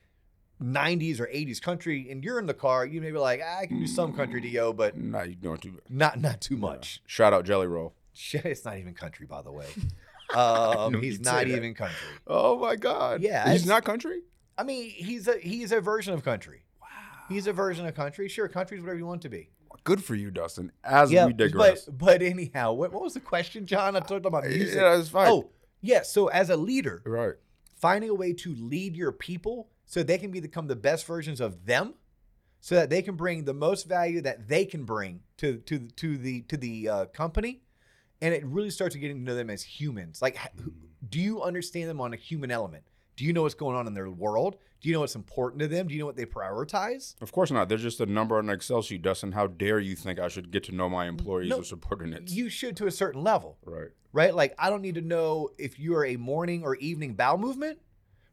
90s 0.61 1.19
or 1.19 1.27
80s 1.27 1.61
country 1.61 2.09
and 2.11 2.23
you're 2.23 2.39
in 2.39 2.45
the 2.45 2.53
car, 2.53 2.85
you 2.85 3.01
may 3.01 3.11
be 3.11 3.17
like, 3.17 3.41
"Ah, 3.43 3.59
I 3.59 3.65
can 3.65 3.79
do 3.79 3.87
some 3.87 4.13
country 4.13 4.41
to 4.41 4.47
yo, 4.47 4.73
but 4.73 4.97
Nah, 4.97 5.23
you 5.23 5.35
doing 5.35 5.57
too 5.57 5.79
not 5.89 6.19
not 6.19 6.41
too 6.41 6.57
much. 6.57 7.01
Shout 7.05 7.33
out 7.33 7.45
Jelly 7.45 7.67
Roll. 7.67 7.93
Shit, 8.13 8.45
it's 8.45 8.63
not 8.65 8.77
even 8.77 8.93
country, 8.93 9.25
by 9.25 9.41
the 9.41 9.51
way. 9.51 9.65
Um, 10.33 10.99
he's 10.99 11.19
not 11.19 11.47
even 11.47 11.75
country. 11.75 12.07
Oh 12.25 12.57
my 12.57 12.75
God. 12.75 13.21
Yeah, 13.21 13.51
He's 13.51 13.67
not 13.67 13.83
country. 13.83 14.21
I 14.57 14.63
mean, 14.63 14.89
he's 14.89 15.27
a 15.27 15.37
he's 15.37 15.71
a 15.71 15.79
version 15.79 16.13
of 16.15 16.23
country. 16.23 16.63
Wow. 16.81 16.87
He's 17.29 17.45
a 17.45 17.53
version 17.53 17.85
of 17.85 17.93
country. 17.93 18.27
Sure, 18.29 18.47
country's 18.47 18.81
whatever 18.81 18.97
you 18.97 19.05
want 19.05 19.21
to 19.23 19.29
be. 19.29 19.49
Good 19.83 20.03
for 20.03 20.15
you, 20.15 20.31
Dustin. 20.31 20.71
As 20.83 21.11
yeah, 21.11 21.25
we 21.25 21.33
digress. 21.33 21.85
but 21.85 21.97
but 21.97 22.21
anyhow, 22.21 22.73
what, 22.73 22.93
what 22.93 23.03
was 23.03 23.13
the 23.13 23.19
question, 23.19 23.65
John? 23.65 23.95
I 23.95 23.99
talked 23.99 24.25
about 24.25 24.45
music. 24.45 24.75
Yeah, 24.75 24.97
it's 24.97 25.09
fine. 25.09 25.27
Oh, 25.29 25.49
yeah. 25.81 26.03
So 26.03 26.27
as 26.27 26.49
a 26.49 26.55
leader, 26.55 27.01
right. 27.05 27.33
finding 27.77 28.09
a 28.09 28.13
way 28.13 28.33
to 28.33 28.55
lead 28.55 28.95
your 28.95 29.11
people 29.11 29.69
so 29.85 30.01
they 30.01 30.17
can 30.17 30.31
become 30.31 30.67
the 30.67 30.75
best 30.75 31.05
versions 31.05 31.41
of 31.41 31.65
them, 31.65 31.95
so 32.61 32.75
that 32.75 32.89
they 32.89 33.01
can 33.01 33.15
bring 33.15 33.43
the 33.43 33.53
most 33.53 33.87
value 33.87 34.21
that 34.21 34.47
they 34.47 34.65
can 34.65 34.85
bring 34.85 35.19
to 35.37 35.57
to 35.57 35.79
to 35.79 36.17
the 36.17 36.41
to 36.43 36.55
the 36.55 36.87
uh, 36.87 37.05
company, 37.07 37.61
and 38.21 38.33
it 38.33 38.45
really 38.45 38.69
starts 38.69 38.95
getting 38.95 39.17
to 39.17 39.23
know 39.23 39.35
them 39.35 39.49
as 39.49 39.63
humans. 39.63 40.21
Like, 40.21 40.37
do 41.09 41.19
you 41.19 41.41
understand 41.41 41.89
them 41.89 41.99
on 41.99 42.13
a 42.13 42.17
human 42.17 42.51
element? 42.51 42.85
Do 43.17 43.25
you 43.25 43.33
know 43.33 43.41
what's 43.41 43.53
going 43.53 43.75
on 43.75 43.85
in 43.85 43.93
their 43.93 44.09
world? 44.09 44.55
Do 44.83 44.89
you 44.89 44.93
know 44.93 44.99
what's 44.99 45.15
important 45.15 45.61
to 45.61 45.67
them? 45.69 45.87
Do 45.87 45.93
you 45.93 45.99
know 46.01 46.05
what 46.05 46.17
they 46.17 46.25
prioritize? 46.25 47.15
Of 47.21 47.31
course 47.31 47.49
not. 47.51 47.69
They're 47.69 47.77
just 47.77 48.01
a 48.01 48.05
number 48.05 48.37
on 48.37 48.49
an 48.49 48.53
Excel 48.55 48.81
sheet, 48.81 49.01
Dustin. 49.01 49.31
How 49.31 49.47
dare 49.47 49.79
you 49.79 49.95
think 49.95 50.19
I 50.19 50.27
should 50.27 50.51
get 50.51 50.63
to 50.65 50.75
know 50.75 50.89
my 50.89 51.07
employees 51.07 51.49
No, 51.49 51.59
or 51.59 51.63
subordinates? 51.63 52.33
You 52.33 52.49
should 52.49 52.75
to 52.77 52.87
a 52.87 52.91
certain 52.91 53.23
level. 53.23 53.57
right. 53.65 53.87
right? 54.11 54.35
Like 54.35 54.53
I 54.59 54.69
don't 54.69 54.81
need 54.81 54.95
to 54.95 55.01
know 55.01 55.49
if 55.57 55.79
you're 55.79 56.05
a 56.05 56.17
morning 56.17 56.63
or 56.63 56.75
evening 56.75 57.13
bowel 57.15 57.37
movement, 57.37 57.79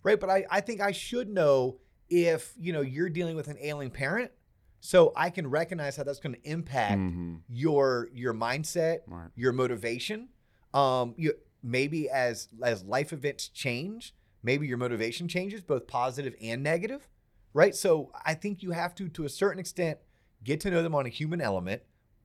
right? 0.02 0.18
But 0.18 0.28
I, 0.28 0.44
I 0.50 0.60
think 0.60 0.80
I 0.80 0.90
should 0.92 1.28
know 1.28 1.78
if 2.08 2.52
you 2.58 2.72
know 2.72 2.80
you're 2.80 3.08
dealing 3.08 3.36
with 3.36 3.46
an 3.46 3.56
ailing 3.60 3.90
parent, 3.90 4.32
so 4.80 5.12
I 5.14 5.30
can 5.30 5.46
recognize 5.48 5.94
how 5.96 6.02
that's 6.02 6.18
going 6.18 6.34
to 6.34 6.42
impact 6.42 6.98
Mm-hmm. 7.00 7.34
your 7.48 8.08
your 8.12 8.34
mindset, 8.34 9.00
Right. 9.06 9.28
your 9.36 9.52
motivation. 9.52 10.30
Um, 10.74 11.14
you 11.16 11.34
maybe 11.62 12.10
as 12.10 12.48
as 12.60 12.82
life 12.82 13.12
events 13.12 13.46
change, 13.46 14.14
maybe 14.42 14.66
your 14.66 14.79
motivation 14.79 15.29
changes, 15.29 15.62
both 15.62 15.87
positive 15.87 16.35
and 16.40 16.62
negative, 16.62 17.09
right? 17.53 17.74
So 17.74 18.12
I 18.24 18.35
think 18.35 18.62
you 18.62 18.72
have 18.72 18.94
to, 18.96 19.09
to 19.11 19.24
a 19.24 19.29
certain 19.29 19.59
extent, 19.59 19.98
get 20.42 20.61
to 20.61 20.70
know 20.70 20.83
them 20.83 20.94
on 20.94 21.07
a 21.07 21.11
human 21.11 21.40
element 21.40 21.83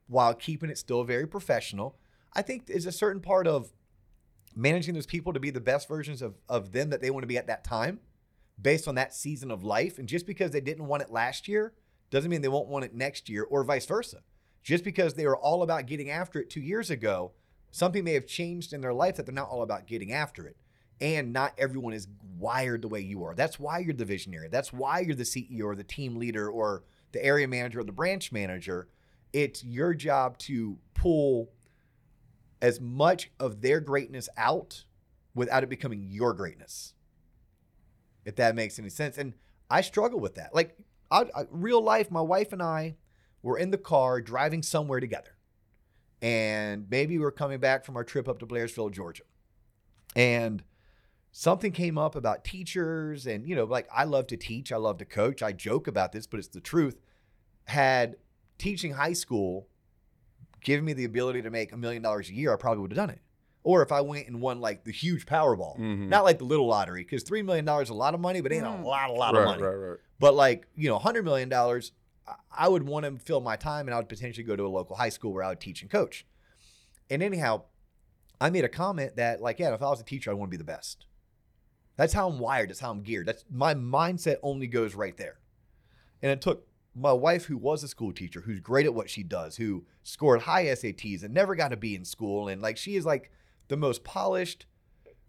while 0.08 0.34
keeping 0.34 0.70
it 0.70 0.78
still 0.78 1.04
very 1.04 1.28
professional. 1.28 1.98
I 2.34 2.42
think 2.42 2.70
is 2.70 2.86
a 2.86 2.92
certain 2.92 3.22
part 3.22 3.48
of 3.48 3.72
managing 4.56 4.94
those 4.94 5.06
people 5.06 5.34
to 5.34 5.40
be 5.40 5.50
the 5.50 5.60
best 5.60 5.88
versions 5.88 6.22
of, 6.22 6.36
of 6.48 6.72
them 6.72 6.90
that 6.90 7.02
they 7.02 7.10
want 7.10 7.24
to 7.24 7.28
be 7.28 7.38
at 7.38 7.48
that 7.48 7.64
time 7.64 8.00
based 8.62 8.88
on 8.88 8.96
that 8.96 9.14
season 9.14 9.52
of 9.52 9.64
life. 9.64 9.98
And 9.98 10.08
just 10.08 10.26
because 10.26 10.52
they 10.52 10.62
didn't 10.62 10.88
want 10.88 11.04
it 11.04 11.12
last 11.12 11.48
year 11.48 11.74
doesn't 12.10 12.30
mean 12.30 12.42
they 12.42 12.48
won't 12.48 12.70
want 12.70 12.86
it 12.86 12.94
next 12.94 13.30
year 13.30 13.44
or 13.44 13.64
vice 13.64 13.86
versa. 13.86 14.22
Just 14.64 14.84
because 14.84 15.14
they 15.14 15.28
were 15.28 15.38
all 15.38 15.62
about 15.62 15.86
getting 15.86 16.10
after 16.10 16.40
it 16.40 16.50
two 16.50 16.62
years 16.62 16.90
ago, 16.90 17.34
something 17.72 18.04
may 18.04 18.14
have 18.14 18.26
changed 18.26 18.74
in 18.74 18.82
their 18.82 18.94
life 18.94 19.16
that 19.16 19.26
they're 19.26 19.36
not 19.36 19.50
all 19.50 19.62
about 19.62 19.88
getting 19.88 20.12
after 20.12 20.48
it. 20.48 20.56
And 21.02 21.34
not 21.34 21.54
everyone 21.58 21.94
is 21.94 22.08
wired 22.38 22.82
the 22.82 22.88
way 22.88 23.02
you 23.02 23.24
are. 23.24 23.36
That's 23.36 23.60
why 23.60 23.80
you're 23.80 23.94
the 23.94 24.06
visionary. 24.06 24.48
That's 24.48 24.72
why 24.72 25.00
you're 25.00 25.16
the 25.16 25.24
CEO 25.24 25.64
or 25.64 25.76
the 25.76 25.84
team 25.84 26.16
leader 26.16 26.50
or 26.50 26.84
the 27.12 27.24
area 27.24 27.48
manager 27.48 27.80
or 27.80 27.84
the 27.84 27.92
branch 27.92 28.32
manager 28.32 28.88
it's 29.36 29.66
your 29.66 29.94
job 29.94 30.38
to 30.38 30.78
pull 30.94 31.52
as 32.62 32.80
much 32.80 33.30
of 33.38 33.60
their 33.60 33.82
greatness 33.82 34.30
out 34.38 34.86
without 35.34 35.62
it 35.62 35.68
becoming 35.68 36.08
your 36.10 36.34
greatness. 36.34 36.94
If 38.24 38.38
that 38.38 38.56
makes 38.56 38.80
any 38.80 38.88
sense. 38.88 39.18
And 39.18 39.34
I 39.70 39.82
struggle 39.82 40.22
with 40.22 40.36
that. 40.36 40.56
Like 40.56 40.78
I, 41.12 41.26
I, 41.36 41.48
real 41.52 41.82
life, 41.82 42.10
my 42.10 42.22
wife 42.22 42.54
and 42.54 42.64
I 42.64 42.96
were 43.44 43.58
in 43.58 43.72
the 43.72 43.78
car 43.78 44.22
driving 44.22 44.64
somewhere 44.64 45.02
together. 45.02 45.36
And 46.22 46.88
maybe 46.90 47.18
we 47.18 47.26
are 47.26 47.32
coming 47.32 47.60
back 47.60 47.84
from 47.84 47.98
our 47.98 48.06
trip 48.06 48.30
up 48.30 48.40
to 48.40 48.48
Blairsville, 48.48 48.94
Georgia. 48.94 49.24
And 50.16 50.64
something 51.38 51.74
came 51.74 51.98
up 51.98 52.16
about 52.16 52.46
teachers 52.46 53.28
and 53.28 53.46
you 53.46 53.54
know 53.58 53.66
like 53.66 53.86
I 53.94 54.06
love 54.06 54.26
to 54.28 54.38
teach, 54.38 54.72
I 54.72 54.78
love 54.78 54.98
to 55.00 55.06
coach. 55.06 55.44
I 55.44 55.52
joke 55.52 55.86
about 55.86 56.14
this, 56.14 56.26
but 56.28 56.38
it's 56.40 56.48
the 56.48 56.62
truth. 56.62 57.02
Had 57.66 58.16
teaching 58.58 58.94
high 58.94 59.12
school 59.12 59.68
given 60.62 60.86
me 60.86 60.94
the 60.94 61.04
ability 61.04 61.42
to 61.42 61.50
make 61.50 61.74
a 61.74 61.78
million 61.78 62.02
dollars 62.02 62.30
a 62.30 62.34
year, 62.34 62.54
I 62.54 62.56
probably 62.56 62.82
would 62.84 62.92
have 62.92 62.96
done 62.98 63.10
it. 63.10 63.20
Or 63.64 63.82
if 63.82 63.92
I 63.92 64.00
went 64.00 64.28
and 64.28 64.40
won 64.40 64.62
like 64.62 64.86
the 64.86 64.94
huge 64.94 65.26
Powerball, 65.26 65.78
Mhm. 65.78 66.08
not 66.08 66.24
like 66.24 66.38
the 66.38 66.46
little 66.46 66.68
lottery, 66.68 67.04
because 67.04 67.24
three 67.24 67.42
million 67.42 67.66
dollars 67.66 67.88
is 67.88 67.92
a 67.92 67.96
lot 67.96 68.14
of 68.14 68.22
money, 68.22 68.40
but 68.40 68.54
ain't 68.54 68.64
a 68.66 68.70
Mm. 68.70 68.84
lot, 68.86 69.10
a 69.10 69.14
lot 69.14 69.34
right, 69.34 69.42
of 69.42 69.46
money. 69.48 69.62
right, 69.64 69.76
right. 69.76 70.00
But 70.20 70.36
like 70.36 70.68
you 70.74 70.88
know, 70.88 70.98
hundred 71.00 71.26
million 71.26 71.50
dollars, 71.50 71.92
I- 72.26 72.36
I 72.50 72.68
would 72.70 72.84
want 72.84 73.06
to 73.06 73.18
fill 73.20 73.42
my 73.42 73.58
time, 73.58 73.88
and 73.90 73.94
I 73.94 73.98
would 73.98 74.08
potentially 74.08 74.46
go 74.46 74.56
to 74.56 74.64
a 74.66 74.70
local 74.70 74.96
high 74.96 75.10
school 75.10 75.34
where 75.34 75.44
I 75.44 75.50
would 75.50 75.60
teach 75.60 75.82
and 75.82 75.92
coach. 75.92 76.26
And 77.10 77.22
anyhow, 77.22 77.64
I 78.40 78.50
made 78.52 78.64
a 78.64 78.70
comment 78.70 79.18
that 79.18 79.42
like, 79.42 79.60
yeah, 79.60 79.74
if 79.74 79.82
I 79.82 79.90
was 79.90 80.00
a 80.00 80.04
teacher, 80.06 80.32
I 80.32 80.34
want 80.34 80.50
to 80.50 80.52
be 80.52 80.58
the 80.58 80.64
best. 80.64 81.06
That's 81.98 82.14
how 82.14 82.28
I'm 82.30 82.40
wired. 82.40 82.70
That's 82.70 82.80
how 82.80 82.92
I'm 82.92 83.02
geared. 83.02 83.28
That's 83.28 83.46
my 83.52 83.74
mindset 83.74 84.38
only 84.44 84.68
goes 84.68 84.96
right 84.96 85.16
there. 85.16 85.40
And 86.22 86.32
it 86.32 86.42
took 86.42 86.68
my 86.94 87.14
wife, 87.14 87.46
who 87.46 87.58
was 87.58 87.84
a 87.84 87.88
school 87.88 88.14
teacher, 88.14 88.42
who's 88.42 88.60
great 88.60 88.86
at 88.86 88.94
what 88.94 89.10
she 89.10 89.22
does, 89.24 89.58
who 89.58 89.86
scored 90.04 90.42
high 90.42 90.66
SATs 90.66 91.24
and 91.24 91.34
never 91.34 91.56
got 91.56 91.70
to 91.70 91.78
be 91.78 91.96
in 91.96 92.06
school, 92.06 92.48
and 92.48 92.62
like 92.62 92.78
she 92.78 92.96
is 92.96 93.06
like 93.06 93.32
the 93.68 93.78
most 93.78 94.04
polished, 94.04 94.66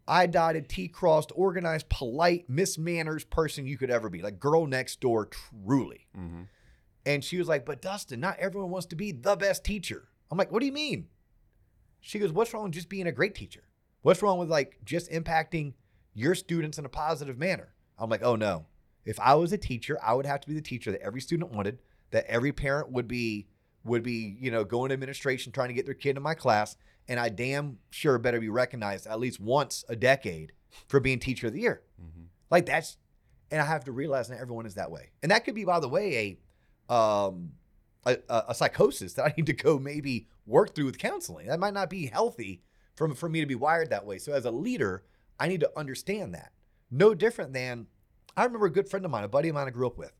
I 0.07 0.27
dotted, 0.27 0.69
T 0.69 0.87
crossed, 0.87 1.33
organized, 1.35 1.89
polite, 1.89 2.49
Miss 2.49 2.79
Manners 2.79 3.25
person 3.25 3.67
you 3.67 3.77
could 3.77 3.91
ever 3.91 4.09
be. 4.09 4.23
Like 4.23 4.39
girl 4.39 4.67
next 4.67 5.01
door, 5.01 5.27
truly. 5.27 6.07
hmm 6.15 6.43
And 7.05 7.25
she 7.25 7.39
was 7.39 7.49
like, 7.49 7.65
But 7.67 7.83
Dustin, 7.83 8.21
not 8.21 8.39
everyone 8.39 8.71
wants 8.71 8.87
to 8.89 8.97
be 8.97 9.11
the 9.11 9.35
best 9.37 9.65
teacher. 9.65 10.09
I'm 10.31 10.39
like, 10.39 10.53
What 10.53 10.61
do 10.61 10.67
you 10.67 10.73
mean? 10.73 11.09
She 12.01 12.21
goes, 12.21 12.31
What's 12.33 12.55
wrong 12.55 12.65
with 12.65 12.73
just 12.73 12.89
being 12.89 13.09
a 13.09 13.13
great 13.13 13.35
teacher? 13.35 13.65
What's 14.03 14.23
wrong 14.23 14.39
with 14.39 14.49
like 14.51 14.79
just 14.85 15.11
impacting 15.11 15.73
your 16.17 16.35
students 16.35 16.79
in 16.79 16.85
a 16.85 16.89
positive 16.89 17.39
manner? 17.39 17.75
I'm 17.99 18.11
like, 18.11 18.23
Oh 18.23 18.37
no. 18.37 18.67
If 19.05 19.21
I 19.21 19.35
was 19.35 19.53
a 19.53 19.59
teacher, 19.59 19.99
I 20.03 20.15
would 20.15 20.27
have 20.27 20.41
to 20.41 20.49
be 20.49 20.55
the 20.55 20.61
teacher 20.61 20.91
that 20.91 21.01
every 21.01 21.21
student 21.21 21.53
wanted, 21.53 21.79
that 22.11 22.27
every 22.27 22.53
parent 22.53 22.91
would 22.91 23.07
be 23.07 23.47
would 23.85 24.03
be, 24.03 24.37
you 24.41 24.51
know, 24.51 24.65
going 24.65 24.89
to 24.89 24.95
administration 24.95 25.53
trying 25.53 25.69
to 25.69 25.75
get 25.75 25.85
their 25.85 25.95
kid 25.95 26.17
in 26.17 26.23
my 26.23 26.35
class, 26.35 26.77
and 27.07 27.21
I 27.21 27.29
damn 27.29 27.79
sure 27.91 28.19
better 28.19 28.41
be 28.41 28.49
recognized 28.49 29.07
at 29.07 29.21
least 29.21 29.39
once 29.39 29.85
a 29.89 29.95
decade 29.95 30.53
for 30.89 30.99
being 30.99 31.21
teacher 31.21 31.47
of 31.47 31.53
the 31.53 31.61
year. 31.61 31.83
hmm 31.99 32.25
Like 32.51 32.67
that's, 32.67 32.97
and 33.51 33.61
I 33.61 33.65
have 33.65 33.85
to 33.85 33.93
realize 33.93 34.29
not 34.29 34.41
everyone 34.41 34.67
is 34.67 34.75
that 34.75 34.91
way. 34.91 35.11
And 35.23 35.31
that 35.31 35.45
could 35.45 35.55
be, 35.55 35.65
by 35.65 35.79
the 35.79 35.89
way, 35.89 36.39
a, 36.89 36.93
um, 36.93 37.53
a, 38.05 38.19
a, 38.29 38.45
a 38.49 38.55
psychosis 38.55 39.13
that 39.15 39.25
I 39.25 39.35
need 39.37 39.47
to 39.47 39.53
go 39.53 39.79
maybe 39.79 40.27
work 40.47 40.75
through 40.75 40.87
with 40.87 40.99
counseling. 40.99 41.47
That 41.47 41.61
might 41.61 41.75
not 41.75 41.89
be 41.89 42.07
healthy 42.07 42.63
for, 42.97 43.15
for 43.15 43.29
me 43.29 43.41
to 43.41 43.47
be 43.47 43.55
wired 43.55 43.91
that 43.91 44.05
way. 44.05 44.19
So 44.19 44.33
as 44.33 44.45
a 44.45 44.51
leader, 44.51 45.05
I 45.39 45.49
need 45.49 45.61
to 45.61 45.71
understand 45.77 46.35
that. 46.35 46.53
No 46.91 47.15
different 47.15 47.53
than, 47.53 47.87
I 48.37 48.45
remember 48.45 48.67
a 48.67 48.73
good 48.73 48.89
friend 48.89 49.05
of 49.05 49.11
mine, 49.11 49.25
a 49.25 49.29
buddy 49.29 49.49
of 49.49 49.55
mine 49.55 49.67
I 49.67 49.71
grew 49.71 49.87
up 49.87 49.99
with. 49.99 50.13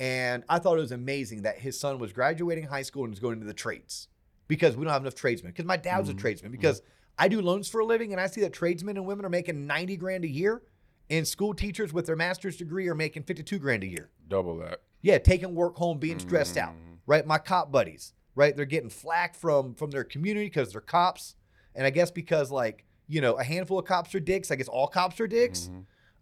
And 0.00 0.44
I 0.48 0.58
thought 0.58 0.78
it 0.78 0.82
was 0.82 0.92
amazing 0.92 1.42
that 1.42 1.58
his 1.58 1.78
son 1.78 1.98
was 1.98 2.12
graduating 2.12 2.64
high 2.64 2.82
school 2.82 3.04
and 3.04 3.10
was 3.10 3.18
going 3.18 3.34
into 3.34 3.46
the 3.46 3.54
trades 3.54 4.08
because 4.46 4.76
we 4.76 4.84
don't 4.84 4.92
have 4.92 5.02
enough 5.02 5.14
tradesmen. 5.14 5.52
Because 5.52 5.64
my 5.64 5.76
dad 5.76 5.98
was 5.98 6.08
a 6.08 6.14
tradesman. 6.14 6.52
Because 6.52 6.82
I 7.18 7.26
do 7.28 7.40
loans 7.42 7.68
for 7.68 7.80
a 7.80 7.84
living 7.84 8.12
and 8.12 8.20
I 8.20 8.28
see 8.28 8.40
that 8.42 8.52
tradesmen 8.52 8.96
and 8.96 9.06
women 9.06 9.24
are 9.26 9.30
making 9.30 9.66
90 9.66 9.96
grand 9.96 10.24
a 10.24 10.28
year 10.28 10.62
and 11.10 11.26
school 11.26 11.52
teachers 11.54 11.92
with 11.92 12.06
their 12.06 12.14
master's 12.16 12.56
degree 12.56 12.86
are 12.88 12.94
making 12.94 13.24
52 13.24 13.58
grand 13.58 13.82
a 13.82 13.86
year. 13.88 14.10
Double 14.28 14.56
that. 14.58 14.82
Yeah, 15.00 15.18
taking 15.18 15.54
work 15.54 15.76
home, 15.76 15.98
being 15.98 16.18
stressed 16.18 16.56
out, 16.56 16.74
Mhm. 16.74 16.98
right? 17.06 17.26
My 17.26 17.38
cop 17.38 17.72
buddies, 17.72 18.12
right? 18.34 18.54
They're 18.54 18.66
getting 18.66 18.90
flack 18.90 19.34
from 19.34 19.74
from 19.74 19.90
their 19.90 20.04
community 20.04 20.46
because 20.46 20.72
they're 20.72 20.80
cops, 20.80 21.34
and 21.74 21.86
I 21.86 21.90
guess 21.90 22.10
because 22.10 22.50
like 22.50 22.84
you 23.08 23.20
know 23.20 23.34
a 23.34 23.44
handful 23.44 23.78
of 23.78 23.84
cops 23.86 24.14
are 24.14 24.20
dicks. 24.20 24.50
I 24.50 24.56
guess 24.56 24.68
all 24.68 24.86
cops 24.86 25.18
are 25.20 25.26
dicks. 25.26 25.70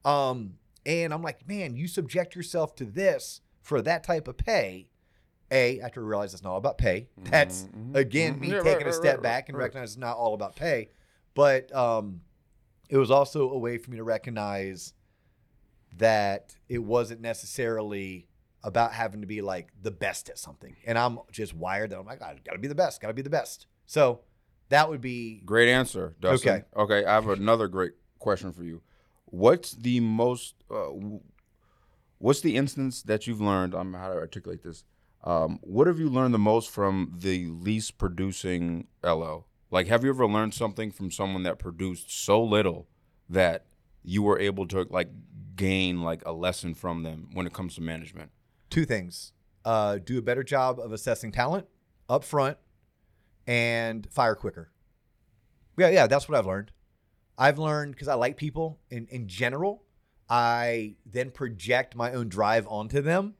Mhm. 0.05 0.09
Um, 0.11 0.55
and 0.87 1.12
I'm 1.12 1.22
like, 1.22 1.46
man, 1.49 1.77
you 1.77 1.88
subject 1.88 2.37
yourself 2.37 2.75
to 2.77 2.85
this 2.85 3.40
for 3.61 3.83
that 3.83 4.05
type 4.05 4.29
of 4.29 4.37
pay. 4.37 4.88
A, 5.53 5.81
after 5.81 6.01
to 6.01 6.05
realize 6.07 6.35
it's 6.35 6.42
not 6.42 6.51
all 6.53 6.59
about 6.59 6.77
pay. 6.77 7.09
That's 7.31 7.64
Mhm. 7.64 7.94
again 7.94 8.35
Mhm. 8.37 8.40
me 8.40 8.49
Yeah, 8.49 8.55
right, 8.57 8.64
taking 8.64 8.83
a 8.83 8.85
right, 8.87 8.94
step 8.94 9.14
right, 9.16 9.22
back 9.22 9.49
and 9.49 9.57
right. 9.57 9.64
recognize 9.64 9.90
it's 9.90 9.96
not 9.96 10.16
all 10.16 10.35
about 10.35 10.57
pay. 10.57 10.90
But 11.35 11.72
um, 11.75 12.22
it 12.88 12.96
was 12.96 13.11
also 13.12 13.51
a 13.51 13.59
way 13.59 13.79
for 13.79 13.90
me 13.92 13.96
to 13.99 14.03
recognize 14.05 14.92
that 15.99 16.57
it 16.68 16.79
wasn't 16.79 17.20
necessarily 17.20 18.29
about 18.62 18.92
having 18.92 19.20
to 19.20 19.27
be 19.27 19.40
like 19.40 19.68
the 19.81 19.90
best 19.90 20.29
at 20.29 20.38
something. 20.38 20.75
And 20.85 20.99
I'm 20.99 21.20
just 21.31 21.55
wired 21.55 21.90
that 21.90 21.99
I'm 21.99 22.07
like, 22.07 22.22
I 22.22 22.37
gotta 22.44 22.59
be 22.59 22.68
the 22.68 22.75
best, 22.75 23.01
gotta 23.01 23.14
be 23.14 23.22
the 23.22 23.31
best. 23.31 23.66
So 23.87 24.22
that 24.68 24.88
would 24.88 25.00
be 25.00 25.42
Great 25.44 25.68
answer, 25.68 26.14
Dustin. 26.20 26.50
Okay. 26.50 26.64
Okay, 26.76 27.05
I 27.07 27.14
have 27.14 27.29
another 27.29 27.68
great 27.68 27.92
question 28.18 28.52
for 28.52 28.64
you. 28.64 28.83
What's 29.26 29.72
the 29.72 30.00
most? 30.00 30.55
Uh, 30.70 30.90
what's 32.18 32.40
the 32.40 32.57
instance 32.57 33.02
that 33.02 33.26
you've 33.26 33.40
learned? 33.40 33.74
I'm 33.74 33.94
how 33.94 34.09
to 34.09 34.16
articulate 34.16 34.62
this. 34.62 34.85
Um, 35.24 35.59
what 35.62 35.87
have 35.87 35.98
you 35.98 36.09
learned 36.09 36.35
the 36.35 36.38
most 36.38 36.70
from 36.70 37.12
the 37.16 37.46
least 37.46 37.98
producing 37.98 38.87
LO? 39.02 39.46
Like, 39.70 39.88
have 39.88 40.05
you 40.05 40.11
ever 40.11 40.26
learned 40.26 40.55
something 40.55 40.92
from 40.92 41.11
someone 41.11 41.42
that 41.42 41.59
produced 41.59 42.11
so 42.12 42.42
little 42.42 42.87
that 43.29 43.66
you 44.05 44.22
were 44.22 44.38
able 44.38 44.68
to 44.68 44.87
like 44.88 45.09
gain 45.57 46.02
like 46.02 46.22
a 46.24 46.33
lesson 46.33 46.74
from 46.74 47.02
them 47.02 47.31
when 47.33 47.46
it 47.46 47.52
comes 47.52 47.74
to 47.74 47.81
management? 47.81 48.31
two 48.70 48.85
things. 48.85 49.33
Uh, 49.64 49.98
do 49.98 50.18
a 50.18 50.22
better 50.22 50.44
job 50.44 50.79
of 50.79 50.92
assessing 50.92 51.33
talent 51.33 51.66
up 52.09 52.22
front 52.22 52.57
and 53.47 54.07
fire 54.11 54.35
quicker. 54.35 54.71
Yeah, 55.79 55.91
yeah, 55.91 56.07
that's 56.07 56.29
what 56.29 56.39
I've 56.39 56.47
learned. 56.47 56.73
I've 57.39 57.59
learned 57.59 57.93
because 57.93 58.09
I 58.09 58.15
like 58.15 58.37
people 58.37 58.81
in, 58.91 59.07
in 59.11 59.29
general. 59.29 59.85
I 60.29 60.97
then 61.05 61.31
project 61.31 61.95
my 61.95 62.13
own 62.13 62.29
drive 62.29 62.67
onto 62.67 63.01
them 63.01 63.35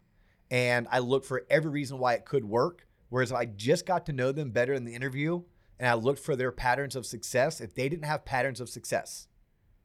and 0.51 0.87
I 0.91 1.01
look 1.01 1.25
for 1.25 1.45
every 1.51 1.71
reason 1.71 1.99
why 1.99 2.15
it 2.15 2.25
could 2.25 2.45
work. 2.45 2.87
Whereas 3.09 3.31
if 3.31 3.37
I 3.37 3.47
just 3.47 3.87
got 3.87 4.07
to 4.07 4.13
know 4.13 4.33
them 4.33 4.51
better 4.51 4.73
in 4.75 4.85
the 4.85 4.95
interview 4.95 5.43
and 5.79 5.89
I 5.89 5.95
looked 5.95 6.21
for 6.21 6.37
their 6.37 6.53
patterns 6.53 6.95
of 6.95 7.07
success, 7.07 7.61
if 7.61 7.75
they 7.75 7.89
didn't 7.89 8.05
have 8.05 8.25
patterns 8.25 8.61
of 8.61 8.69
success, 8.69 9.29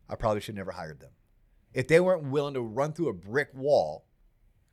I 0.10 0.16
probably 0.16 0.42
should 0.42 0.56
never 0.56 0.72
hired 0.72 1.00
them. 1.00 1.12
If 1.74 1.88
they 1.88 2.00
weren't 2.00 2.24
willing 2.26 2.54
to 2.56 2.62
run 2.62 2.94
through 2.94 3.10
a 3.10 3.14
brick 3.14 3.50
wall, 3.54 4.06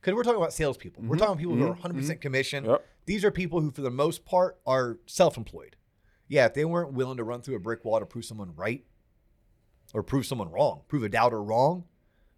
because 0.00 0.14
we're 0.14 0.24
talking 0.24 0.40
about 0.40 0.52
salespeople, 0.52 1.04
we're 1.04 1.16
Mhm, 1.16 1.18
talking 1.20 1.38
people 1.38 1.56
who 1.56 1.62
are 1.64 1.74
mhm, 1.74 1.80
100% 1.80 2.20
commission. 2.20 2.64
Yep. 2.64 2.86
These 3.08 3.24
are 3.24 3.30
people 3.30 3.62
who, 3.62 3.70
for 3.70 3.80
the 3.80 3.90
most 3.90 4.26
part, 4.26 4.58
are 4.66 4.98
self-employed. 5.06 5.76
Yeah, 6.28 6.44
if 6.44 6.52
they 6.52 6.66
weren't 6.66 6.92
willing 6.92 7.16
to 7.16 7.24
run 7.24 7.40
through 7.40 7.56
a 7.56 7.58
brick 7.58 7.82
wall 7.82 7.98
to 7.98 8.04
prove 8.04 8.26
someone 8.26 8.52
right 8.54 8.84
or 9.94 10.02
prove 10.02 10.26
someone 10.26 10.50
wrong, 10.50 10.82
prove 10.88 11.02
a 11.02 11.08
doubter 11.08 11.42
wrong, 11.42 11.84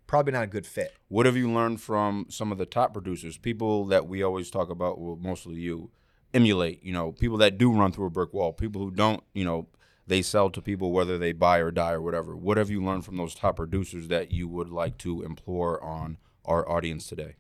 probably 0.06 0.33
not 0.33 0.44
a 0.44 0.46
good 0.46 0.64
fit. 0.64 0.94
What 1.09 1.26
have 1.26 1.37
you 1.37 1.50
learned 1.50 1.80
from 1.80 2.26
some 2.28 2.52
of 2.52 2.59
the 2.59 2.66
top 2.66 2.92
producers, 2.92 3.37
people 3.37 3.85
that 3.87 4.06
we 4.06 4.22
always 4.22 4.48
talk 4.48 4.70
about, 4.70 5.00
well, 5.00 5.18
mostly 5.20 5.56
you, 5.56 5.90
emulate, 6.33 6.85
you 6.85 6.92
know, 6.92 7.11
people 7.11 7.38
that 7.38 7.59
do 7.59 7.72
run 7.72 7.90
through 7.90 8.06
a 8.06 8.11
brick 8.11 8.33
wall, 8.33 8.52
people 8.52 8.80
who 8.80 8.92
don't, 8.92 9.24
you 9.35 9.44
know, 9.44 9.66
they 10.06 10.22
sell 10.22 10.50
to 10.50 10.62
people 10.62 10.92
whether 10.92 11.18
they 11.18 11.33
buy 11.33 11.59
or 11.59 11.72
die 11.72 11.94
or 11.94 12.00
whatever. 12.00 12.37
What 12.37 12.59
have 12.59 12.70
you 12.70 12.80
learned 12.80 13.04
from 13.04 13.16
those 13.16 13.35
top 13.35 13.56
producers 13.56 14.06
that 14.06 14.30
you 14.30 14.46
would 14.46 14.68
like 14.68 14.98
to 14.98 15.22
implore 15.22 15.83
on 15.83 16.18
our 16.44 16.68
audience 16.70 17.09
today? 17.09 17.35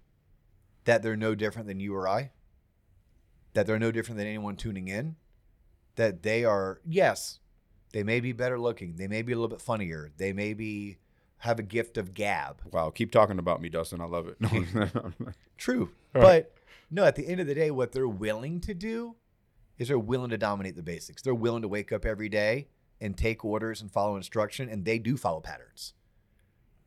That 0.84 1.04
they're 1.04 1.16
no 1.16 1.36
different 1.36 1.68
than 1.68 1.78
you 1.78 1.94
or 1.94 2.08
I. 2.08 2.32
That 3.54 3.66
they're 3.66 3.78
no 3.78 3.90
different 3.90 4.18
than 4.18 4.26
anyone 4.26 4.56
tuning 4.56 4.88
in. 4.88 5.16
That 5.96 6.22
they 6.22 6.44
are, 6.44 6.80
yes, 6.86 7.40
they 7.92 8.02
may 8.02 8.20
be 8.20 8.32
better 8.32 8.58
looking. 8.58 8.96
They 8.96 9.08
may 9.08 9.22
be 9.22 9.32
a 9.32 9.36
little 9.36 9.48
bit 9.48 9.60
funnier. 9.60 10.10
They 10.16 10.32
may 10.32 10.54
be 10.54 10.98
have 11.38 11.58
a 11.58 11.62
gift 11.62 11.96
of 11.96 12.14
gab. 12.14 12.60
Wow, 12.70 12.90
keep 12.90 13.10
talking 13.10 13.38
about 13.38 13.60
me, 13.62 13.68
Dustin. 13.68 14.00
I 14.00 14.04
love 14.04 14.28
it. 14.28 14.36
True. 15.58 15.90
All 16.14 16.22
But 16.22 16.54
no, 16.90 17.04
at 17.04 17.16
the 17.16 17.26
end 17.26 17.40
of 17.40 17.46
the 17.46 17.54
day, 17.54 17.70
what 17.70 17.92
they're 17.92 18.08
willing 18.08 18.60
to 18.60 18.74
do 18.74 19.16
is 19.78 19.88
they're 19.88 19.98
willing 19.98 20.30
to 20.30 20.38
dominate 20.38 20.76
the 20.76 20.82
basics. 20.82 21.22
They're 21.22 21.34
willing 21.34 21.62
to 21.62 21.68
wake 21.68 21.92
up 21.92 22.04
every 22.04 22.28
day 22.28 22.68
and 23.00 23.16
take 23.16 23.44
orders 23.44 23.80
and 23.80 23.90
follow 23.90 24.16
instruction, 24.16 24.68
and 24.68 24.84
they 24.84 24.98
do 24.98 25.16
follow 25.16 25.40
patterns. 25.40 25.94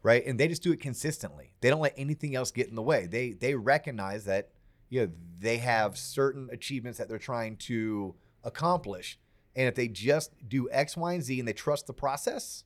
Right? 0.04 0.24
And 0.26 0.40
they 0.40 0.48
just 0.48 0.62
do 0.62 0.72
it 0.72 0.80
consistently. 0.82 1.56
They 1.62 1.70
don't 1.70 1.82
let 1.82 1.94
anything 1.98 2.36
else 2.36 2.52
get 2.52 2.68
in 2.68 2.76
the 2.76 2.82
way. 2.82 3.08
They 3.08 3.32
they 3.32 3.56
recognize 3.56 4.26
that 4.26 4.50
you 4.94 5.02
know 5.02 5.12
they 5.40 5.58
have 5.58 5.98
certain 5.98 6.48
achievements 6.52 6.98
that 7.00 7.10
they're 7.10 7.18
trying 7.18 7.58
to 7.58 8.16
accomplish. 8.44 9.18
And 9.56 9.68
if 9.68 9.76
they 9.76 9.88
just 9.88 10.32
do 10.48 10.70
X, 10.72 10.96
Y, 10.96 11.14
and 11.14 11.24
Z 11.24 11.40
and 11.40 11.48
they 11.48 11.54
trust 11.54 11.88
the 11.88 11.94
process, 11.94 12.64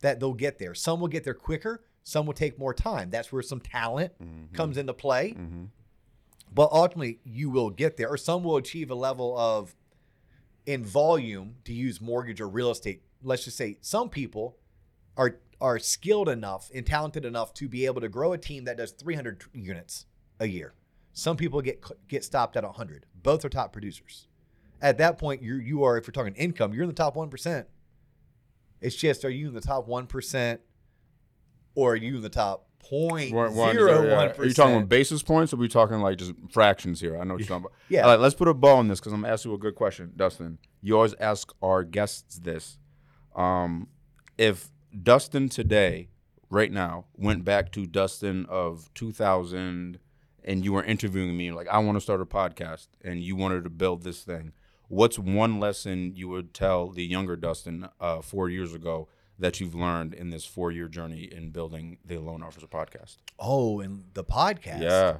that 0.00 0.18
they'll 0.20 0.34
get 0.34 0.58
there. 0.58 0.74
Some 0.74 1.00
will 1.00 1.08
get 1.08 1.24
there 1.24 1.34
quicker, 1.34 1.84
some 2.02 2.26
will 2.26 2.34
take 2.34 2.58
more 2.58 2.74
time. 2.74 3.10
That's 3.10 3.32
where 3.32 3.42
some 3.42 3.60
talent 3.60 4.12
Mhm. 4.20 4.52
comes 4.54 4.76
into 4.76 4.92
play. 4.94 5.32
Mhm. 5.34 5.68
but 6.54 6.70
ultimately 6.72 7.18
you 7.24 7.50
will 7.50 7.70
get 7.70 7.96
there, 7.96 8.08
or 8.08 8.16
some 8.16 8.44
will 8.44 8.56
achieve 8.56 8.88
a 8.90 8.94
level 8.94 9.36
of 9.36 9.74
in 10.64 10.84
volume 10.84 11.56
to 11.64 11.72
use 11.72 12.00
mortgage 12.00 12.40
or 12.40 12.48
real 12.48 12.70
estate. 12.70 13.02
Let's 13.22 13.44
just 13.44 13.56
say 13.56 13.78
some 13.80 14.08
people 14.10 14.56
are 15.16 15.40
are 15.60 15.78
skilled 15.78 16.28
enough 16.28 16.70
and 16.74 16.86
talented 16.86 17.24
enough 17.24 17.52
to 17.54 17.66
be 17.68 17.84
able 17.86 18.00
to 18.00 18.08
grow 18.08 18.32
a 18.32 18.38
team 18.38 18.64
that 18.64 18.76
does 18.76 18.92
300 18.92 19.44
units 19.54 20.06
a 20.38 20.46
year. 20.46 20.74
Some 21.18 21.38
people 21.38 21.62
get 21.62 21.82
get 22.08 22.24
stopped 22.24 22.58
at 22.58 22.62
100. 22.62 23.06
Both 23.22 23.42
are 23.46 23.48
top 23.48 23.72
producers. 23.72 24.28
At 24.82 24.98
that 24.98 25.16
point, 25.16 25.40
you 25.42 25.54
you 25.54 25.82
are 25.82 25.96
if 25.96 26.06
we're 26.06 26.12
talking 26.12 26.34
income, 26.34 26.74
you're 26.74 26.82
in 26.82 26.90
the 26.90 26.94
top 26.94 27.16
one 27.16 27.30
percent. 27.30 27.68
It's 28.82 28.94
just 28.94 29.24
are 29.24 29.30
you 29.30 29.48
in 29.48 29.54
the 29.54 29.62
top 29.62 29.88
one 29.88 30.06
percent, 30.06 30.60
or 31.74 31.94
are 31.94 31.96
you 31.96 32.16
in 32.16 32.22
the 32.22 32.28
top 32.28 32.68
point 32.80 33.32
one- 33.32 33.54
zero 33.72 34.14
one 34.14 34.28
Are 34.38 34.44
you 34.44 34.52
talking 34.52 34.76
about 34.76 34.90
basis 34.90 35.22
points, 35.22 35.54
or 35.54 35.56
are 35.56 35.58
we 35.58 35.68
talking 35.68 36.00
like 36.02 36.18
just 36.18 36.34
fractions 36.50 37.00
here? 37.00 37.18
I 37.18 37.24
know 37.24 37.32
what 37.32 37.40
you're 37.40 37.48
talking 37.48 37.64
about. 37.64 37.72
Yeah. 37.88 38.02
All 38.02 38.10
right, 38.10 38.20
let's 38.20 38.34
put 38.34 38.46
a 38.48 38.52
bow 38.52 38.76
on 38.76 38.88
this 38.88 39.00
because 39.00 39.14
I'm 39.14 39.22
gonna 39.22 39.32
ask 39.32 39.46
you 39.46 39.54
a 39.54 39.58
good 39.58 39.74
question, 39.74 40.12
Dustin. 40.16 40.58
You 40.82 40.96
always 40.96 41.14
ask 41.18 41.50
our 41.62 41.82
guests 41.82 42.38
this. 42.40 42.76
Um, 43.34 43.88
if 44.36 44.68
Dustin 45.02 45.48
today, 45.48 46.10
right 46.50 46.70
now, 46.70 47.06
went 47.16 47.42
back 47.42 47.72
to 47.72 47.86
Dustin 47.86 48.44
of 48.50 48.90
2000, 48.92 49.98
and 50.46 50.64
you 50.64 50.72
were 50.72 50.84
interviewing 50.84 51.36
me, 51.36 51.50
like 51.50 51.68
I 51.68 51.78
want 51.78 51.96
to 51.96 52.00
start 52.00 52.20
a 52.20 52.26
podcast, 52.26 52.86
and 53.02 53.20
you 53.20 53.36
wanted 53.36 53.64
to 53.64 53.70
build 53.70 54.02
this 54.02 54.22
thing. 54.22 54.52
What's 54.88 55.18
one 55.18 55.58
lesson 55.58 56.12
you 56.14 56.28
would 56.28 56.54
tell 56.54 56.88
the 56.90 57.04
younger 57.04 57.34
Dustin 57.36 57.88
uh, 58.00 58.22
four 58.22 58.48
years 58.48 58.72
ago 58.72 59.08
that 59.38 59.60
you've 59.60 59.74
learned 59.74 60.14
in 60.14 60.30
this 60.30 60.46
four-year 60.46 60.88
journey 60.88 61.24
in 61.24 61.50
building 61.50 61.98
the 62.04 62.18
Loan 62.18 62.42
Officer 62.42 62.68
podcast? 62.68 63.16
Oh, 63.38 63.80
and 63.80 64.04
the 64.14 64.24
podcast. 64.24 64.80
Yeah. 64.80 65.16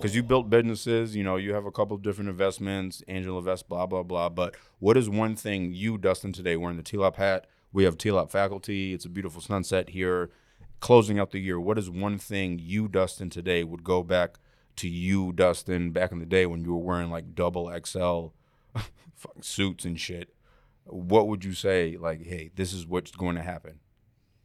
Because 0.00 0.14
you 0.14 0.22
built 0.22 0.50
businesses 0.50 1.16
you 1.16 1.24
know 1.24 1.36
you 1.36 1.54
have 1.54 1.64
a 1.64 1.70
couple 1.70 1.96
of 1.96 2.02
different 2.02 2.28
investments 2.28 3.02
angel 3.08 3.38
invest 3.38 3.70
blah 3.70 3.86
blah 3.86 4.02
blah 4.02 4.28
but 4.28 4.54
what 4.80 4.98
is 4.98 5.08
one 5.08 5.34
thing 5.34 5.72
you 5.72 5.96
dustin 5.96 6.30
today 6.30 6.56
wearing 6.58 6.76
the 6.76 6.82
t-lop 6.82 7.16
hat 7.16 7.46
we 7.72 7.84
have 7.84 7.96
t-lop 7.96 8.30
faculty 8.30 8.92
it's 8.92 9.06
a 9.06 9.08
beautiful 9.08 9.40
sunset 9.40 9.88
here 9.88 10.28
closing 10.80 11.18
out 11.18 11.30
the 11.30 11.38
year 11.38 11.60
what 11.60 11.78
is 11.78 11.88
one 11.90 12.18
thing 12.18 12.58
you 12.58 12.88
dustin 12.88 13.30
today 13.30 13.62
would 13.62 13.84
go 13.84 14.02
back 14.02 14.38
to 14.76 14.88
you 14.88 15.32
dustin 15.32 15.90
back 15.90 16.10
in 16.12 16.18
the 16.18 16.26
day 16.26 16.46
when 16.46 16.64
you 16.64 16.72
were 16.72 16.82
wearing 16.82 17.10
like 17.10 17.34
double 17.34 17.70
xl 17.84 18.28
suits 19.40 19.84
and 19.84 20.00
shit 20.00 20.34
what 20.84 21.28
would 21.28 21.44
you 21.44 21.52
say 21.52 21.96
like 21.98 22.24
hey 22.24 22.50
this 22.56 22.72
is 22.72 22.86
what's 22.86 23.10
going 23.10 23.36
to 23.36 23.42
happen 23.42 23.78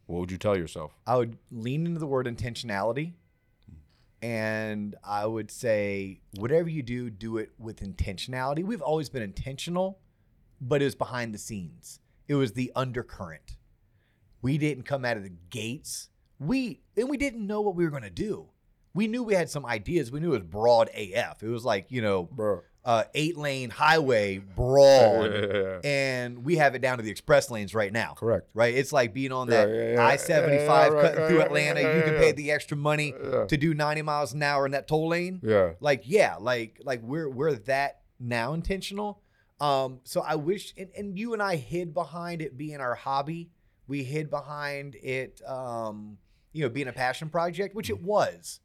what 0.07 0.19
would 0.19 0.31
you 0.31 0.37
tell 0.37 0.57
yourself 0.57 0.97
I 1.07 1.17
would 1.17 1.37
lean 1.51 1.85
into 1.85 1.99
the 1.99 2.07
word 2.07 2.27
intentionality. 2.27 3.13
And 4.21 4.95
I 5.03 5.25
would 5.25 5.51
say, 5.51 6.21
whatever 6.37 6.67
you 6.67 6.81
do, 6.81 7.09
do 7.11 7.37
it 7.37 7.51
with 7.59 7.81
intentionality. 7.81 8.63
We've 8.63 8.81
always 8.81 9.07
been 9.07 9.21
intentional, 9.21 9.99
but 10.59 10.81
it 10.81 10.85
was 10.85 10.95
behind 10.95 11.33
the 11.33 11.37
scenes. 11.37 11.99
It 12.27 12.35
was 12.35 12.53
the 12.53 12.71
undercurrent. 12.75 13.57
We 14.41 14.57
didn't 14.57 14.83
come 14.83 15.05
out 15.05 15.17
of 15.17 15.23
the 15.23 15.33
gates. 15.49 16.09
We 16.39 16.81
and 16.97 17.09
we 17.09 17.17
didn't 17.17 17.45
know 17.45 17.61
what 17.61 17.75
we 17.75 17.83
were 17.83 17.91
going 17.91 18.03
to 18.03 18.09
do. 18.09 18.47
We 18.93 19.07
knew 19.07 19.23
we 19.23 19.33
had 19.33 19.49
some 19.49 19.65
ideas. 19.65 20.11
We 20.11 20.19
knew 20.19 20.29
it 20.33 20.39
was 20.39 20.43
broad 20.43 20.89
AF. 20.95 21.43
It 21.43 21.49
was 21.49 21.65
like 21.65 21.87
you 21.89 22.01
know, 22.01 22.61
uh, 22.85 23.03
eight 23.13 23.35
lane 23.37 23.69
highway 23.69 24.37
broad, 24.37 25.81
and 25.83 26.45
we 26.45 26.57
have 26.57 26.75
it 26.75 26.81
down 26.81 26.97
to 26.97 27.03
the 27.03 27.09
express 27.11 27.49
lanes 27.49 27.73
right 27.73 27.91
now 27.91 28.13
correct 28.13 28.47
right? 28.53 28.73
It's 28.75 28.93
like 28.93 29.13
being 29.13 29.31
on 29.31 29.47
that 29.49 29.67
yeah, 29.69 29.93
yeah. 29.93 30.05
I 30.05 30.15
seventy 30.17 30.57
Yeah, 30.57 30.67
five 30.67 30.93
cutting 30.93 31.27
through 31.27 31.41
Atlanta. 31.41 31.81
yeah, 31.81 31.95
you 31.97 32.03
can 32.03 32.13
yeah. 32.13 32.19
pay 32.19 32.31
the 32.31 32.51
extra 32.51 32.77
money 32.77 33.13
Yeah. 33.21 33.45
to 33.45 33.57
do 33.57 33.73
ninety 33.73 34.01
miles 34.01 34.33
an 34.33 34.43
hour 34.43 34.65
in 34.65 34.71
that 34.73 34.87
toll 34.87 35.09
lane. 35.09 35.39
yeah 35.43 35.71
Like 35.79 36.03
yeah, 36.05 36.35
like 36.39 36.79
like 36.83 37.01
we're 37.01 37.29
we're 37.29 37.53
that 37.53 38.01
now 38.19 38.53
intentional. 38.53 39.21
Um, 39.59 39.99
so 40.03 40.19
I 40.21 40.35
wish, 40.35 40.73
and, 40.77 40.89
and 40.97 41.17
you 41.17 41.31
and 41.33 41.41
I 41.41 41.55
hid 41.55 41.93
behind 41.93 42.41
it 42.41 42.57
being 42.57 42.81
our 42.81 42.93
hobby. 42.95 43.49
We 43.87 44.03
hid 44.03 44.29
behind 44.29 44.95
it, 44.95 45.41
um, 45.47 46.17
you 46.55 46.63
know, 46.63 46.69
being 46.69 46.87
a 46.87 46.93
passion 46.93 47.29
project, 47.29 47.75
which 47.75 47.89
it 47.89 48.01
was. 48.01 48.59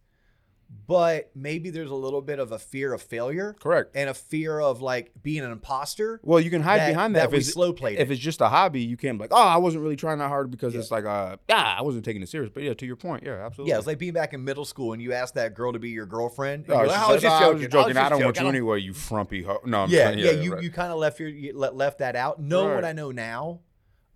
But 0.87 1.33
maybe 1.35 1.71
there's 1.71 1.91
a 1.91 1.97
little 1.97 2.23
bit 2.23 2.39
of 2.39 2.53
a 2.53 2.59
fear 2.59 2.93
of 2.93 3.03
failure 3.03 3.57
correct 3.59 3.91
and 3.97 4.09
a 4.09 4.15
fear 4.15 4.61
of 4.61 4.81
like 4.81 5.11
being 5.21 5.43
an 5.43 5.51
imposter. 5.51 6.21
Well, 6.23 6.39
you 6.39 6.49
can 6.49 6.63
hide 6.63 6.87
behind 6.87 7.17
that, 7.17 7.23
that 7.23 7.27
if 7.27 7.33
we 7.33 7.39
it's 7.39 7.53
slow 7.53 7.73
played. 7.73 7.99
if 7.99 8.09
it's 8.09 8.21
just 8.21 8.41
a 8.41 8.49
hobby. 8.49 8.81
You 8.83 8.97
can't 8.97 9.19
be 9.19 9.25
like, 9.25 9.33
oh, 9.33 9.37
I 9.49 9.57
wasn't 9.57 9.83
really 9.83 9.97
trying 9.97 10.19
that 10.19 10.29
hard 10.29 10.49
because 10.53 10.73
Yeah. 10.73 10.79
it's 10.81 10.93
like, 10.93 11.05
uh, 11.05 11.39
yeah, 11.49 11.75
I 11.77 11.83
wasn't 11.83 12.05
taking 12.05 12.23
it 12.23 12.29
serious. 12.29 12.53
But 12.55 12.63
yeah, 12.63 12.75
to 12.75 12.87
your 12.87 12.95
point, 12.95 13.25
yeah, 13.25 13.45
absolutely. 13.45 13.73
Yeah, 13.73 13.79
it's 13.79 13.89
like 13.89 13.99
being 13.99 14.13
back 14.13 14.33
in 14.33 14.45
middle 14.45 14.65
school 14.65 14.93
and 14.93 15.03
you 15.03 15.13
ask 15.13 15.35
that 15.35 15.55
girl 15.55 15.73
to 15.73 15.81
be 15.81 15.91
your 15.91 16.07
girlfriend. 16.07 16.67
and 16.67 16.69
No, 16.69 16.75
you're 16.77 16.85
it's 16.85 16.93
like, 16.95 17.01
just 17.01 17.09
"I 17.09 17.09
was 17.11 17.15
like, 17.15 17.23
just 17.23 17.33
"Oh, 17.33 17.37
I 17.37 17.41
joking. 17.41 17.59
was 17.59 17.63
joking. 17.73 17.97
I, 17.97 18.01
just 18.03 18.11
don't 18.11 18.25
want 18.25 18.41
you 18.41 18.47
anyway, 18.49 18.81
you 18.81 18.95
frumpy. 18.95 19.43
Ho-. 19.43 19.61
No, 19.65 19.83
I'm 19.83 19.91
Yeah, 19.91 20.05
saying, 20.05 20.19
yeah, 20.21 20.31
you 20.31 20.55
right. 20.55 20.63
you 20.63 20.71
kind 20.71 20.93
of 20.93 20.99
left 21.01 21.19
your 21.19 21.31
you 21.31 21.53
left 21.59 21.99
that 21.99 22.15
out. 22.15 22.41
Knowing 22.41 22.77
what 22.77 22.85
I 22.85 22.93
know 22.93 23.11
now, 23.11 23.59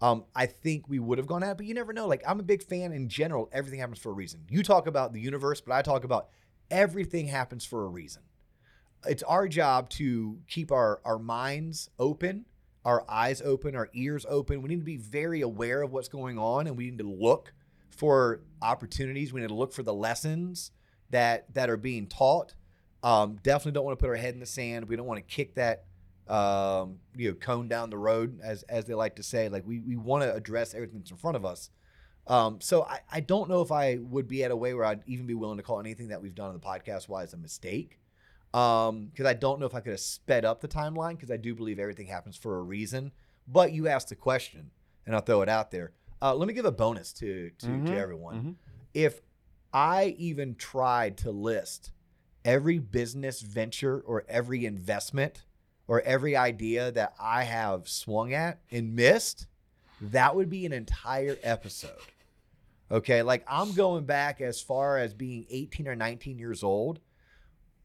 um, 0.04 0.24
I 0.36 0.44
think 0.44 0.86
we 0.86 0.98
would 0.98 1.16
have 1.16 1.26
gone 1.26 1.42
out, 1.42 1.56
but 1.56 1.64
you 1.64 1.72
never 1.72 1.94
know. 1.94 2.06
Like 2.06 2.22
I'm 2.28 2.38
a 2.38 2.42
big 2.42 2.62
fan 2.62 2.92
in 2.92 3.08
general. 3.08 3.48
Everything 3.52 3.80
happens 3.80 3.98
for 3.98 4.10
a 4.10 4.12
reason. 4.12 4.42
You 4.50 4.62
talk 4.62 4.86
about 4.86 5.14
the 5.14 5.20
universe, 5.20 5.62
but 5.62 5.72
I 5.72 5.80
talk 5.80 6.04
about 6.04 6.28
everything 6.70 7.28
happens 7.28 7.64
for 7.64 7.86
a 7.86 7.88
reason. 7.88 8.20
It's 9.06 9.22
our 9.22 9.48
job 9.48 9.88
to 9.90 10.40
keep 10.46 10.70
our 10.70 11.00
our 11.06 11.18
minds 11.18 11.88
open, 11.98 12.44
our 12.84 13.06
eyes 13.08 13.40
open, 13.40 13.74
our 13.74 13.88
ears 13.94 14.26
open. 14.28 14.60
We 14.60 14.68
need 14.68 14.80
to 14.80 14.84
be 14.84 14.98
very 14.98 15.40
aware 15.40 15.80
of 15.80 15.90
what's 15.90 16.08
going 16.08 16.38
on, 16.38 16.66
and 16.66 16.76
we 16.76 16.90
need 16.90 16.98
to 16.98 17.10
look 17.10 17.54
for 17.88 18.42
opportunities. 18.60 19.32
We 19.32 19.40
need 19.40 19.48
to 19.48 19.54
look 19.54 19.72
for 19.72 19.82
the 19.82 19.94
lessons 19.94 20.70
that 21.08 21.54
that 21.54 21.70
are 21.70 21.78
being 21.78 22.08
taught. 22.08 22.54
Um, 23.02 23.38
definitely 23.42 23.72
don't 23.72 23.86
want 23.86 23.98
to 23.98 24.02
put 24.02 24.10
our 24.10 24.16
head 24.16 24.34
in 24.34 24.40
the 24.40 24.44
sand. 24.44 24.86
We 24.86 24.96
don't 24.96 25.06
want 25.06 25.26
to 25.26 25.34
kick 25.34 25.54
that 25.54 25.84
um, 26.28 26.98
you 27.14 27.28
know 27.30 27.34
cone 27.34 27.68
down 27.68 27.90
the 27.90 27.98
road, 27.98 28.40
as 28.42 28.62
as 28.64 28.84
they 28.86 28.94
like 28.94 29.16
to 29.16 29.22
say. 29.22 29.48
Like 29.48 29.66
we 29.66 29.80
we 29.80 29.96
want 29.96 30.22
to 30.22 30.34
address 30.34 30.74
everything 30.74 30.98
that's 30.98 31.10
in 31.10 31.16
front 31.16 31.36
of 31.36 31.44
us. 31.44 31.70
Um, 32.26 32.60
so 32.60 32.84
I, 32.84 33.00
I 33.12 33.20
don't 33.20 33.50
know 33.50 33.60
if 33.60 33.70
I 33.70 33.98
would 34.00 34.26
be 34.26 34.44
at 34.44 34.50
a 34.50 34.56
way 34.56 34.72
where 34.72 34.86
I'd 34.86 35.02
even 35.06 35.26
be 35.26 35.34
willing 35.34 35.58
to 35.58 35.62
call 35.62 35.78
anything 35.80 36.08
that 36.08 36.22
we've 36.22 36.34
done 36.34 36.48
on 36.48 36.54
the 36.54 36.60
podcast 36.60 37.06
wise 37.08 37.34
a 37.34 37.36
mistake. 37.36 37.98
Um, 38.54 39.06
because 39.06 39.26
I 39.26 39.34
don't 39.34 39.58
know 39.60 39.66
if 39.66 39.74
I 39.74 39.80
could 39.80 39.90
have 39.90 40.00
sped 40.00 40.44
up 40.44 40.60
the 40.60 40.68
timeline 40.68 41.16
because 41.16 41.30
I 41.30 41.36
do 41.36 41.54
believe 41.54 41.78
everything 41.78 42.06
happens 42.06 42.36
for 42.36 42.56
a 42.58 42.62
reason. 42.62 43.12
But 43.46 43.72
you 43.72 43.88
asked 43.88 44.08
the 44.08 44.14
question, 44.14 44.70
and 45.04 45.14
I'll 45.14 45.20
throw 45.20 45.42
it 45.42 45.48
out 45.48 45.70
there. 45.70 45.92
Uh, 46.22 46.34
let 46.34 46.48
me 46.48 46.54
give 46.54 46.64
a 46.64 46.72
bonus 46.72 47.12
to 47.14 47.50
to, 47.58 47.66
Mhm, 47.66 47.86
to 47.88 47.96
everyone. 47.98 48.42
mhm. 48.42 48.54
If 48.94 49.20
I 49.74 50.14
even 50.18 50.54
tried 50.54 51.18
to 51.18 51.30
list 51.30 51.90
every 52.44 52.78
business 52.78 53.42
venture 53.42 54.00
or 54.00 54.24
every 54.28 54.64
investment 54.64 55.44
or 55.86 56.00
every 56.02 56.36
idea 56.36 56.90
that 56.92 57.14
I 57.20 57.44
have 57.44 57.88
swung 57.88 58.32
at 58.32 58.60
and 58.70 58.94
missed, 58.94 59.46
that 60.00 60.34
would 60.36 60.48
be 60.48 60.64
an 60.66 60.72
entire 60.72 61.36
episode. 61.42 61.90
Okay, 62.90 63.22
like 63.22 63.44
I'm 63.48 63.72
going 63.72 64.04
back 64.04 64.40
as 64.40 64.60
far 64.60 64.98
as 64.98 65.14
being 65.14 65.46
18 65.50 65.88
or 65.88 65.96
19 65.96 66.38
years 66.38 66.62
old, 66.62 67.00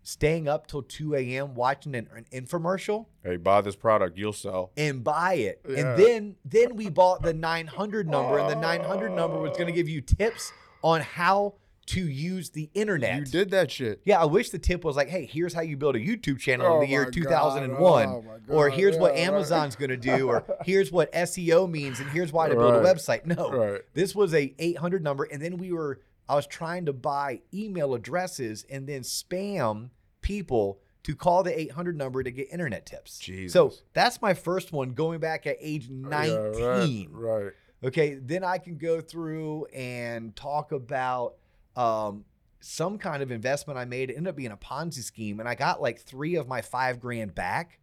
staying 0.04 0.48
up 0.48 0.68
till 0.68 0.82
2 0.82 1.16
a.m. 1.16 1.56
watching 1.56 1.96
an, 1.96 2.08
an 2.16 2.26
infomercial 2.34 3.06
Hey, 3.24 3.38
buy 3.38 3.62
this 3.62 3.76
product, 3.76 4.18
you'll 4.18 4.34
sell. 4.34 4.72
and 4.78 5.04
buy 5.04 5.36
it. 5.36 5.62
Yeah. 5.68 5.78
And 5.78 6.00
then 6.00 6.36
then 6.46 6.76
we 6.76 6.90
bought 6.90 7.22
the 7.22 7.34
900 7.34 8.08
number 8.08 8.40
and 8.40 8.50
the 8.50 8.56
900 8.56 9.10
number 9.10 9.40
was 9.40 9.52
going 9.52 9.68
to 9.68 9.74
give 9.74 9.90
you 9.90 10.02
tips 10.02 10.52
on 10.84 11.02
how 11.02 11.56
to 11.90 12.08
use 12.08 12.52
the 12.52 12.70
internet. 12.76 13.18
You 13.18 13.26
did 13.26 13.50
that 13.50 13.72
shit. 13.72 14.02
Yeah, 14.06 14.22
I 14.22 14.26
wish 14.26 14.52
the 14.52 14.60
tip 14.60 14.84
was 14.84 14.96
like, 14.96 15.10
"Hey, 15.10 15.26
here's 15.26 15.54
how 15.54 15.62
you 15.62 15.76
build 15.76 15.96
a 15.96 16.00
YouTube 16.00 16.40
channel 16.40 16.66
in 16.68 16.72
Oh 16.74 16.80
the 16.82 16.88
year 16.88 17.10
2001." 17.10 18.06
God, 18.06 18.42
oh 18.48 18.54
or 18.54 18.70
here's 18.70 18.96
what 18.96 19.16
yeah, 19.16 19.22
right. 19.22 19.34
Amazon's 19.34 19.76
going 19.76 19.90
to 19.90 19.98
do 19.98 20.28
or 20.30 20.44
here's 20.66 20.92
what 20.92 21.12
SEO 21.14 21.70
means 21.70 22.00
and 22.00 22.08
here's 22.12 22.32
why 22.32 22.48
to 22.48 22.56
build 22.56 22.76
a 22.76 22.82
website. 22.82 23.26
No. 23.26 23.52
Right. 23.52 23.82
This 23.94 24.14
was 24.14 24.34
a 24.34 24.54
800 24.60 25.04
number 25.04 25.24
and 25.24 25.42
then 25.42 25.58
we 25.58 25.72
were 25.72 26.02
I 26.28 26.36
was 26.36 26.46
trying 26.46 26.86
to 26.86 26.94
buy 26.94 27.42
email 27.52 27.96
addresses 27.96 28.66
and 28.70 28.88
then 28.88 29.02
spam 29.02 29.90
people 30.22 30.80
to 31.04 31.16
call 31.16 31.42
the 31.42 31.60
800 31.60 31.98
number 31.98 32.22
to 32.22 32.30
get 32.30 32.52
internet 32.52 32.86
tips. 32.86 33.18
Jesus. 33.18 33.54
So 33.54 33.74
that's 33.94 34.22
my 34.22 34.36
first 34.36 34.72
one 34.72 34.92
going 34.92 35.20
back 35.20 35.48
at 35.48 35.58
age 35.60 35.90
19. 35.90 36.32
Yeah, 36.60 36.68
right, 36.68 37.08
right. 37.12 37.54
Okay, 37.84 38.16
then 38.16 38.44
I 38.44 38.58
can 38.58 38.78
go 38.78 39.00
through 39.00 39.66
and 39.68 40.36
talk 40.36 40.72
about 40.72 41.36
um, 41.80 42.26
some 42.60 42.98
kind 42.98 43.24
of 43.24 43.32
investment 43.32 43.80
I 43.80 43.86
made. 43.86 44.10
It 44.10 44.16
ended 44.18 44.30
up 44.32 44.36
being 44.36 44.52
a 44.52 44.58
Ponzi 44.58 45.02
scheme, 45.02 45.40
and 45.40 45.48
I 45.48 45.56
got 45.56 45.82
like 45.82 46.00
three 46.00 46.36
of 46.36 46.48
my 46.48 46.62
five 46.62 47.00
grand 47.00 47.34
back. 47.34 47.80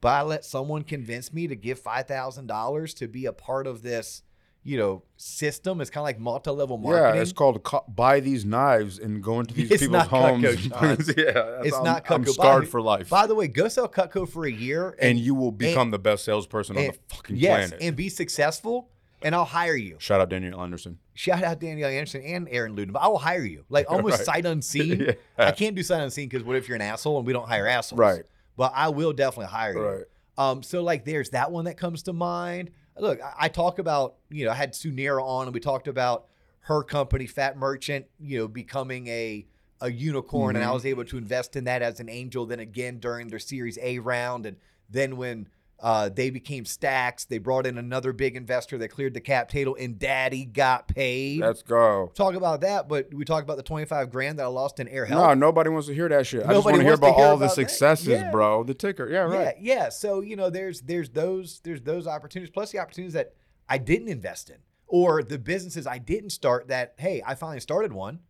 But 0.00 0.08
I 0.08 0.22
let 0.22 0.44
someone 0.44 0.82
convince 0.82 1.32
me 1.32 1.46
to 1.48 1.56
give 1.56 1.78
five 1.78 2.06
thousand 2.08 2.46
dollars 2.46 2.94
to 2.94 3.06
be 3.08 3.26
a 3.26 3.32
part 3.32 3.66
of 3.68 3.82
this, 3.82 4.22
you 4.64 4.76
know, 4.76 5.02
system. 5.16 5.80
It's 5.80 5.90
kind 5.90 6.02
of 6.02 6.06
like 6.06 6.18
multi-level 6.18 6.76
marketing. 6.78 7.14
Yeah, 7.16 7.22
it's 7.22 7.32
called 7.32 7.62
cu- 7.62 7.80
buy 7.88 8.18
these 8.18 8.44
knives 8.44 8.98
and 8.98 9.22
go 9.22 9.38
into 9.40 9.54
these 9.54 9.70
It's 9.72 9.82
people's 9.82 10.08
homes. 10.08 10.44
Cutco, 10.44 11.16
yeah, 11.16 11.62
It's 11.64 11.76
I'm, 11.76 11.84
not 11.84 12.10
I'm 12.10 12.24
Cutco. 12.24 12.28
scarred 12.30 12.62
By- 12.64 12.68
for 12.68 12.82
life. 12.82 13.08
By 13.10 13.26
the 13.28 13.34
way, 13.36 13.46
go 13.48 13.68
sell 13.68 13.88
Cutco 13.88 14.28
for 14.28 14.44
a 14.44 14.50
year, 14.52 14.96
and 15.00 15.18
you 15.20 15.34
will 15.36 15.52
become 15.52 15.90
the 15.92 16.00
best 16.00 16.24
salesperson 16.24 16.76
on 16.76 16.82
and- 16.84 16.94
the 16.94 16.98
fucking 17.14 17.36
yes, 17.36 17.68
planet. 17.70 17.84
and 17.86 17.94
be 17.96 18.08
successful. 18.08 18.88
And 19.24 19.34
I'll 19.34 19.44
hire 19.44 19.74
you. 19.76 19.96
Shout 19.98 20.20
out 20.20 20.28
Daniel 20.28 20.60
Anderson. 20.60 20.98
Shout 21.14 21.42
out 21.42 21.60
Daniel 21.60 21.88
Anderson 21.88 22.22
and 22.22 22.48
Aaron 22.50 22.76
Luden, 22.76 22.92
but 22.92 23.00
I 23.00 23.08
will 23.08 23.18
hire 23.18 23.44
you. 23.44 23.64
Like 23.68 23.86
almost 23.90 24.18
Right. 24.18 24.24
sight 24.26 24.46
unseen. 24.46 25.00
Yeah. 25.06 25.12
I 25.38 25.52
can't 25.52 25.74
do 25.76 25.82
sight 25.82 26.00
unseen 26.02 26.28
because 26.28 26.44
what 26.44 26.56
if 26.56 26.68
you're 26.68 26.76
an 26.76 26.82
asshole 26.82 27.18
and 27.18 27.26
we 27.26 27.32
don't 27.32 27.48
hire 27.48 27.66
assholes? 27.66 27.98
Right. 27.98 28.24
But 28.56 28.72
I 28.74 28.88
will 28.90 29.12
definitely 29.12 29.46
hire 29.46 29.72
you. 29.74 29.80
Right. 29.80 30.04
Um, 30.38 30.62
so 30.62 30.82
like 30.82 31.04
there's 31.04 31.30
that 31.30 31.50
one 31.52 31.64
that 31.66 31.76
comes 31.76 32.02
to 32.04 32.12
mind. 32.12 32.70
Look, 32.98 33.20
I, 33.22 33.32
I 33.40 33.48
talk 33.48 33.78
about, 33.78 34.16
you 34.30 34.44
know, 34.44 34.50
I 34.50 34.54
had 34.54 34.72
Suneera 34.72 35.22
on 35.22 35.46
and 35.46 35.54
we 35.54 35.60
talked 35.60 35.88
about 35.88 36.26
her 36.66 36.82
company, 36.82 37.26
Fattmerchant, 37.26 38.04
you 38.20 38.38
know, 38.40 38.48
becoming 38.48 39.06
a 39.08 39.46
a 39.80 39.90
unicorn, 39.90 40.54
and 40.54 40.64
I 40.64 40.68
Mhm. 40.68 40.74
was 40.74 40.86
able 40.86 41.04
to 41.06 41.18
invest 41.18 41.56
in 41.56 41.64
that 41.64 41.82
as 41.82 41.98
an 41.98 42.08
angel. 42.08 42.46
Then 42.46 42.60
again 42.60 42.98
during 43.00 43.26
their 43.28 43.40
Series 43.40 43.78
A 43.82 43.98
round, 43.98 44.46
and 44.46 44.56
then 44.88 45.16
when 45.16 45.48
uh, 45.82 46.08
they 46.08 46.30
became 46.30 46.62
Stax, 46.62 47.26
they 47.26 47.38
brought 47.38 47.66
in 47.66 47.76
another 47.76 48.12
big 48.12 48.36
investor 48.36 48.78
that 48.78 48.88
cleared 48.88 49.14
the 49.14 49.20
cap 49.20 49.48
table, 49.48 49.76
and 49.78 49.98
Daddy 49.98 50.44
got 50.44 50.86
paid. 50.86 51.40
Let's 51.40 51.62
go. 51.62 52.12
talk 52.14 52.34
about 52.34 52.60
that, 52.60 52.88
but 52.88 53.12
we 53.12 53.24
talk 53.24 53.42
about 53.42 53.56
the 53.56 53.64
25 53.64 54.08
grand 54.10 54.38
that 54.38 54.44
I 54.44 54.46
lost 54.46 54.78
in 54.78 54.86
air 54.86 55.08
No, 55.08 55.34
nobody 55.34 55.70
wants 55.70 55.88
to 55.88 55.94
hear 55.94 56.08
that 56.08 56.24
shit. 56.24 56.42
I 56.42 56.44
just 56.44 56.54
Nobody 56.54 56.74
want 56.74 56.80
to 56.82 56.84
hear 56.84 56.94
about 56.94 57.14
all 57.16 57.36
the 57.36 57.46
about 57.46 57.54
successes, 57.56 58.06
Yeah. 58.06 58.30
bro. 58.30 58.62
The 58.62 58.74
ticker. 58.74 59.10
Yeah, 59.10 59.22
right. 59.22 59.56
Yeah, 59.60 59.74
yeah. 59.76 59.88
So 59.88 60.20
you 60.20 60.36
know, 60.36 60.50
there's 60.50 60.82
there's 60.82 61.10
those 61.10 61.60
there's 61.64 61.82
those 61.82 62.06
opportunities 62.06 62.52
plus 62.52 62.70
the 62.70 62.78
opportunities 62.78 63.14
that 63.14 63.34
I 63.68 63.78
didn't 63.78 64.08
invest 64.08 64.50
in, 64.50 64.58
or 64.86 65.24
the 65.24 65.38
businesses 65.38 65.88
I 65.88 65.98
didn't 65.98 66.30
start. 66.30 66.68
That 66.68 66.94
hey, 66.98 67.22
I 67.26 67.34
finally 67.34 67.60
started 67.60 67.92
one. 67.92 68.20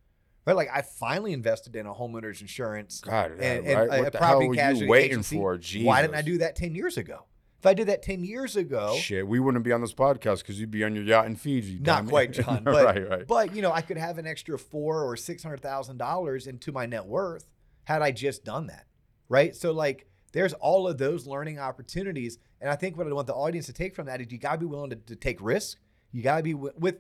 Right, 0.44 0.56
like 0.56 0.70
I 0.74 0.82
finally 0.82 1.34
invested 1.34 1.76
in 1.76 1.86
a 1.86 1.94
homeowner's 1.94 2.40
insurance 2.40 3.00
God, 3.00 3.32
yeah, 3.38 3.44
and, 3.44 3.66
and 3.66 3.78
right? 3.78 3.90
a, 3.90 4.00
a 4.00 4.02
what 4.02 4.12
the 4.12 4.18
property 4.18 4.44
hell 4.44 4.48
were 4.48 4.54
casualty 4.56 4.84
you 4.86 4.90
waiting 4.90 5.10
agency. 5.10 5.36
for? 5.36 5.58
Jesus. 5.58 5.86
Why 5.86 6.02
didn't 6.02 6.16
I 6.16 6.22
do 6.22 6.38
that 6.38 6.56
ten 6.56 6.74
years 6.74 6.96
ago? 6.96 7.26
If 7.62 7.66
I 7.66 7.74
did 7.74 7.86
that 7.86 8.02
ten 8.02 8.24
years 8.24 8.56
ago, 8.56 8.96
Shit, 8.96 9.24
we 9.24 9.38
wouldn't 9.38 9.62
be 9.62 9.70
on 9.70 9.80
this 9.80 9.94
podcast 9.94 10.38
because 10.38 10.58
you'd 10.58 10.72
be 10.72 10.82
on 10.82 10.96
your 10.96 11.04
yacht 11.04 11.26
in 11.26 11.36
Fiji. 11.36 11.78
not 11.78 12.08
quite, 12.08 12.32
John. 12.32 12.64
But 12.64 12.84
right, 12.84 13.08
right. 13.08 13.24
but 13.28 13.54
you 13.54 13.62
know, 13.62 13.70
I 13.70 13.82
could 13.82 13.98
have 13.98 14.18
an 14.18 14.26
extra 14.26 14.58
four 14.58 15.04
or 15.04 15.16
six 15.16 15.44
hundred 15.44 15.60
thousand 15.60 15.98
dollars 15.98 16.48
into 16.48 16.72
my 16.72 16.86
net 16.86 17.06
worth 17.06 17.48
had 17.84 18.02
I 18.02 18.10
just 18.10 18.44
done 18.44 18.66
that. 18.66 18.86
Right. 19.28 19.54
So 19.54 19.70
like 19.70 20.06
there's 20.32 20.54
all 20.54 20.88
of 20.88 20.98
those 20.98 21.24
learning 21.28 21.60
opportunities. 21.60 22.38
And 22.60 22.68
I 22.68 22.74
think 22.74 22.96
what 22.96 23.06
I 23.06 23.12
want 23.12 23.28
the 23.28 23.34
audience 23.34 23.66
to 23.66 23.72
take 23.72 23.94
from 23.94 24.06
that 24.06 24.20
is 24.20 24.32
you 24.32 24.38
gotta 24.38 24.58
be 24.58 24.66
willing 24.66 24.90
to, 24.90 24.96
to 24.96 25.14
take 25.14 25.40
risk. 25.40 25.78
You 26.10 26.20
gotta 26.20 26.42
be 26.42 26.54
wi- 26.54 26.74
with 26.76 26.96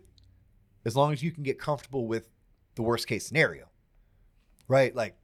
as 0.84 0.94
long 0.94 1.12
as 1.12 1.24
you 1.24 1.32
can 1.32 1.42
get 1.42 1.58
comfortable 1.58 2.06
with 2.06 2.28
the 2.76 2.82
worst 2.82 3.08
case 3.08 3.26
scenario. 3.26 3.66
Right? 4.68 4.94
Like 4.94 5.16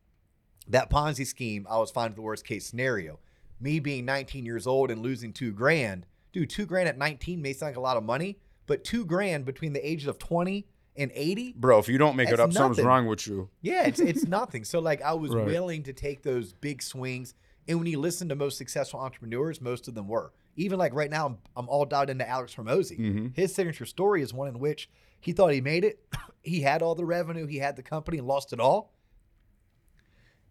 that 0.66 0.90
Ponzi 0.90 1.24
scheme, 1.24 1.64
I 1.70 1.78
was 1.78 1.92
fine 1.92 2.08
with 2.08 2.16
the 2.16 2.22
worst 2.22 2.44
case 2.44 2.66
scenario. 2.66 3.20
Me 3.60 3.80
being 3.80 4.04
19 4.04 4.44
years 4.46 4.66
old 4.66 4.90
and 4.90 5.02
losing 5.02 5.32
two 5.32 5.52
grand, 5.52 6.06
dude, 6.32 6.48
two 6.50 6.66
grand 6.66 6.88
at 6.88 6.96
19 6.98 7.42
may 7.42 7.52
sound 7.52 7.70
like 7.70 7.76
a 7.76 7.80
lot 7.80 7.96
of 7.96 8.04
money, 8.04 8.38
but 8.66 8.84
two 8.84 9.04
grand 9.04 9.44
between 9.44 9.72
the 9.72 9.88
ages 9.88 10.06
of 10.06 10.18
20 10.18 10.66
and 10.96 11.10
80, 11.14 11.54
Bro, 11.56 11.78
if 11.78 11.88
you 11.88 11.96
don't 11.98 12.16
make 12.16 12.28
it 12.28 12.40
up, 12.40 12.52
something's 12.52 12.84
wrong 12.84 13.06
with 13.06 13.26
you. 13.26 13.48
yeah, 13.62 13.86
it's 13.86 14.00
it's 14.00 14.24
nothing. 14.28 14.64
So 14.64 14.80
like 14.80 15.00
I 15.02 15.12
was 15.12 15.32
Right. 15.32 15.46
willing 15.46 15.84
to 15.84 15.92
take 15.92 16.22
those 16.22 16.52
big 16.52 16.82
swings. 16.82 17.34
And 17.68 17.78
when 17.78 17.86
you 17.86 18.00
listen 18.00 18.28
to 18.30 18.34
most 18.34 18.56
successful 18.58 18.98
entrepreneurs, 19.00 19.60
most 19.60 19.86
of 19.88 19.94
them 19.94 20.08
were. 20.08 20.32
Even 20.56 20.78
like 20.78 20.92
right 20.94 21.10
now, 21.10 21.26
I'm, 21.26 21.38
I'm 21.54 21.68
all 21.68 21.84
dialed 21.84 22.10
into 22.10 22.28
Alex 22.28 22.54
Hormozi. 22.56 22.98
Mhm. 22.98 23.36
His 23.36 23.54
signature 23.54 23.84
story 23.86 24.22
is 24.22 24.32
one 24.34 24.48
in 24.48 24.58
which 24.58 24.88
he 25.20 25.32
thought 25.32 25.52
he 25.52 25.60
made 25.60 25.84
it. 25.84 26.00
he 26.42 26.62
had 26.62 26.82
all 26.82 26.94
the 26.96 27.04
revenue, 27.04 27.46
he 27.46 27.58
had 27.58 27.76
the 27.76 27.82
company, 27.82 28.18
and 28.18 28.26
lost 28.26 28.52
it 28.52 28.58
all. 28.58 28.92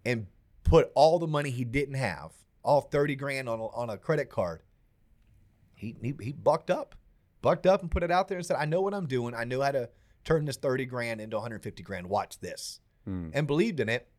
And 0.05 0.27
put 0.63 0.91
all 0.95 1.19
the 1.19 1.27
money 1.27 1.49
he 1.49 1.63
didn't 1.65 1.95
have, 1.95 2.31
all 2.67 2.81
30 2.81 3.15
grand 3.15 3.49
on 3.49 3.59
a, 3.59 3.67
on 3.67 3.89
a 3.89 3.97
credit 3.97 4.29
card. 4.29 4.61
He, 5.73 5.95
he 6.01 6.13
he 6.19 6.31
bucked 6.31 6.69
up, 6.69 6.95
bucked 7.41 7.65
up, 7.65 7.81
and 7.81 7.89
put 7.89 8.03
it 8.03 8.11
out 8.11 8.27
there 8.27 8.37
and 8.37 8.45
said, 8.45 8.57
"I 8.57 8.65
know 8.65 8.81
what 8.81 8.93
I'm 8.93 9.05
doing. 9.05 9.33
I 9.35 9.43
know 9.43 9.61
how 9.61 9.71
to 9.71 9.89
turn 10.23 10.45
this 10.45 10.57
30 10.57 10.85
grand 10.85 11.21
into 11.21 11.37
150 11.37 11.83
grand. 11.83 12.07
Watch 12.07 12.39
this." 12.39 12.79
Mm. 13.07 13.31
and 13.33 13.47
believed 13.47 13.79
in 13.79 13.87
it. 13.87 14.09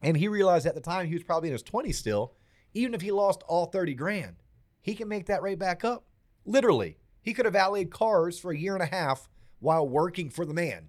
And 0.00 0.16
he 0.16 0.26
realized 0.26 0.66
at 0.66 0.74
the 0.74 0.80
time 0.80 1.06
he 1.06 1.14
was 1.14 1.22
probably 1.22 1.50
in 1.50 1.52
his 1.52 1.62
20s 1.62 1.96
still, 1.96 2.32
even 2.72 2.94
if 2.94 3.02
he 3.02 3.12
lost 3.12 3.42
all 3.46 3.66
30 3.66 3.94
grand, 3.94 4.36
he 4.80 4.94
can 4.94 5.06
make 5.06 5.26
that 5.26 5.42
right 5.42 5.58
back 5.58 5.84
up. 5.84 6.04
Literally, 6.46 6.96
he 7.20 7.34
could 7.34 7.44
have 7.44 7.52
valeted 7.52 7.90
cars 7.90 8.38
for 8.38 8.50
a 8.50 8.56
year 8.56 8.74
and 8.74 8.82
a 8.82 8.86
half 8.86 9.28
while 9.60 9.86
working 9.86 10.30
for 10.30 10.46
the 10.46 10.54
man. 10.54 10.88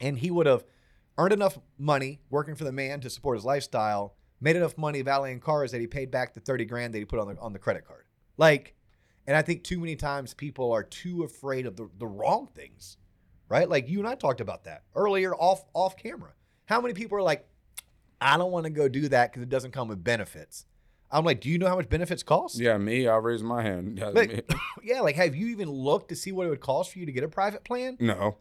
And 0.00 0.18
he 0.18 0.30
would 0.30 0.46
have 0.46 0.64
earned 1.18 1.34
enough 1.34 1.58
money 1.78 2.20
working 2.30 2.54
for 2.54 2.64
the 2.64 2.72
man 2.72 3.00
to 3.00 3.10
support 3.10 3.36
his 3.36 3.44
lifestyle, 3.44 4.16
made 4.42 4.56
enough 4.56 4.76
money 4.76 5.00
valeting 5.00 5.40
cars 5.40 5.70
that 5.70 5.80
he 5.80 5.86
paid 5.86 6.10
back 6.10 6.34
the 6.34 6.40
30 6.40 6.64
grand 6.66 6.92
that 6.92 6.98
he 6.98 7.04
put 7.04 7.20
on 7.20 7.28
the 7.28 7.40
on 7.40 7.52
the 7.52 7.58
credit 7.58 7.86
card. 7.86 8.04
Like, 8.36 8.74
and 9.26 9.36
I 9.36 9.42
think 9.42 9.62
too 9.62 9.78
many 9.78 9.96
times 9.96 10.34
people 10.34 10.72
are 10.72 10.82
too 10.82 11.22
afraid 11.22 11.64
of 11.64 11.76
the, 11.76 11.88
the 11.98 12.06
wrong 12.06 12.48
things. 12.54 12.98
Right? 13.48 13.68
Like 13.68 13.88
you 13.88 13.98
and 13.98 14.08
I 14.08 14.14
talked 14.14 14.40
about 14.40 14.64
that 14.64 14.82
earlier 14.94 15.34
off 15.34 15.64
off 15.72 15.96
camera. 15.96 16.32
How 16.66 16.80
many 16.80 16.94
people 16.94 17.16
are 17.18 17.22
like, 17.22 17.46
I 18.20 18.36
don't 18.36 18.50
want 18.50 18.64
to 18.64 18.70
go 18.70 18.88
do 18.88 19.08
that 19.08 19.30
because 19.30 19.42
it 19.42 19.48
doesn't 19.48 19.72
come 19.72 19.88
with 19.88 20.02
benefits. 20.02 20.66
I'm 21.10 21.24
like, 21.24 21.42
do 21.42 21.50
you 21.50 21.58
know 21.58 21.68
how 21.68 21.76
much 21.76 21.90
benefits 21.90 22.22
cost? 22.22 22.58
Yeah, 22.58 22.78
me, 22.78 23.06
I'll 23.06 23.20
raise 23.20 23.42
my 23.42 23.62
hand. 23.62 23.98
Yeah, 23.98 24.08
Like, 24.08 24.30
me. 24.32 24.42
yeah, 24.82 25.00
like 25.00 25.16
have 25.16 25.36
you 25.36 25.48
even 25.48 25.68
looked 25.70 26.08
to 26.08 26.16
see 26.16 26.32
what 26.32 26.46
it 26.46 26.50
would 26.50 26.60
cost 26.60 26.92
for 26.92 26.98
you 26.98 27.06
to 27.06 27.12
get 27.12 27.22
a 27.22 27.28
private 27.28 27.62
plan? 27.64 27.96
No. 28.00 28.38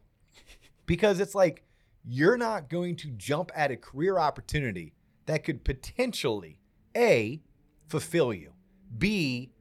Because 0.86 1.20
it's 1.20 1.36
like 1.36 1.64
you're 2.06 2.38
not 2.38 2.70
going 2.70 2.95
to 2.95 3.10
jump 3.10 3.52
at 3.54 3.70
a 3.70 3.76
career 3.76 4.18
opportunity 4.18 4.93
that 5.32 5.44
could 5.46 5.64
potentially 5.64 6.60
A, 6.96 7.42
fulfill 7.88 8.34
you, 8.34 8.52
B, 8.98 9.52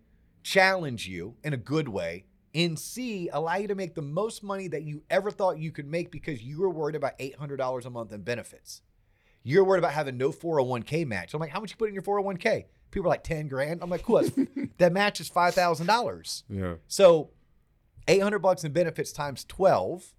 challenge 0.43 1.07
you 1.07 1.37
in 1.45 1.53
a 1.53 1.57
good 1.57 1.89
way, 1.89 2.25
and 2.55 2.77
C, 2.77 3.29
allow 3.33 3.55
you 3.57 3.69
to 3.69 3.77
make 3.77 3.95
the 3.95 4.03
most 4.03 4.43
money 4.43 4.67
that 4.69 4.83
you 4.83 5.03
ever 5.11 5.31
thought 5.31 5.59
you 5.59 5.71
could 5.71 5.87
make 5.87 6.11
because 6.11 6.43
you 6.43 6.61
were 6.61 6.71
worried 6.71 6.97
about 6.97 7.17
$800 7.19 7.85
a 7.85 7.91
month 7.91 8.13
in 8.13 8.23
benefits. 8.23 8.83
You're 9.45 9.63
worried 9.65 9.79
about 9.79 9.93
having 9.93 10.19
no 10.19 10.31
401k 10.31 11.07
match. 11.07 11.33
I'm 11.33 11.41
like, 11.41 11.51
how 11.51 11.61
much 11.61 11.71
you 11.71 11.77
put 11.77 11.89
in 11.89 11.95
your 11.95 12.03
401k? 12.03 12.65
People 12.91 13.07
are 13.07 13.11
like 13.11 13.23
10 13.23 13.47
grand. 13.47 13.81
I'm 13.81 13.89
like, 13.91 14.03
cool. 14.03 14.23
That 14.79 14.93
match 14.93 15.21
is 15.21 15.31
$5,000. 15.31 16.43
Yeah. 16.49 16.75
So 16.89 17.31
800 18.09 18.41
bucks 18.41 18.65
in 18.65 18.73
benefits 18.73 19.13
times 19.13 19.45
12, 19.45 20.15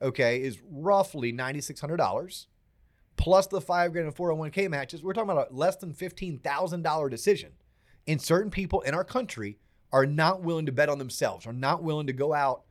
okay, 0.00 0.40
is 0.40 0.58
roughly 0.70 1.32
$9,600 1.32 2.46
plus 3.18 3.46
the 3.48 3.60
five 3.60 3.92
grand 3.92 4.06
and 4.06 4.16
401k 4.16 4.70
matches. 4.70 5.02
We're 5.02 5.12
talking 5.12 5.30
about 5.30 5.50
a 5.50 5.54
less 5.54 5.76
than 5.76 5.92
$15,000 5.92 7.10
decision. 7.10 7.52
And 8.06 8.22
certain 8.22 8.50
people 8.50 8.80
in 8.82 8.94
our 8.94 9.04
country 9.04 9.58
are 9.92 10.06
not 10.06 10.42
willing 10.42 10.64
to 10.66 10.72
bet 10.72 10.88
on 10.88 10.98
themselves, 10.98 11.46
are 11.46 11.52
not 11.52 11.82
willing 11.82 12.06
to 12.06 12.12
go 12.14 12.32
out 12.32 12.62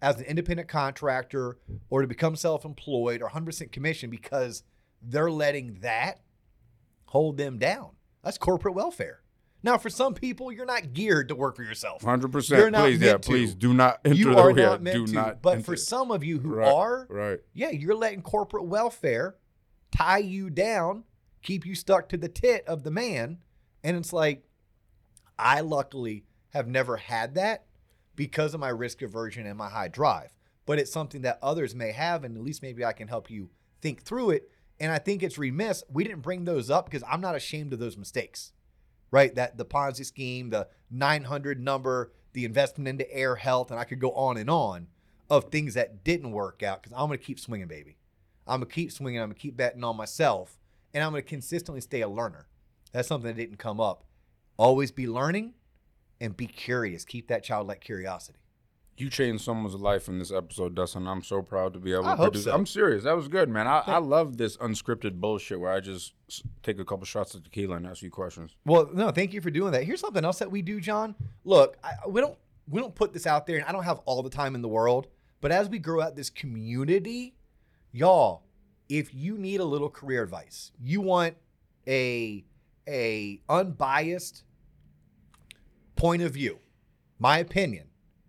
as 0.00 0.18
an 0.18 0.24
independent 0.24 0.68
contractor 0.68 1.58
or 1.90 2.00
to 2.02 2.08
become 2.08 2.36
self 2.36 2.64
employed 2.64 3.20
or 3.20 3.28
100% 3.28 3.72
commission 3.72 4.08
because 4.08 4.62
they're 5.02 5.30
letting 5.30 5.74
that 5.80 6.20
hold 7.06 7.36
them 7.36 7.58
down. 7.58 7.90
That's 8.24 8.38
corporate 8.38 8.74
welfare. 8.74 9.20
Now, 9.62 9.78
for 9.78 9.90
some 9.90 10.14
people, 10.14 10.52
you're 10.52 10.66
not 10.66 10.92
geared 10.92 11.28
to 11.28 11.34
work 11.34 11.56
for 11.56 11.62
yourself. 11.62 12.02
Hundred 12.02 12.26
You're 12.28 12.32
percent. 12.32 12.72
not 12.72 12.82
Please, 12.84 13.00
yeah, 13.00 13.12
to. 13.14 13.18
please 13.18 13.54
do 13.54 13.74
not 13.74 14.00
enter 14.04 14.16
you 14.16 14.36
are 14.38 14.52
not 14.52 14.82
meant 14.82 14.96
do 14.96 15.06
to. 15.06 15.12
not 15.12 15.42
but 15.42 15.54
enter. 15.56 15.64
for 15.64 15.76
some 15.76 16.10
of 16.10 16.22
you 16.22 16.38
who 16.38 16.50
Right, 16.56 16.72
are, 16.72 17.06
right. 17.10 17.40
yeah, 17.52 17.70
you're 17.70 17.94
letting 17.96 18.22
corporate 18.22 18.64
welfare 18.66 19.34
tie 19.96 20.18
you 20.18 20.50
down, 20.50 21.04
keep 21.42 21.64
you 21.64 21.74
stuck 21.74 22.08
to 22.08 22.16
the 22.16 22.28
tit 22.28 22.64
of 22.66 22.82
the 22.82 22.90
man. 22.90 23.38
And 23.82 23.96
it's 23.96 24.12
like, 24.12 24.44
I 25.38 25.60
luckily 25.60 26.24
have 26.50 26.66
never 26.66 26.96
had 26.96 27.34
that 27.34 27.66
because 28.14 28.54
of 28.54 28.60
my 28.60 28.68
risk 28.68 29.02
aversion 29.02 29.46
and 29.46 29.56
my 29.56 29.68
high 29.68 29.88
drive. 29.88 30.36
But 30.64 30.78
it's 30.78 30.92
something 30.92 31.22
that 31.22 31.38
others 31.42 31.74
may 31.74 31.92
have, 31.92 32.24
and 32.24 32.36
at 32.36 32.42
least 32.42 32.62
maybe 32.62 32.84
I 32.84 32.92
can 32.92 33.08
help 33.08 33.30
you 33.30 33.50
think 33.80 34.02
through 34.02 34.30
it. 34.30 34.50
And 34.80 34.92
I 34.92 34.98
think 34.98 35.22
it's 35.22 35.38
remiss. 35.38 35.84
We 35.90 36.04
didn't 36.04 36.22
bring 36.22 36.44
those 36.44 36.70
up 36.70 36.86
because 36.86 37.04
I'm 37.08 37.20
not 37.20 37.36
ashamed 37.36 37.72
of 37.72 37.78
those 37.78 37.96
mistakes, 37.96 38.52
right? 39.10 39.34
That 39.34 39.56
the 39.56 39.64
Ponzi 39.64 40.04
scheme, 40.04 40.50
the 40.50 40.68
900 40.90 41.60
number, 41.60 42.12
the 42.32 42.44
investment 42.44 42.88
into 42.88 43.14
air 43.14 43.36
health, 43.36 43.70
and 43.70 43.78
I 43.80 43.84
could 43.84 44.00
go 44.00 44.12
on 44.12 44.36
and 44.36 44.50
on 44.50 44.88
of 45.30 45.44
things 45.44 45.74
that 45.74 46.04
didn't 46.04 46.32
work 46.32 46.62
out 46.62 46.82
because 46.82 46.94
I'm 46.94 47.06
going 47.06 47.18
to 47.18 47.24
keep 47.24 47.40
swinging, 47.40 47.68
baby. 47.68 47.96
I'm 48.46 48.60
to 48.60 48.66
keep 48.66 48.92
swinging. 48.92 49.20
I'm 49.20 49.30
to 49.32 49.38
keep 49.38 49.56
betting 49.56 49.84
on 49.84 49.96
myself, 49.96 50.58
and 50.94 51.02
I'm 51.02 51.14
to 51.14 51.22
consistently 51.22 51.80
stay 51.80 52.00
a 52.02 52.08
learner. 52.08 52.46
That's 52.92 53.08
something 53.08 53.28
that 53.28 53.36
didn't 53.40 53.58
come 53.58 53.80
up. 53.80 54.04
Always 54.56 54.90
be 54.90 55.06
learning 55.06 55.54
and 56.20 56.36
be 56.36 56.46
curious. 56.46 57.04
Keep 57.04 57.28
that 57.28 57.44
childlike 57.44 57.80
curiosity. 57.80 58.38
You 58.98 59.10
changed 59.10 59.44
someone's 59.44 59.74
life 59.74 60.08
in 60.08 60.18
this 60.18 60.32
episode, 60.32 60.74
Dustin. 60.74 61.06
I'm 61.06 61.22
so 61.22 61.42
proud 61.42 61.74
to 61.74 61.78
be 61.78 61.92
able 61.92 62.06
I 62.06 62.12
to 62.12 62.16
hope 62.16 62.26
produce. 62.28 62.44
so. 62.44 62.54
I'm 62.54 62.64
serious. 62.64 63.04
That 63.04 63.14
was 63.14 63.28
good, 63.28 63.50
man. 63.50 63.66
I, 63.66 63.82
I 63.86 63.98
love 63.98 64.38
this 64.38 64.56
unscripted 64.56 65.20
bullshit 65.20 65.60
where 65.60 65.70
I 65.70 65.80
just 65.80 66.14
take 66.62 66.78
a 66.78 66.84
couple 66.84 67.04
shots 67.04 67.34
of 67.34 67.44
tequila 67.44 67.76
and 67.76 67.86
ask 67.86 68.00
you 68.00 68.10
questions. 68.10 68.56
Well, 68.64 68.88
no, 68.94 69.10
thank 69.10 69.34
you 69.34 69.42
for 69.42 69.50
doing 69.50 69.72
that. 69.72 69.84
Here's 69.84 70.00
something 70.00 70.24
else 70.24 70.38
that 70.38 70.50
we 70.50 70.62
do, 70.62 70.80
John. 70.80 71.14
Look, 71.44 71.76
I, 71.84 72.08
we 72.08 72.22
don't 72.22 72.38
we 72.68 72.80
don't 72.80 72.94
put 72.94 73.12
this 73.12 73.26
out 73.26 73.46
there, 73.46 73.58
and 73.58 73.66
I 73.66 73.72
don't 73.72 73.84
have 73.84 73.98
all 74.06 74.22
the 74.22 74.30
time 74.30 74.54
in 74.54 74.62
the 74.62 74.68
world. 74.68 75.08
But 75.42 75.52
as 75.52 75.68
we 75.68 75.78
grow 75.78 76.00
out 76.00 76.16
this 76.16 76.30
community, 76.30 77.36
y'all, 77.92 78.42
if 78.88 79.14
you 79.14 79.36
need 79.38 79.60
a 79.60 79.64
little 79.64 79.90
career 79.90 80.22
advice, 80.22 80.72
you 80.80 81.00
want 81.00 81.36
a 81.88 82.44
a 82.88 83.40
unbiased 83.48 84.44
point 85.96 86.22
of 86.22 86.32
view, 86.32 86.58
my 87.18 87.38
opinion, 87.38 87.88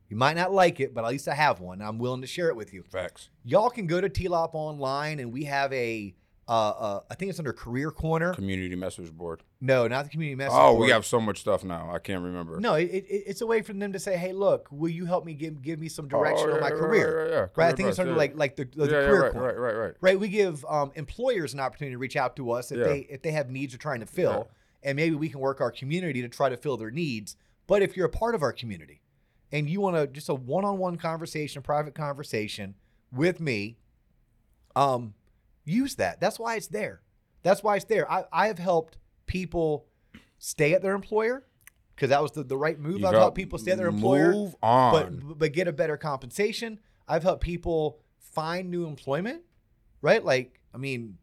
You 0.09 0.15
might 0.15 0.35
not 0.37 0.53
like 0.53 0.79
it, 0.79 0.93
but 0.93 1.03
at 1.03 1.11
least 1.11 1.27
I 1.27 1.33
have 1.35 1.59
one. 1.59 1.81
I'm 1.81 1.97
willing 1.99 2.21
to 2.21 2.27
share 2.27 2.47
it 2.47 2.55
with 2.55 2.73
you. 2.73 2.83
Facts. 2.83 3.29
Y'all 3.43 3.69
can 3.69 3.87
go 3.87 3.99
to 3.99 4.09
TLOP 4.09 4.51
online, 4.53 5.19
and 5.19 5.33
we 5.33 5.43
have 5.43 5.71
a, 5.73 6.15
uh, 6.49 6.51
uh, 6.51 6.99
I 7.11 7.15
think 7.15 7.29
it's 7.29 7.39
under 7.39 7.51
Career 7.51 7.91
Corner. 7.91 8.33
Community 8.33 8.75
message 8.75 9.11
board. 9.11 9.43
No, 9.59 9.87
not 9.87 10.05
the 10.05 10.09
community 10.09 10.35
message. 10.35 10.53
Oh, 10.57 10.73
board. 10.73 10.85
we 10.85 10.91
have 10.91 11.05
so 11.05 11.19
much 11.19 11.39
stuff 11.39 11.63
now. 11.63 11.91
I 11.93 11.99
can't 11.99 12.23
remember. 12.23 12.59
No, 12.59 12.75
it, 12.75 12.85
it, 12.85 13.05
it's 13.27 13.41
a 13.41 13.45
way 13.47 13.61
for 13.61 13.73
them 13.73 13.91
to 13.91 13.99
say, 13.99 14.15
"Hey, 14.17 14.31
look, 14.31 14.67
will 14.71 14.89
you 14.89 15.05
help 15.05 15.25
me 15.25 15.33
give 15.33 15.61
give 15.61 15.79
me 15.79 15.89
some 15.89 16.07
direction 16.07 16.49
Oh, 16.49 16.53
on 16.55 16.61
my 16.61 16.69
yeah, 16.69 16.73
yeah, 16.75 16.79
career?" 16.79 17.27
yeah, 17.29 17.35
yeah. 17.35 17.47
Right? 17.55 17.73
I 17.73 17.75
think 17.75 17.89
it's 17.89 17.99
under 17.99 18.13
yeah. 18.13 18.17
like 18.17 18.35
like 18.37 18.55
the, 18.55 18.63
the 18.65 18.85
yeah, 18.85 18.91
yeah, 19.01 19.07
career 19.07 19.23
right, 19.23 19.31
corner. 19.33 19.47
right, 19.47 19.57
right, 19.57 19.75
right. 19.75 19.93
right? 19.99 20.19
We 20.19 20.29
give 20.29 20.63
um, 20.65 20.91
employers 20.95 21.53
an 21.53 21.59
opportunity 21.59 21.95
to 21.95 21.99
reach 21.99 22.15
out 22.15 22.35
to 22.37 22.51
us 22.51 22.71
if 22.71 22.77
Yeah. 22.77 22.83
they 22.85 22.99
if 23.09 23.21
they 23.21 23.31
have 23.31 23.49
needs 23.49 23.73
they're 23.73 23.77
trying 23.79 23.99
to 23.99 24.05
fill, 24.05 24.47
and 24.83 24.95
maybe 24.95 25.15
we 25.15 25.27
can 25.29 25.39
work 25.41 25.59
our 25.59 25.71
community 25.71 26.21
to 26.21 26.29
try 26.29 26.47
to 26.49 26.57
fill 26.57 26.77
their 26.77 26.91
needs. 26.91 27.35
But 27.67 27.81
if 27.81 27.97
you're 27.97 28.05
a 28.05 28.09
part 28.09 28.35
of 28.35 28.41
our 28.43 28.53
community 28.53 29.01
and 29.51 29.69
you 29.69 29.81
want 29.81 29.97
to 29.97 30.07
just 30.07 30.29
a 30.29 30.33
one-on-one 30.35 30.95
conversation, 30.95 31.59
a 31.59 31.61
private 31.61 31.93
conversation 31.93 32.75
with 33.11 33.41
me, 33.41 33.77
um, 34.75 35.13
use 35.67 35.95
that. 35.95 36.19
That's 36.19 36.39
why 36.39 36.55
it's 36.55 36.67
there. 36.67 37.01
That's 37.43 37.63
why 37.63 37.75
it's 37.75 37.85
there. 37.85 38.09
I, 38.11 38.25
I 38.31 38.47
have 38.47 38.59
helped 38.59 38.97
people 39.25 39.85
stay 40.39 40.73
at 40.73 40.81
their 40.81 40.93
employer 40.93 41.45
because 41.95 42.09
that 42.09 42.21
was 42.21 42.31
the, 42.31 42.43
the 42.43 42.57
right 42.57 42.79
move. 42.79 42.99
You 43.01 43.07
I've 43.07 43.13
helped 43.15 43.35
people 43.37 43.59
stay 43.59 43.71
at 43.71 43.77
their 43.77 43.87
employer 43.87 44.31
Move 44.31 44.55
on. 44.61 44.91
but 44.93 45.37
but 45.39 45.53
get 45.53 45.67
a 45.67 45.71
better 45.73 45.97
compensation. 45.97 46.79
I've 47.07 47.23
helped 47.23 47.43
people 47.43 47.99
find 48.19 48.69
new 48.69 48.85
employment, 48.85 49.41
right? 50.01 50.23
Like, 50.23 50.59
I 50.73 50.77
mean, 50.77 51.17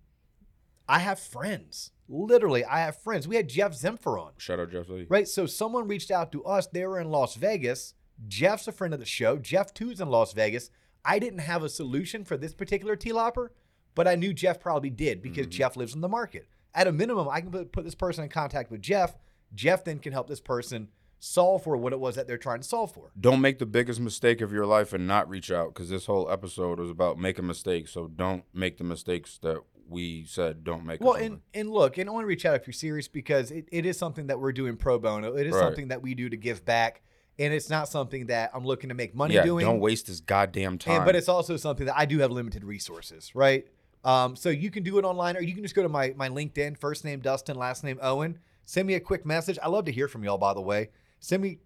I 0.88 0.99
have 1.01 1.18
friends. 1.18 1.90
Literally, 2.09 2.64
I 2.64 2.80
have 2.80 2.97
friends. 3.01 3.26
We 3.26 3.36
had 3.36 3.49
Jeff 3.49 3.72
Zemfer 3.72 4.20
on, 4.20 4.32
Shout 4.36 4.61
out 4.61 4.70
Jeff 4.70 4.88
Lee. 4.88 5.07
right? 5.09 5.26
So 5.26 5.47
someone 5.47 5.88
reached 5.88 6.11
out 6.11 6.32
to 6.32 6.45
us. 6.45 6.66
They 6.66 6.84
were 6.86 7.01
in 7.01 7.11
Las 7.11 7.34
Vegas. 7.36 7.95
Jeff's 8.28 8.68
a 8.68 8.72
friend 8.72 8.92
of 8.92 9.01
the 9.01 9.07
show. 9.07 9.38
Jeff 9.38 9.72
too's 9.72 10.01
in 10.01 10.09
Las 10.09 10.32
Vegas. 10.34 10.70
I 11.05 11.18
didn't 11.18 11.40
have 11.40 11.62
a 11.62 11.68
solution 11.68 12.24
for 12.24 12.36
this 12.36 12.55
particular 12.55 12.97
T-Lopper, 12.97 13.53
but 13.95 14.09
I 14.09 14.14
knew 14.14 14.32
Jeff 14.32 14.61
probably 14.61 14.90
did 14.90 15.22
because 15.22 15.47
mm-hmm. 15.47 15.59
Jeff 15.59 15.76
lives 15.76 15.95
in 15.95 16.01
the 16.01 16.09
market. 16.09 16.49
At 16.74 16.86
a 16.86 16.92
minimum, 16.92 17.28
I 17.28 17.40
can 17.40 17.51
put, 17.51 17.72
put 17.72 17.84
this 17.84 17.95
person 17.95 18.24
in 18.24 18.30
contact 18.30 18.70
with 18.70 18.82
Jeff. 18.82 19.16
Jeff 19.55 19.84
then 19.84 19.99
can 19.99 20.12
help 20.12 20.28
this 20.28 20.40
person 20.40 20.88
solve 21.20 21.62
for 21.62 21.76
what 21.76 21.92
it 21.92 22.01
was 22.01 22.16
that 22.16 22.26
they're 22.26 22.36
trying 22.36 22.61
to 22.61 22.66
solve 22.68 22.92
for. 22.92 23.11
Don't 23.18 23.40
make 23.40 23.59
the 23.59 23.66
biggest 23.66 24.01
mistake 24.01 24.40
of 24.40 24.53
your 24.53 24.66
life 24.66 24.92
and 24.92 25.07
not 25.07 25.28
reach 25.28 25.51
out 25.51 25.72
because 25.72 25.88
this 25.88 26.07
whole 26.07 26.30
episode 26.30 26.78
was 26.78 26.90
about 26.90 27.18
making 27.18 27.47
mistakes. 27.47 27.92
So 27.92 28.09
don't 28.09 28.45
make 28.53 28.76
the 28.76 28.84
mistakes 28.84 29.38
that 29.42 29.59
we 29.88 30.24
said 30.24 30.64
don't 30.64 30.84
make. 30.84 31.01
Well, 31.01 31.14
and, 31.14 31.40
and 31.55 31.70
look, 31.70 31.99
and 31.99 32.11
only 32.11 32.24
reach 32.24 32.45
out 32.45 32.57
if 32.57 32.66
you're 32.66 32.72
serious 32.72 33.09
because 33.09 33.51
it, 33.51 33.68
it 33.72 33.86
is 33.86 33.97
something 33.97 34.26
that 34.26 34.38
we're 34.38 34.53
doing 34.53 34.76
pro 34.76 34.99
bono. 34.99 35.36
It 35.36 35.47
is 35.47 35.55
Right. 35.55 35.61
something 35.61 35.88
that 35.88 36.03
we 36.03 36.14
do 36.14 36.28
to 36.28 36.36
give 36.36 36.64
back. 36.64 37.03
And 37.38 37.53
it's 37.53 37.68
not 37.68 37.88
something 37.88 38.26
that 38.26 38.53
I'm 38.55 38.64
looking 38.64 38.90
to 38.90 38.95
make 38.95 39.14
money 39.14 39.34
yeah, 39.34 39.42
doing. 39.42 39.66
don't 39.66 39.80
waste 39.80 40.07
this 40.07 40.20
goddamn 40.20 40.78
time. 40.78 40.97
And, 40.99 41.05
but 41.05 41.16
it's 41.16 41.28
also 41.28 41.57
something 41.57 41.86
that 41.86 41.99
I 41.99 42.05
do 42.05 42.20
have 42.20 42.30
limited 42.30 42.64
resources, 42.64 43.34
right? 43.34 43.66
Um, 44.05 44.36
so 44.36 44.50
you 44.50 44.70
can 44.70 44.82
do 44.82 44.98
it 44.98 45.05
online 45.05 45.36
or 45.36 45.40
you 45.40 45.55
can 45.55 45.62
just 45.62 45.74
go 45.74 45.82
to 45.82 45.88
my, 45.88 46.12
my 46.16 46.28
LinkedIn, 46.28 46.78
first 46.78 47.05
name 47.05 47.20
Dustin, 47.20 47.57
last 47.57 47.84
name 47.84 47.98
Owen. 48.02 48.38
Send 48.66 48.86
me 48.86 48.94
a 48.94 49.00
quick 49.00 49.24
message. 49.24 49.59
I 49.62 49.68
love 49.68 49.86
to 49.86 49.92
hear 49.92 50.09
from 50.09 50.24
y'all, 50.24 50.38
by 50.38 50.55
the 50.55 50.61
way. 50.61 50.90
Send 51.20 51.42
me 51.42 51.59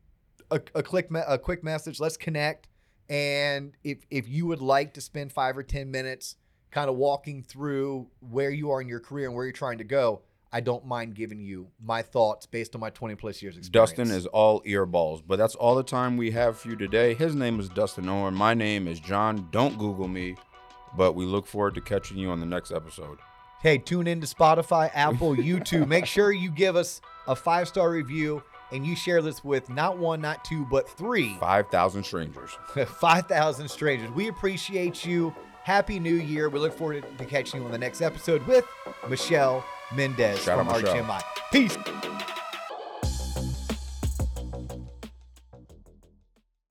a, 0.50 0.60
a, 0.74 0.82
click, 0.82 1.10
me- 1.10 1.22
a 1.26 1.38
quick 1.38 1.64
message. 1.64 2.00
Let's 2.00 2.16
connect. 2.16 2.68
And 3.08 3.72
if, 3.82 3.98
if 4.10 4.28
you 4.28 4.46
would 4.46 4.60
like 4.60 4.94
to 4.94 5.00
spend 5.00 5.32
five 5.32 5.56
or 5.56 5.62
10 5.62 5.90
minutes 5.90 6.36
kind 6.70 6.88
of 6.90 6.96
walking 6.96 7.42
through 7.42 8.08
where 8.20 8.50
you 8.50 8.70
are 8.70 8.80
in 8.80 8.88
your 8.88 9.00
career 9.00 9.26
and 9.26 9.34
where 9.34 9.44
you're 9.44 9.52
trying 9.52 9.78
to 9.78 9.84
go, 9.84 10.22
I 10.52 10.60
don't 10.60 10.86
mind 10.86 11.14
giving 11.14 11.40
you 11.40 11.68
my 11.82 12.02
thoughts 12.02 12.46
based 12.46 12.74
on 12.74 12.80
my 12.80 12.90
20 12.90 13.14
plus 13.16 13.42
years 13.42 13.56
experience. 13.56 13.90
Dustin 13.90 14.10
is 14.10 14.26
all 14.26 14.62
earballs. 14.62 15.22
But 15.26 15.36
that's 15.36 15.54
all 15.54 15.74
the 15.74 15.82
time 15.82 16.16
we 16.16 16.30
have 16.30 16.58
for 16.58 16.68
you 16.68 16.76
today. 16.76 17.14
His 17.14 17.34
name 17.34 17.60
is 17.60 17.68
Dustin 17.68 18.08
Owen. 18.08 18.34
My 18.34 18.54
name 18.54 18.88
is 18.88 19.00
John. 19.00 19.48
Don't 19.50 19.78
Google 19.78 20.08
me. 20.08 20.36
But 20.96 21.12
we 21.12 21.24
look 21.24 21.46
forward 21.46 21.74
to 21.74 21.80
catching 21.80 22.18
you 22.18 22.30
on 22.30 22.40
the 22.40 22.46
next 22.46 22.70
episode. 22.70 23.18
Hey, 23.60 23.78
tune 23.78 24.06
in 24.06 24.20
to 24.20 24.26
Spotify, 24.26 24.90
Apple, 24.94 25.34
YouTube. 25.34 25.88
Make 25.88 26.06
sure 26.06 26.30
you 26.30 26.50
give 26.50 26.76
us 26.76 27.00
a 27.26 27.34
five 27.34 27.66
star 27.66 27.90
review 27.90 28.42
and 28.70 28.86
you 28.86 28.94
share 28.94 29.22
this 29.22 29.42
with 29.42 29.68
not 29.68 29.98
one, 29.98 30.20
not 30.20 30.44
two, 30.44 30.64
but 30.66 30.88
three, 30.88 31.36
5,000 31.40 32.04
strangers. 32.04 32.50
5,000 32.86 33.68
strangers. 33.68 34.10
We 34.10 34.28
appreciate 34.28 35.04
you. 35.04 35.34
Happy 35.64 35.98
New 35.98 36.14
Year. 36.14 36.48
We 36.48 36.58
look 36.60 36.76
forward 36.76 37.04
to 37.18 37.24
catching 37.24 37.60
you 37.60 37.66
on 37.66 37.72
the 37.72 37.78
next 37.78 38.00
episode 38.00 38.46
with 38.46 38.64
Michelle 39.08 39.64
Mendez 39.94 40.42
Shout 40.42 40.66
from. 40.66 40.82
RGMI. 40.82 41.22
Peace. 41.52 41.76